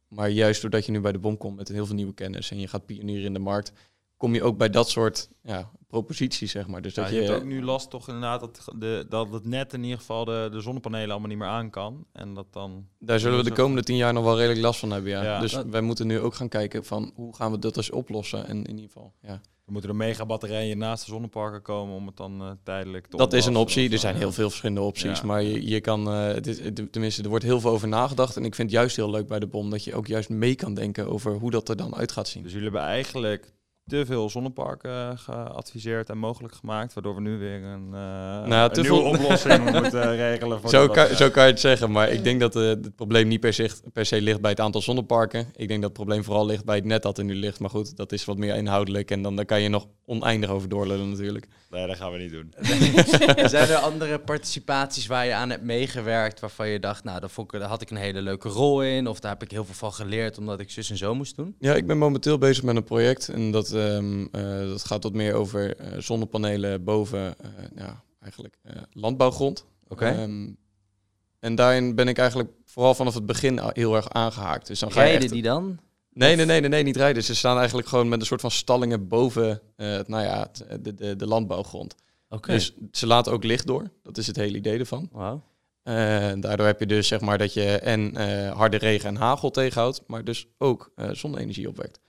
Maar 0.09 0.30
juist 0.30 0.61
doordat 0.61 0.87
je 0.87 0.92
nu 0.92 1.00
bij 1.00 1.12
de 1.12 1.18
bom 1.18 1.37
komt 1.37 1.56
met 1.56 1.68
heel 1.68 1.87
veel 1.87 1.94
nieuwe 1.94 2.14
kennis 2.14 2.50
en 2.50 2.61
je 2.61 2.68
gaat 2.68 2.87
pionieren 2.87 3.24
in 3.24 3.32
de 3.32 3.38
markt, 3.38 3.72
kom 4.16 4.35
je 4.35 4.42
ook 4.42 4.59
bij 4.59 4.70
dat 4.70 4.88
soort 4.88 5.28
ja, 5.42 5.70
proposities, 5.87 6.50
zeg 6.50 6.66
maar. 6.66 6.82
Dus 6.82 6.94
Ja, 6.94 7.02
dat 7.02 7.11
je 7.11 7.16
je, 7.16 7.22
hebt 7.22 7.38
ook 7.38 7.44
nu 7.44 7.62
last 7.62 7.90
toch 7.90 8.06
inderdaad 8.06 8.40
dat, 8.40 8.64
de, 8.78 9.06
dat 9.09 9.32
het 9.32 9.44
net 9.44 9.72
in 9.72 9.82
ieder 9.82 9.98
geval 9.98 10.24
de, 10.24 10.48
de 10.52 10.61
zonnepanelen 10.61 11.11
allemaal 11.11 11.28
niet 11.28 11.38
meer 11.38 11.48
aan 11.48 11.70
kan. 11.70 12.06
En 12.12 12.35
dat 12.35 12.52
dan... 12.52 12.87
Daar 12.98 13.20
zullen 13.20 13.38
we 13.38 13.44
de 13.44 13.52
komende 13.52 13.82
tien 13.82 13.96
jaar 13.96 14.12
nog 14.12 14.24
wel 14.24 14.37
redelijk 14.37 14.61
last 14.61 14.80
van 14.80 14.90
hebben, 14.90 15.11
ja. 15.11 15.22
Ja. 15.22 15.40
Dus 15.40 15.52
Dat- 15.52 15.66
wij 15.66 15.80
moeten 15.80 16.06
nu 16.06 16.20
ook 16.20 16.35
gaan 16.35 16.48
kijken 16.48 16.85
van 16.85 17.12
hoe 17.14 17.35
gaan 17.35 17.50
we 17.50 17.59
dat 17.59 17.76
eens 17.76 17.90
oplossen. 17.90 18.46
En 18.46 18.56
in 18.64 18.74
ieder 18.74 18.87
geval, 18.87 19.12
ja. 19.22 19.40
Er 19.66 19.72
moeten 19.72 19.90
er 19.90 19.96
mega 19.96 20.26
batterijen 20.26 20.79
naast 20.79 21.05
de 21.05 21.11
zonneparken 21.11 21.62
komen 21.62 21.94
om 21.94 22.07
het 22.07 22.16
dan 22.16 22.42
eh, 22.42 22.50
tijdelijk 22.62 23.07
te 23.07 23.16
Dat 23.16 23.33
is 23.33 23.46
een 23.46 23.57
optie. 23.57 23.90
Er 23.90 23.98
zijn 23.98 24.16
heel 24.16 24.33
veel 24.33 24.48
verschillende 24.48 24.81
opties. 24.81 25.18
Ja. 25.18 25.26
Maar 25.26 25.42
je, 25.42 25.68
je 25.68 25.81
kan, 25.81 26.11
eh, 26.11 26.35
tenminste, 26.90 27.22
er 27.22 27.29
wordt 27.29 27.44
heel 27.44 27.61
veel 27.61 27.70
over 27.70 27.88
nagedacht. 27.88 28.37
En 28.37 28.44
ik 28.44 28.55
vind 28.55 28.70
het 28.70 28.79
juist 28.79 28.96
heel 28.96 29.11
leuk 29.11 29.26
bij 29.26 29.38
de 29.38 29.46
bom 29.46 29.70
dat 29.70 29.85
je 29.85 29.94
ook 29.94 30.07
juist 30.07 30.29
mee 30.29 30.55
kan 30.55 30.74
denken 30.74 31.09
over 31.09 31.35
hoe 31.35 31.50
dat 31.50 31.68
er 31.68 31.76
dan 31.76 31.94
uit 31.94 32.12
gaat 32.12 32.29
zien. 32.29 32.42
Dus 32.42 32.52
jullie 32.52 32.68
hebben 32.68 32.88
eigenlijk 32.88 33.52
te 33.87 34.07
veel 34.07 34.31
zonneparken 34.31 34.90
eh, 34.90 35.11
geadviseerd 35.18 36.09
en 36.11 36.18
mogelijk 36.18 36.55
gemaakt, 36.55 36.94
waardoor 36.94 37.14
we 37.14 37.20
nu 37.20 37.38
weer 37.38 37.62
een, 37.62 37.87
eh 37.87 38.01
Nou, 38.49 38.53
een 38.53 38.70
te 38.72 38.81
nieuwe 38.81 38.96
veel- 38.96 39.09
oplossing 39.11 39.70
moeten 39.81 40.16
regelen. 40.16 40.61
Voor 40.61 40.70
Zo 40.70 40.88
kan, 40.88 41.07
zo 41.16 41.31
kan 41.31 41.44
je 41.44 41.51
het 41.51 41.61
zeggen, 41.61 41.90
maar 41.90 42.11
ik 42.11 42.25
denk 42.25 42.40
dat 42.40 42.57
eh, 42.57 42.62
het 42.62 42.96
probleem 42.96 43.29
niet 43.29 43.40
per 43.40 43.53
se, 43.53 43.70
per 43.92 44.07
se 44.07 44.20
ligt 44.20 44.40
bij 44.40 44.51
het 44.51 44.61
aantal 44.61 44.83
zonneparken. 44.83 45.40
Ik 45.57 45.68
denk 45.68 45.81
dat 45.81 45.90
het 45.90 45.92
probleem 45.99 46.25
vooral 46.25 46.46
ligt 46.46 46.64
bij 46.64 46.77
het 46.77 46.85
net 46.85 47.03
dat 47.03 47.18
er 47.18 47.25
nu 47.25 47.35
ligt. 47.35 47.61
Maar 47.61 47.70
goed, 47.70 47.96
dat 47.96 48.12
is 48.12 48.25
wat 48.25 48.37
meer 48.38 48.55
inhoudelijk 48.57 49.11
en 49.11 49.22
dan 49.22 49.37
daar 49.37 49.44
kan 49.44 49.61
je 49.61 49.68
nog 49.68 49.87
oneindig 50.07 50.51
over 50.51 50.68
doorlullen 50.68 51.11
natuurlijk. 51.11 51.46
Nee, 51.70 51.87
dat 51.87 51.96
gaan 51.96 52.12
we 52.12 52.18
niet 52.18 52.31
doen. 52.31 52.53
Zijn 53.49 53.68
er 53.68 53.77
andere 53.77 54.18
participaties 54.18 55.07
waar 55.07 55.27
je 55.27 55.35
aan 55.35 55.51
hebt 55.51 55.62
meegewerkt 55.62 56.40
waarvan 56.40 56.68
je 56.68 56.81
dacht, 56.81 57.05
nou, 57.05 57.20
daar, 57.20 57.31
vond 57.31 57.53
ik, 57.55 57.61
daar 57.61 57.68
had 57.68 57.83
ik 57.83 57.90
een 57.90 57.96
hele 57.96 58.20
leuke 58.22 58.49
rol 58.49 58.83
in 58.83 59.07
of 59.07 59.20
daar 59.20 59.33
heb 59.33 59.42
ik 59.42 59.51
heel 59.51 59.64
veel 59.64 59.75
van 59.75 59.92
geleerd 59.92 60.38
omdat 60.38 60.61
ik 60.61 60.70
zus 60.70 60.90
en 60.90 60.96
zo 60.96 61.14
moest 61.14 61.37
doen? 61.37 61.55
Ja, 61.59 61.75
ik 61.75 61.87
ben 61.87 61.99
momenteel 61.99 62.38
bezig 62.38 62.64
met 62.64 62.77
een 62.77 62.85
project 62.85 63.29
en 63.29 63.51
dat, 63.51 63.72
eh, 63.76 64.68
dat 64.68 64.84
gaat 64.84 65.02
wat 65.02 65.12
meer 65.12 65.34
over 65.34 65.76
eh, 65.76 65.98
zonnepanelen 65.98 66.84
boven 66.84 67.38
eh, 67.38 67.48
ja, 67.76 68.02
eigenlijk 68.20 68.56
landbouwgrond. 68.92 69.64
Oké. 69.88 70.06
Ehm, 70.06 70.48
en 71.38 71.54
daarin 71.54 71.94
ben 71.94 72.08
ik 72.08 72.18
eigenlijk 72.18 72.50
vooral 72.64 72.94
vanaf 72.94 73.14
het 73.14 73.26
begin 73.26 73.60
heel 73.72 73.96
erg 73.96 74.10
aangehaakt. 74.10 74.66
Dus 74.66 74.78
dan 74.78 74.92
ga 74.92 75.00
je 75.00 75.06
Rijden 75.06 75.22
echt... 75.22 75.32
die 75.32 75.42
dan? 75.42 75.78
Nee, 76.12 76.36
nee, 76.36 76.46
nee, 76.46 76.60
nee, 76.60 76.68
nee, 76.68 76.82
niet 76.82 76.96
rijden. 76.96 77.24
Ze 77.24 77.34
staan 77.34 77.56
eigenlijk 77.56 77.88
gewoon 77.88 78.08
met 78.08 78.20
een 78.20 78.26
soort 78.26 78.40
van 78.40 78.50
stallingen 78.50 79.08
boven 79.08 79.60
nou 80.06 80.22
ja, 80.22 80.50
de, 80.80 80.94
de, 80.94 81.16
de 81.16 81.26
landbouwgrond. 81.26 81.94
Oké. 82.28 82.52
Dus 82.52 82.74
ze 82.92 83.06
laten 83.06 83.32
ook 83.32 83.44
licht 83.44 83.66
door. 83.66 83.90
Dat 84.02 84.18
is 84.18 84.26
het 84.26 84.36
hele 84.36 84.56
idee 84.56 84.78
ervan. 84.78 85.10
Eh, 85.82 86.32
daardoor 86.40 86.66
heb 86.66 86.80
je 86.80 86.86
dus 86.86 87.08
zeg 87.08 87.20
maar 87.20 87.38
dat 87.38 87.52
je 87.52 87.78
en 87.78 88.16
harde 88.50 88.76
regen 88.76 89.08
en 89.08 89.16
hagel 89.16 89.50
tegenhoudt, 89.50 90.02
maar 90.06 90.24
dus 90.24 90.46
ook 90.58 90.92
zonne-energie 91.12 91.68
opwekt. 91.68 92.00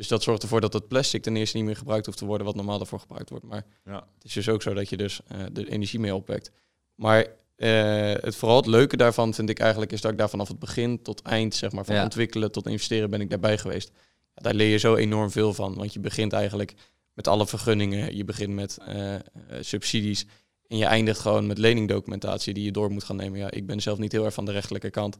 Dus 0.00 0.08
dat 0.08 0.22
zorgt 0.22 0.42
ervoor 0.42 0.60
dat 0.60 0.72
het 0.72 0.88
plastic 0.88 1.22
ten 1.22 1.36
eerste 1.36 1.56
niet 1.56 1.66
meer 1.66 1.76
gebruikt 1.76 2.06
hoeft 2.06 2.18
te 2.18 2.24
worden 2.24 2.46
wat 2.46 2.54
normaal 2.54 2.78
daarvoor 2.78 3.00
gebruikt 3.00 3.30
wordt. 3.30 3.44
Maar 3.44 3.64
Ja. 3.84 3.94
het 4.14 4.24
is 4.24 4.32
dus 4.32 4.48
ook 4.48 4.62
zo 4.62 4.74
dat 4.74 4.88
je 4.88 4.96
dus 4.96 5.20
eh, 5.28 5.38
de 5.52 5.70
energie 5.70 6.00
mee 6.00 6.14
opwekt. 6.14 6.50
Maar 6.94 7.26
eh, 7.56 8.12
het, 8.12 8.36
vooral 8.36 8.56
het 8.56 8.66
leuke 8.66 8.96
daarvan 8.96 9.34
vind 9.34 9.48
ik 9.50 9.58
eigenlijk 9.58 9.92
is 9.92 10.00
dat 10.00 10.12
ik 10.12 10.18
daar 10.18 10.30
vanaf 10.30 10.48
het 10.48 10.58
begin 10.58 11.02
tot 11.02 11.22
eind, 11.22 11.54
zeg 11.54 11.72
maar, 11.72 11.84
van 11.84 11.94
Ja. 11.94 12.02
ontwikkelen 12.02 12.52
tot 12.52 12.66
investeren 12.66 13.10
ben 13.10 13.20
ik 13.20 13.30
daarbij 13.30 13.58
geweest. 13.58 13.90
Ja, 14.34 14.42
daar 14.42 14.54
leer 14.54 14.70
je 14.70 14.76
zo 14.76 14.94
enorm 14.94 15.30
veel 15.30 15.54
van, 15.54 15.74
want 15.74 15.92
je 15.92 16.00
begint 16.00 16.32
eigenlijk 16.32 16.74
met 17.12 17.28
alle 17.28 17.46
vergunningen, 17.46 18.16
je 18.16 18.24
begint 18.24 18.54
met 18.54 18.78
eh, 18.86 19.14
eh, 19.14 19.20
subsidies 19.60 20.26
en 20.66 20.76
je 20.76 20.84
eindigt 20.84 21.18
gewoon 21.20 21.46
met 21.46 21.58
leningdocumentatie 21.58 22.54
die 22.54 22.64
je 22.64 22.72
door 22.72 22.90
moet 22.90 23.04
gaan 23.04 23.16
nemen. 23.16 23.38
Ja, 23.38 23.50
ik 23.50 23.66
ben 23.66 23.80
zelf 23.80 23.98
niet 23.98 24.12
heel 24.12 24.24
erg 24.24 24.34
van 24.34 24.44
de 24.44 24.52
rechtelijke 24.52 24.90
kant, 24.90 25.16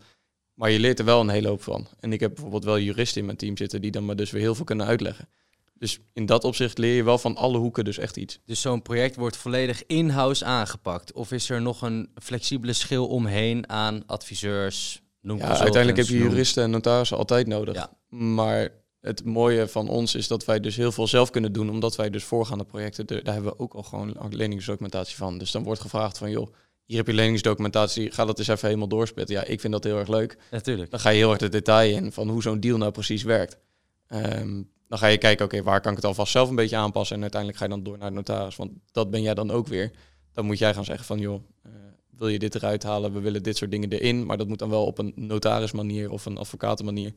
maar 0.60 0.70
je 0.70 0.80
leert 0.80 0.98
er 0.98 1.04
wel 1.04 1.20
een 1.20 1.28
hele 1.28 1.48
hoop 1.48 1.62
van. 1.62 1.86
En 2.00 2.12
ik 2.12 2.20
heb 2.20 2.32
bijvoorbeeld 2.34 2.64
wel 2.64 2.78
juristen 2.78 3.20
in 3.20 3.26
mijn 3.26 3.38
team 3.38 3.56
zitten 3.56 3.80
die 3.80 3.90
dan 3.90 4.04
me 4.04 4.14
dus 4.14 4.30
weer 4.30 4.42
heel 4.42 4.54
veel 4.54 4.64
kunnen 4.64 4.86
uitleggen. 4.86 5.28
Dus 5.74 5.98
in 6.12 6.26
dat 6.26 6.44
opzicht 6.44 6.78
leer 6.78 6.94
je 6.94 7.02
wel 7.02 7.18
van 7.18 7.36
alle 7.36 7.58
hoeken 7.58 7.84
dus 7.84 7.98
echt 7.98 8.16
iets. 8.16 8.40
Dus 8.44 8.60
zo'n 8.60 8.82
project 8.82 9.16
wordt 9.16 9.36
volledig 9.36 9.86
in-house 9.86 10.44
aangepakt? 10.44 11.12
Of 11.12 11.32
is 11.32 11.50
er 11.50 11.62
nog 11.62 11.82
een 11.82 12.10
flexibele 12.22 12.72
schil 12.72 13.06
omheen 13.06 13.68
aan 13.68 14.02
adviseurs? 14.06 15.02
Noem 15.20 15.38
Ja, 15.38 15.46
uiteindelijk 15.46 15.96
heb 15.96 16.06
je 16.06 16.18
juristen 16.18 16.62
en 16.62 16.70
notarissen 16.70 17.16
altijd 17.16 17.46
nodig. 17.46 17.74
Ja. 17.74 17.96
Maar 18.08 18.68
het 19.00 19.24
mooie 19.24 19.68
van 19.68 19.88
ons 19.88 20.14
is 20.14 20.28
dat 20.28 20.44
wij 20.44 20.60
dus 20.60 20.76
heel 20.76 20.92
veel 20.92 21.06
zelf 21.06 21.30
kunnen 21.30 21.52
doen, 21.52 21.70
omdat 21.70 21.96
wij 21.96 22.10
dus 22.10 22.24
voorgaande 22.24 22.64
projecten, 22.64 23.06
daar 23.06 23.34
hebben 23.34 23.52
we 23.52 23.58
ook 23.58 23.74
al 23.74 23.82
gewoon 23.82 24.16
leningsdocumentatie 24.30 25.16
van. 25.16 25.38
Dus 25.38 25.50
dan 25.50 25.62
wordt 25.62 25.80
gevraagd 25.80 26.18
van, 26.18 26.30
joh, 26.30 26.52
hier 26.90 26.98
heb 26.98 27.06
je 27.06 27.14
leningsdocumentatie, 27.14 28.10
ga 28.10 28.24
dat 28.24 28.38
eens 28.38 28.48
even 28.48 28.66
helemaal 28.66 28.88
doorspitten. 28.88 29.34
Ja, 29.34 29.44
ik 29.44 29.60
vind 29.60 29.72
dat 29.72 29.84
heel 29.84 29.98
erg 29.98 30.08
leuk. 30.08 30.36
Natuurlijk. 30.50 30.90
Dan 30.90 31.00
ga 31.00 31.10
je 31.10 31.16
heel 31.16 31.30
erg 31.30 31.38
de 31.38 31.48
detail 31.48 31.96
in 31.96 32.12
van 32.12 32.28
hoe 32.28 32.42
zo'n 32.42 32.60
deal 32.60 32.78
nou 32.78 32.90
precies 32.90 33.22
werkt. 33.22 33.58
Ehm, 34.06 34.62
dan 34.88 34.98
ga 34.98 35.06
je 35.06 35.18
kijken, 35.18 35.44
oké, 35.44 35.62
waar 35.62 35.80
kan 35.80 35.90
ik 35.90 35.96
het 35.96 36.06
alvast 36.06 36.32
zelf 36.32 36.48
een 36.48 36.54
beetje 36.54 36.76
aanpassen? 36.76 37.16
En 37.16 37.22
uiteindelijk 37.22 37.60
ga 37.60 37.66
je 37.66 37.70
dan 37.70 37.82
door 37.82 37.98
naar 37.98 38.08
de 38.08 38.14
notaris, 38.14 38.56
want 38.56 38.70
dat 38.92 39.10
ben 39.10 39.22
jij 39.22 39.34
dan 39.34 39.50
ook 39.50 39.66
weer. 39.66 39.90
Dan 40.32 40.44
moet 40.44 40.58
jij 40.58 40.74
gaan 40.74 40.84
zeggen 40.84 41.04
van, 41.04 41.18
joh, 41.18 41.42
eh, 41.62 41.70
wil 42.16 42.28
je 42.28 42.38
dit 42.38 42.54
eruit 42.54 42.82
halen? 42.82 43.12
We 43.12 43.20
willen 43.20 43.42
dit 43.42 43.56
soort 43.56 43.70
dingen 43.70 43.92
erin, 43.92 44.26
maar 44.26 44.36
dat 44.36 44.48
moet 44.48 44.58
dan 44.58 44.70
wel 44.70 44.86
op 44.86 44.98
een 44.98 45.12
notarismanier 45.16 46.10
of 46.10 46.26
een 46.26 46.38
advocatenmanier. 46.38 47.12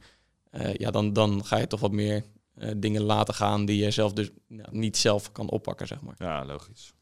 Eh, 0.49 0.73
ja, 0.73 0.91
dan, 0.91 1.13
dan 1.13 1.45
ga 1.45 1.57
je 1.57 1.67
toch 1.67 1.79
wat 1.79 1.91
meer 1.91 2.23
eh, 2.55 2.69
dingen 2.77 3.01
laten 3.01 3.33
gaan 3.33 3.65
die 3.65 3.83
je 3.83 3.91
zelf 3.91 4.13
dus 4.13 4.29
nou, 4.47 4.69
niet 4.71 4.97
zelf 4.97 5.31
kan 5.31 5.49
oppakken, 5.49 5.87
zeg 5.87 6.01
maar. 6.01 6.15
Ja, 6.17 6.45
logisch. 6.45 6.93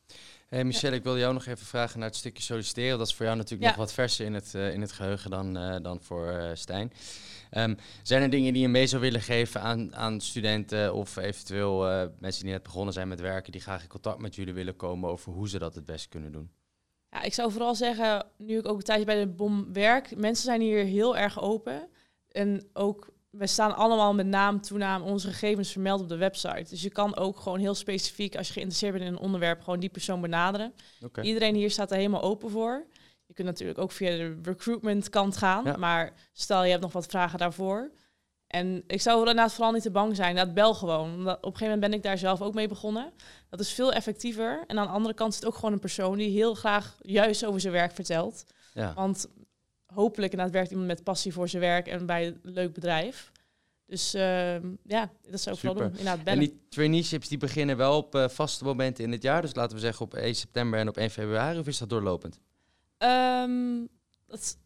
Hey 0.52 0.64
Michelle, 0.64 0.96
ik 0.96 1.04
wilde 1.04 1.20
jou 1.20 1.34
nog 1.34 1.46
even 1.46 1.66
vragen 1.66 2.00
naar 2.00 2.08
het 2.08 2.18
stukje 2.18 2.44
solliciteren. 2.44 2.98
Dat 2.98 3.08
is 3.08 3.14
voor 3.14 3.26
jou 3.26 3.38
natuurlijk 3.38 3.70
nog 3.70 3.76
wat 3.76 3.94
verser 3.94 4.26
in 4.26 4.34
het, 4.34 4.56
eh, 4.56 4.74
in 4.74 4.82
het 4.82 4.92
geheugen 4.92 5.30
dan, 5.30 5.58
eh, 5.58 5.76
dan 5.82 6.02
voor 6.02 6.28
eh, 6.28 6.50
Stijn. 6.54 6.92
Ehm, 7.50 7.76
zijn 8.04 8.22
er 8.22 8.30
dingen 8.30 8.54
die 8.54 8.62
je 8.62 8.68
mee 8.68 8.88
zou 8.88 9.02
willen 9.02 9.22
geven 9.22 9.62
aan, 9.62 9.96
aan 9.96 10.22
studenten 10.22 10.94
of 10.94 11.16
eventueel 11.16 12.10
mensen 12.20 12.44
die 12.44 12.52
net 12.52 12.64
begonnen 12.64 12.94
zijn 12.94 13.08
met 13.08 13.20
werken, 13.20 13.52
die 13.52 13.62
graag 13.62 13.82
in 13.82 13.88
contact 13.88 14.20
met 14.20 14.36
jullie 14.36 14.54
willen 14.54 14.76
komen 14.76 15.10
over 15.10 15.32
hoe 15.32 15.50
ze 15.50 15.60
dat 15.60 15.76
het 15.76 15.86
best 15.86 16.08
kunnen 16.08 16.32
doen? 16.32 16.52
Ja, 17.10 17.22
ik 17.22 17.34
zou 17.34 17.52
vooral 17.52 17.76
zeggen, 17.76 18.26
nu 18.38 18.58
ik 18.58 18.68
ook 18.68 18.78
een 18.78 18.84
tijdje 18.84 19.06
bij 19.06 19.20
de 19.20 19.28
BOM 19.28 19.74
werk, 19.74 20.16
mensen 20.16 20.46
zijn 20.46 20.62
hier 20.62 20.84
heel 20.84 21.18
erg 21.18 21.42
open. 21.42 21.88
En 22.32 22.70
ook, 22.74 23.08
we 23.32 23.48
staan 23.48 23.76
allemaal 23.76 24.14
met 24.14 24.26
naam, 24.26 24.62
toenaam, 24.62 25.02
onze 25.02 25.28
gegevens 25.28 25.72
vermeld 25.72 26.02
op 26.02 26.10
de 26.10 26.18
website. 26.18 26.66
Dus 26.70 26.82
je 26.82 26.90
kan 26.90 27.16
ook 27.18 27.40
gewoon 27.40 27.60
heel 27.60 27.76
specifiek, 27.76 28.36
als 28.36 28.48
je 28.48 28.54
geïnteresseerd 28.54 28.94
bent 28.94 29.06
in 29.06 29.12
een 29.14 29.20
onderwerp, 29.20 29.62
gewoon 29.62 29.80
die 29.80 29.90
persoon 29.90 30.22
benaderen. 30.22 30.74
Iedereen 31.22 31.56
hier 31.56 31.72
staat 31.72 31.92
er 31.92 31.98
helemaal 31.98 32.22
open 32.22 32.50
voor. 32.50 32.86
Je 33.26 33.34
kunt 33.34 33.48
natuurlijk 33.48 33.80
ook 33.80 33.92
via 33.92 34.10
de 34.10 34.40
recruitment 34.44 35.10
kant 35.10 35.38
gaan, 35.38 35.64
Ja. 35.66 35.78
maar 35.78 36.14
stel 36.34 36.64
je 36.64 36.70
hebt 36.70 36.82
nog 36.82 36.94
wat 36.94 37.06
vragen 37.06 37.40
daarvoor. 37.40 37.92
En 38.48 38.84
ik 38.88 39.02
zou 39.02 39.20
inderdaad 39.20 39.54
vooral 39.54 39.72
niet 39.74 39.82
te 39.82 39.92
bang 39.92 40.16
zijn. 40.16 40.36
Dat 40.36 40.54
bel 40.54 40.74
gewoon. 40.74 41.14
Omdat 41.14 41.38
op 41.38 41.44
een 41.44 41.52
gegeven 41.52 41.74
moment 41.74 41.82
ben 41.92 41.94
ik 41.94 42.04
daar 42.04 42.18
zelf 42.18 42.42
ook 42.42 42.54
mee 42.54 42.68
begonnen. 42.68 43.12
Dat 43.50 43.60
is 43.60 43.74
veel 43.74 43.94
effectiever. 43.94 44.64
En 44.68 44.80
aan 44.80 44.86
de 44.86 44.92
andere 44.94 45.14
kant 45.14 45.34
zit 45.34 45.46
ook 45.46 45.56
gewoon 45.56 45.74
een 45.74 45.80
persoon 45.80 46.18
die 46.18 46.30
heel 46.30 46.54
graag 46.54 46.98
juist 47.02 47.46
over 47.46 47.60
zijn 47.60 47.74
werk 47.74 47.92
vertelt. 47.92 48.46
Ja. 48.74 48.94
Want 48.94 49.28
hopelijk 49.94 50.32
inderdaad 50.32 50.56
werkt 50.56 50.70
iemand 50.72 50.88
met 50.88 51.04
passie 51.04 51.34
voor 51.34 51.50
zijn 51.50 51.62
werk 51.62 51.88
en 51.88 52.06
bij 52.06 52.28
een 52.28 52.40
leuk 52.44 52.74
bedrijf. 52.74 53.32
Dus 53.86 54.14
ehm, 54.14 54.72
ja, 54.84 55.12
dat 55.30 55.42
zou 55.42 55.56
ik 55.56 55.62
wel 55.62 55.72
Super. 55.72 55.76
doen. 55.76 55.90
Inderdaad, 55.98 56.18
En 56.18 56.24
bellen. 56.24 56.40
die 56.40 56.60
traineeships 56.70 57.28
die 57.28 57.38
beginnen 57.38 57.78
wel 57.78 57.98
op 57.98 58.16
eh, 58.16 58.30
vaste 58.30 58.64
momenten 58.64 59.04
in 59.04 59.12
het 59.12 59.22
jaar. 59.22 59.42
Dus 59.42 59.56
laten 59.56 59.76
we 59.76 59.82
zeggen 59.82 60.06
op 60.06 60.14
1 60.14 60.36
september 60.36 60.80
en 60.80 60.88
op 60.88 60.98
1 60.98 61.10
februari. 61.10 61.60
Of 61.60 61.68
is 61.68 61.78
dat 61.78 61.90
doorlopend? 61.90 62.40
Ehm, 62.98 63.86
dat, 64.28 64.58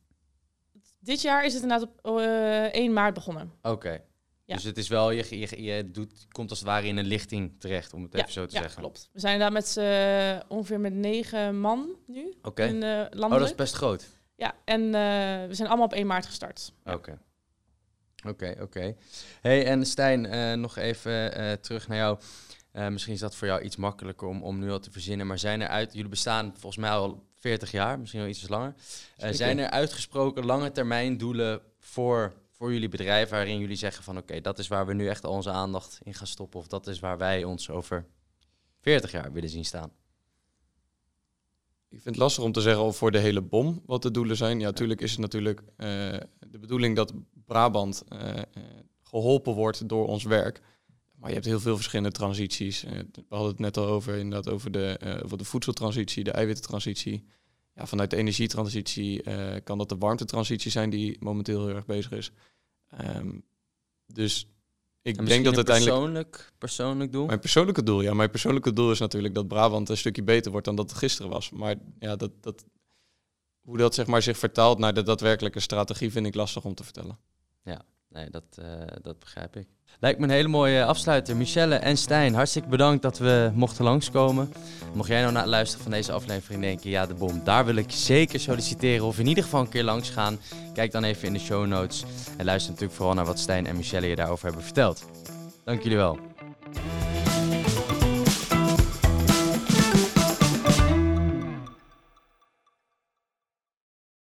dit 1.00 1.22
jaar 1.22 1.46
is 1.46 1.54
het 1.54 1.62
inderdaad 1.64 1.90
op 2.02 2.18
eh 2.20 2.64
1 2.74 2.94
maart 2.94 3.14
begonnen. 3.14 3.52
Oké. 3.62 4.02
Ja. 4.46 4.56
Dus 4.56 4.64
het 4.64 4.78
is 4.78 4.88
wel, 4.88 5.12
je, 5.12 5.40
je, 5.40 5.64
je 5.64 5.92
doet, 5.92 6.26
komt 6.32 6.50
als 6.50 6.60
het 6.60 6.68
ware 6.68 6.88
in 6.88 6.98
een 6.98 7.06
lichting 7.06 7.60
terecht, 7.60 7.94
om 7.94 8.04
het 8.04 8.14
even 8.14 8.32
zo 8.32 8.46
te 8.46 8.56
ja, 8.56 8.62
zeggen. 8.62 8.82
klopt. 8.82 9.10
We 9.14 9.20
zijn 9.20 9.34
inderdaad 9.34 9.58
met 9.58 9.68
z'n- 9.68 10.54
ongeveer 10.54 10.80
met 10.80 10.94
negen 10.94 11.60
man 11.60 11.96
nu. 12.08 12.34
Oké. 12.42 12.64
In, 12.64 12.84
eh, 12.84 13.22
Oh, 13.24 13.30
dat 13.30 13.42
is 13.42 13.56
best 13.56 13.74
groot. 13.74 14.08
Ja, 14.36 14.56
en 14.66 14.82
eh, 14.86 14.92
we 15.48 15.54
zijn 15.54 15.68
allemaal 15.68 15.86
op 15.86 15.94
1 15.94 16.08
maart 16.08 16.26
gestart. 16.26 16.72
Oké. 16.84 17.20
Oké, 18.28 18.56
oké. 18.62 18.96
Hey, 19.42 19.66
en 19.66 19.86
Stijn, 19.86 20.26
eh, 20.26 20.54
nog 20.54 20.78
even 20.78 21.34
eh, 21.34 21.52
terug 21.52 21.88
naar 21.88 21.98
jou. 21.98 22.20
Eh, 22.76 22.88
misschien 22.88 23.14
is 23.14 23.20
dat 23.20 23.36
voor 23.36 23.48
jou 23.48 23.62
iets 23.62 23.76
makkelijker 23.76 24.28
om, 24.28 24.44
om 24.44 24.60
nu 24.60 24.72
al 24.72 24.80
te 24.80 24.92
verzinnen. 24.92 25.28
Maar 25.28 25.40
zijn 25.40 25.62
er 25.62 25.68
uit, 25.68 25.94
jullie 25.94 26.10
bestaan 26.10 26.52
volgens 26.52 26.78
mij 26.78 26.90
al 26.92 27.24
40 27.34 27.72
jaar, 27.72 28.00
misschien 28.00 28.22
wel 28.22 28.30
iets 28.30 28.48
langer. 28.48 28.74
Eh, 29.18 29.32
zijn 29.32 29.60
er 29.60 29.70
uitgesproken 29.70 30.46
lange 30.46 30.72
termijn 30.72 31.18
doelen 31.18 31.62
voor, 31.80 32.34
voor 32.52 32.74
jullie 32.74 32.90
bedrijf 32.90 33.30
waarin 33.30 33.60
jullie 33.60 33.76
zeggen 33.76 34.04
van 34.04 34.18
oké, 34.18 34.42
dat 34.42 34.60
is 34.60 34.68
waar 34.68 34.86
we 34.86 34.94
nu 34.94 35.08
echt 35.08 35.26
al 35.26 35.32
onze 35.32 35.50
aandacht 35.50 36.00
in 36.04 36.14
gaan 36.14 36.28
stoppen. 36.28 36.60
Of 36.60 36.68
dat 36.68 36.88
is 36.88 37.00
waar 37.00 37.18
wij 37.18 37.44
ons 37.44 37.70
over 37.70 38.06
40 38.82 39.12
jaar 39.12 39.32
willen 39.32 39.50
zien 39.50 39.66
staan. 39.66 39.92
Ik 41.96 42.02
vind 42.02 42.16
het 42.16 42.24
lastig 42.24 42.44
om 42.44 42.52
te 42.52 42.62
zeggen 42.62 42.84
of 42.84 42.98
voor 42.98 43.12
de 43.12 43.20
hele 43.20 43.42
bom 43.42 43.82
wat 43.86 44.02
de 44.02 44.12
doelen 44.12 44.38
zijn. 44.38 44.60
Ja, 44.60 44.66
natuurlijk 44.66 45.02
is 45.02 45.12
het 45.12 45.20
natuurlijk 45.20 45.62
eh, 45.76 45.88
de 46.50 46.60
bedoeling 46.60 46.96
dat 46.96 47.14
Brabant 47.46 48.04
eh, 48.08 48.38
eh, 48.38 48.44
geholpen 49.02 49.54
wordt 49.54 49.90
door 49.90 50.08
ons 50.08 50.24
werk. 50.24 50.62
Maar 51.16 51.30
je 51.30 51.36
hebt 51.36 51.48
heel 51.48 51.60
veel 51.60 51.76
verschillende 51.76 52.12
transities. 52.12 52.82
We 52.82 53.24
hadden 53.30 53.50
het 53.50 53.60
net 53.60 53.78
al 53.78 53.86
over, 53.86 54.16
inderdaad, 54.16 54.54
over 54.54 54.72
de, 54.72 55.20
over 55.24 55.38
de 55.38 55.44
voedseltransitie, 55.44 56.24
de 56.24 56.32
eiwittentransitie. 56.32 57.26
Ja, 57.74 57.86
vanuit 57.86 58.10
de 58.10 58.18
energietransitie 58.18 59.24
kan 59.64 59.78
dat 59.78 59.90
de 59.90 59.98
warmtetransitie 59.98 60.72
zijn 60.72 60.90
die 60.90 61.18
momenteel 61.20 61.66
heel 61.66 61.76
erg 61.76 61.86
bezig 61.86 62.12
is. 62.12 62.32
Ehm, 62.90 63.40
dus 64.06 64.48
ik 65.06 65.18
En 65.18 65.26
denk 65.26 65.46
dat 65.46 65.56
uiteindelijk... 65.56 65.96
persoonlijk, 65.96 66.52
persoonlijk 66.58 67.12
doel. 67.12 67.26
Mijn 67.26 67.40
persoonlijke 67.40 67.84
doel, 67.84 68.02
ja. 68.02 68.14
Mijn 68.14 68.30
persoonlijke 68.30 68.74
doel 68.74 68.92
is 68.92 69.00
natuurlijk 69.00 69.34
dat 69.34 69.48
Brabant 69.48 69.90
een 69.90 69.98
stukje 69.98 70.24
beter 70.24 70.52
wordt 70.52 70.66
dan 70.66 70.76
dat 70.76 70.90
het 70.90 71.00
gisteren 71.00 71.32
was. 71.32 71.50
Maar 71.50 71.76
ja, 72.00 72.16
dat, 72.16 72.32
dat, 72.42 72.66
hoe 73.62 73.78
dat 73.78 73.96
zeg 73.96 74.08
maar, 74.08 74.22
zich 74.22 74.38
vertaalt 74.38 74.80
naar 74.80 74.94
de 74.94 75.04
daadwerkelijke 75.04 75.60
strategie 75.60 76.12
vind 76.12 76.26
ik 76.26 76.36
lastig 76.36 76.66
om 76.66 76.76
te 76.76 76.84
vertellen. 76.84 77.18
Nee, 78.16 78.30
dat, 78.30 78.44
eh, 78.56 78.66
dat 79.02 79.20
begrijp 79.20 79.56
ik. 79.56 79.68
Lijkt 80.00 80.20
me 80.20 80.26
een 80.26 80.32
hele 80.32 80.48
mooie 80.48 80.86
afsluiter. 80.86 81.36
Michelle 81.36 81.76
en 81.76 81.98
Stijn, 81.98 82.34
hartstikke 82.34 82.68
bedankt 82.68 83.02
dat 83.02 83.18
we 83.18 83.52
mochten 83.54 83.84
langskomen. 83.84 84.54
Mocht 84.94 85.08
jij 85.10 85.22
nou 85.22 85.34
na 85.34 85.40
het 85.40 85.50
luisteren 85.50 85.84
van 85.84 85.92
deze 85.92 86.12
aflevering 86.12 86.62
denken, 86.62 86.90
ja 86.90 87.06
de 87.06 87.14
bom, 87.14 87.42
daar 87.44 87.66
wil 87.66 87.76
ik 87.76 87.92
zeker 87.92 88.40
solliciteren 88.40 89.06
of 89.06 89.20
in 89.20 89.28
ieder 89.28 89.44
geval 89.44 89.62
een 89.62 89.70
keer 89.70 89.84
langs 89.84 90.10
gaan. 90.10 90.38
Kijk 90.74 90.92
dan 90.92 91.04
even 91.04 91.28
in 91.28 91.34
de 91.34 91.40
show 91.40 91.66
notes 91.66 92.04
en 92.38 92.46
luister 92.46 92.72
natuurlijk 92.72 92.98
vooral 92.98 93.16
naar 93.16 93.26
wat 93.26 93.40
Stijn 93.40 93.68
en 93.68 93.76
Michelle 93.76 94.08
je 94.08 94.16
daarover 94.16 94.46
hebben 94.46 94.64
verteld. 94.64 95.06
Dank 95.64 95.82
jullie 95.82 95.98
wel. 95.98 96.20